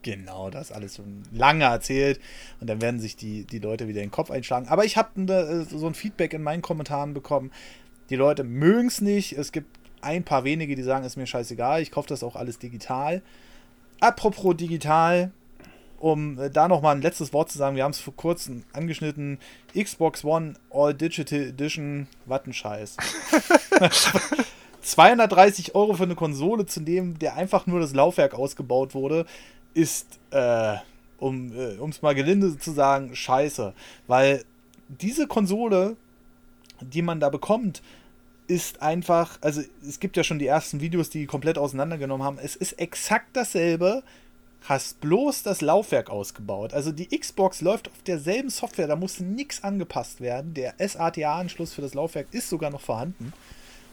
[0.02, 2.20] Genau, das ist alles schon lange erzählt
[2.60, 4.68] und dann werden sich die, die Leute wieder in den Kopf einschlagen.
[4.68, 7.50] Aber ich habe so ein Feedback in meinen Kommentaren bekommen.
[8.10, 9.32] Die Leute mögen es nicht.
[9.32, 11.80] Es gibt ein paar wenige, die sagen, ist mir scheißegal.
[11.80, 13.22] Ich kaufe das auch alles digital.
[14.00, 15.32] Apropos digital,
[15.98, 19.38] um äh, da nochmal ein letztes Wort zu sagen, wir haben es vor kurzem angeschnitten.
[19.76, 22.96] Xbox One All Digital Edition, was ein Scheiß.
[24.80, 29.26] 230 Euro für eine Konsole zu nehmen, der einfach nur das Laufwerk ausgebaut wurde,
[29.74, 30.76] ist, äh,
[31.18, 31.50] um
[31.90, 33.74] es mal gelinde zu sagen, scheiße.
[34.06, 34.44] Weil
[34.88, 35.96] diese Konsole,
[36.80, 37.82] die man da bekommt,
[38.48, 42.38] ist einfach, also es gibt ja schon die ersten Videos, die komplett auseinandergenommen haben.
[42.42, 44.02] Es ist exakt dasselbe,
[44.64, 46.74] hast bloß das Laufwerk ausgebaut.
[46.74, 50.54] Also die Xbox läuft auf derselben Software, da muss nichts angepasst werden.
[50.54, 53.32] Der SATA-Anschluss für das Laufwerk ist sogar noch vorhanden.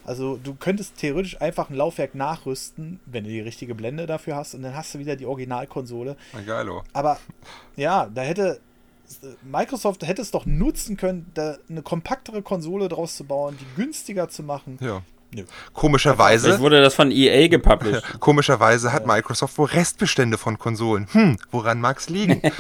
[0.06, 4.54] Also du könntest theoretisch einfach ein Laufwerk nachrüsten, wenn du die richtige Blende dafür hast,
[4.54, 6.16] und dann hast du wieder die Originalkonsole.
[6.46, 6.84] Geilo.
[6.94, 7.20] Aber
[7.76, 8.60] ja, da hätte
[9.44, 14.30] Microsoft hätte es doch nutzen können, da eine kompaktere Konsole draus zu bauen, die günstiger
[14.30, 14.78] zu machen.
[14.82, 15.02] Ja.
[15.34, 15.44] Nö.
[15.44, 18.04] Vielleicht Komischerweise, wurde das von EA gepublished.
[18.20, 21.08] komischerweise hat Microsoft wohl Restbestände von Konsolen.
[21.12, 22.42] Hm, woran mag's liegen?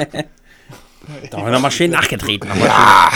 [1.29, 2.49] Da haben wir nochmal schön nachgetreten.
[2.49, 3.11] Nochmal ja,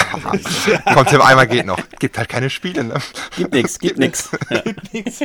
[0.93, 1.79] kommt Tim einmal geht noch.
[1.97, 2.93] Gibt halt keine Spiele, ne?
[3.35, 4.29] Gibt nix, gibt nix.
[4.51, 4.61] Ja.
[4.91, 5.19] Nix.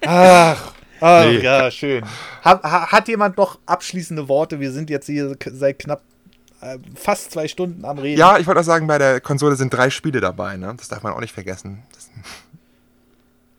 [0.00, 1.40] Ach, ach Nee.
[1.40, 2.02] ja, schön.
[2.46, 4.58] Ha, ha, hat jemand noch abschließende Worte?
[4.58, 6.00] Wir sind jetzt hier seit knapp
[6.60, 8.18] äh, fast zwei Stunden am Reden.
[8.18, 10.74] Ja, ich wollte auch sagen, bei der Konsole sind drei Spiele dabei, ne?
[10.76, 11.82] Das darf man auch nicht vergessen.
[11.92, 12.08] Das,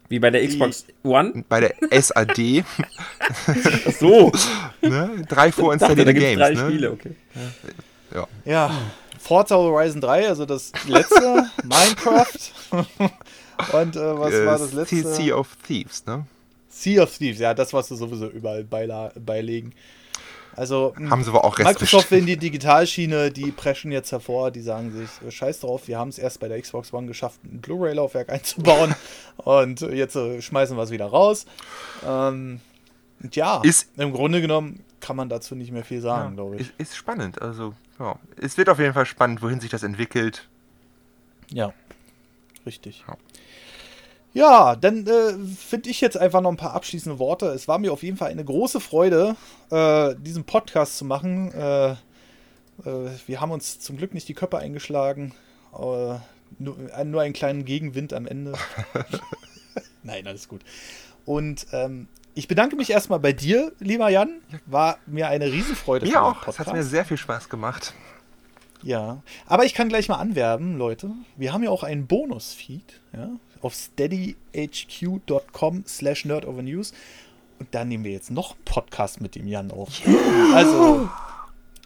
[0.09, 1.43] Wie bei der Xbox One.
[1.47, 2.63] bei der SAD,
[3.99, 4.31] so.
[4.81, 5.25] ne?
[5.27, 6.69] Drei dachte, vorinstallierte gibt Games, drei ne?
[6.69, 7.15] Spiele, okay.
[8.13, 8.27] Ja.
[8.45, 8.71] Ja,
[9.19, 12.85] Forza Horizon 3, also das letzte, Minecraft.
[13.73, 15.13] Und äh, was Äh, war das letzte?
[15.13, 16.25] Sea of Thieves, ne?
[16.69, 19.73] Sea of Thieves, ja, das, was sie sowieso überall beilegen.
[20.57, 24.49] Also, mh, Haben sie aber auch Microsoft will in die Digitalschiene, die preschen jetzt hervor,
[24.51, 27.39] die sagen sich, äh, scheiß drauf, wir haben es erst bei der Xbox One geschafft,
[27.45, 28.95] ein Blu-ray-Laufwerk einzubauen
[29.37, 31.45] und jetzt äh, schmeißen wir es wieder raus.
[32.05, 32.59] Ähm,
[33.21, 36.61] und ja, Ist- im Grunde genommen kann man dazu nicht mehr viel sagen, glaube ich.
[36.61, 38.17] Ist, ist spannend, also ja.
[38.35, 40.47] Es wird auf jeden Fall spannend, wohin sich das entwickelt.
[41.51, 41.71] Ja,
[42.65, 43.05] richtig.
[43.07, 43.15] Ja.
[44.37, 47.47] Ja, dann äh, finde ich jetzt einfach noch ein paar abschließende Worte.
[47.47, 49.35] Es war mir auf jeden Fall eine große Freude,
[49.71, 51.51] äh, diesen Podcast zu machen.
[51.53, 51.95] Äh, äh,
[53.25, 55.33] wir haben uns zum Glück nicht die Köpfe eingeschlagen.
[55.73, 56.19] Äh,
[56.59, 58.53] nur, äh, nur einen kleinen Gegenwind am Ende.
[60.03, 60.61] Nein, alles gut.
[61.25, 64.41] Und ähm, ich bedanke mich erstmal bei dir, lieber Jan.
[64.67, 66.05] War mir eine Riesenfreude.
[66.05, 66.47] Mir den auch.
[66.47, 67.95] Es hat mir sehr viel Spaß gemacht.
[68.83, 71.09] ja, aber ich kann gleich mal anwerben, Leute.
[71.37, 73.31] Wir haben ja auch einen Bonus-Feed ja,
[73.61, 76.91] auf steadyhq.com slash nerdovernews.
[77.59, 80.01] Und da nehmen wir jetzt noch einen Podcast mit dem Jan auf.
[80.53, 81.09] Also,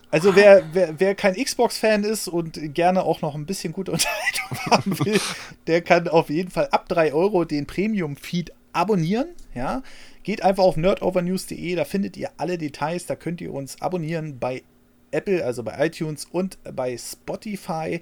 [0.10, 4.57] also wer, wer, wer kein Xbox-Fan ist und gerne auch noch ein bisschen gute Unterhaltung
[4.69, 5.22] haben will,
[5.68, 9.30] der kann auf jeden Fall ab 3 Euro den Premium-Feed abonnieren.
[9.56, 9.81] Ja,
[10.23, 14.64] geht einfach auf nerdovernews.de, da findet ihr alle Details, da könnt ihr uns abonnieren bei
[15.11, 18.02] Apple, also bei iTunes und bei Spotify.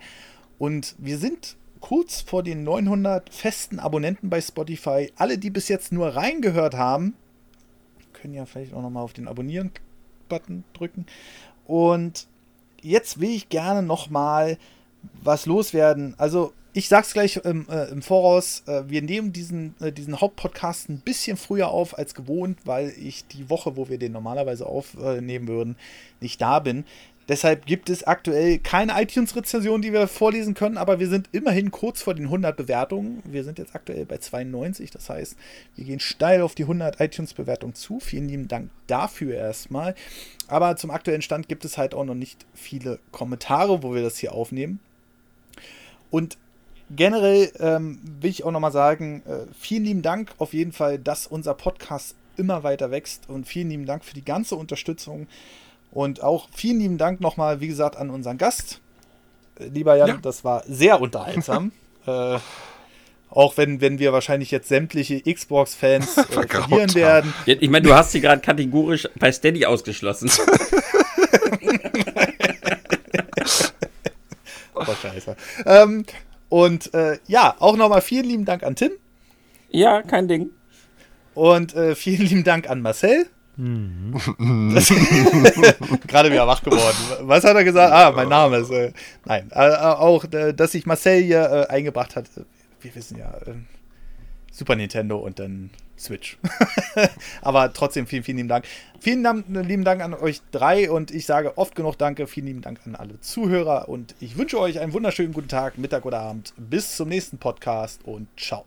[0.57, 5.11] Und wir sind kurz vor den 900 festen Abonnenten bei Spotify.
[5.15, 7.15] Alle, die bis jetzt nur reingehört haben,
[8.13, 11.05] können ja vielleicht auch nochmal auf den Abonnieren-Button drücken.
[11.65, 12.27] Und
[12.81, 14.57] jetzt will ich gerne nochmal
[15.21, 16.15] was loswerden.
[16.17, 18.63] Also, ich sag's gleich im, äh, im Voraus.
[18.67, 23.25] Äh, wir nehmen diesen, äh, diesen Hauptpodcast ein bisschen früher auf als gewohnt, weil ich
[23.27, 25.77] die Woche, wo wir den normalerweise aufnehmen würden,
[26.21, 26.85] nicht da bin.
[27.29, 32.01] Deshalb gibt es aktuell keine iTunes-Rezension, die wir vorlesen können, aber wir sind immerhin kurz
[32.01, 33.21] vor den 100 Bewertungen.
[33.23, 35.37] Wir sind jetzt aktuell bei 92, das heißt,
[35.75, 37.99] wir gehen steil auf die 100 iTunes-Bewertungen zu.
[37.99, 39.93] Vielen lieben Dank dafür erstmal.
[40.47, 44.17] Aber zum aktuellen Stand gibt es halt auch noch nicht viele Kommentare, wo wir das
[44.17, 44.79] hier aufnehmen.
[46.09, 46.39] Und
[46.89, 51.27] generell ähm, will ich auch nochmal sagen, äh, vielen lieben Dank auf jeden Fall, dass
[51.27, 55.27] unser Podcast immer weiter wächst und vielen lieben Dank für die ganze Unterstützung
[55.91, 58.79] und auch vielen lieben Dank nochmal, wie gesagt, an unseren Gast.
[59.59, 60.17] Äh, Lieber Jan, Ja.
[60.21, 61.71] das war sehr unterhaltsam.
[62.05, 62.37] äh,
[63.31, 67.33] auch wenn, wenn wir wahrscheinlich jetzt sämtliche Xbox-Fans äh, verlieren werden.
[67.45, 70.31] Ich meine, du hast sie gerade kategorisch bei Steady ausgeschlossen.
[74.73, 75.35] Oh, scheiße.
[75.65, 76.05] Ähm,
[76.47, 78.91] und äh, ja, auch nochmal vielen lieben Dank an Tim
[79.71, 80.49] ja, kein Ding.
[81.35, 83.27] und äh, vielen lieben Dank an Marcel.
[84.73, 84.87] Das-
[86.07, 86.95] Gerade wieder wach geworden.
[87.21, 87.91] Was hat er gesagt?
[87.93, 88.69] Ah, mein Name ist.
[88.71, 88.93] Äh,
[89.25, 92.25] nein, äh, auch, äh, dass sich Marcel hier äh, eingebracht hat.
[92.37, 92.41] Äh,
[92.81, 93.55] Wir wissen ja, äh,
[94.51, 96.37] Super Nintendo und dann Switch.
[97.41, 98.63] Aber trotzdem vielen, vielen lieben Dank.
[99.01, 102.27] Vielen Dank, lieben Dank an euch drei und ich sage oft genug Danke.
[102.27, 106.05] Vielen lieben Dank an alle Zuhörer und ich wünsche euch einen wunderschönen guten Tag, Mittag
[106.05, 106.53] oder Abend.
[106.55, 108.65] Bis zum nächsten Podcast und ciao.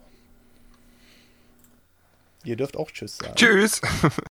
[2.44, 3.34] Ihr dürft auch Tschüss sagen.
[3.36, 3.80] Tschüss.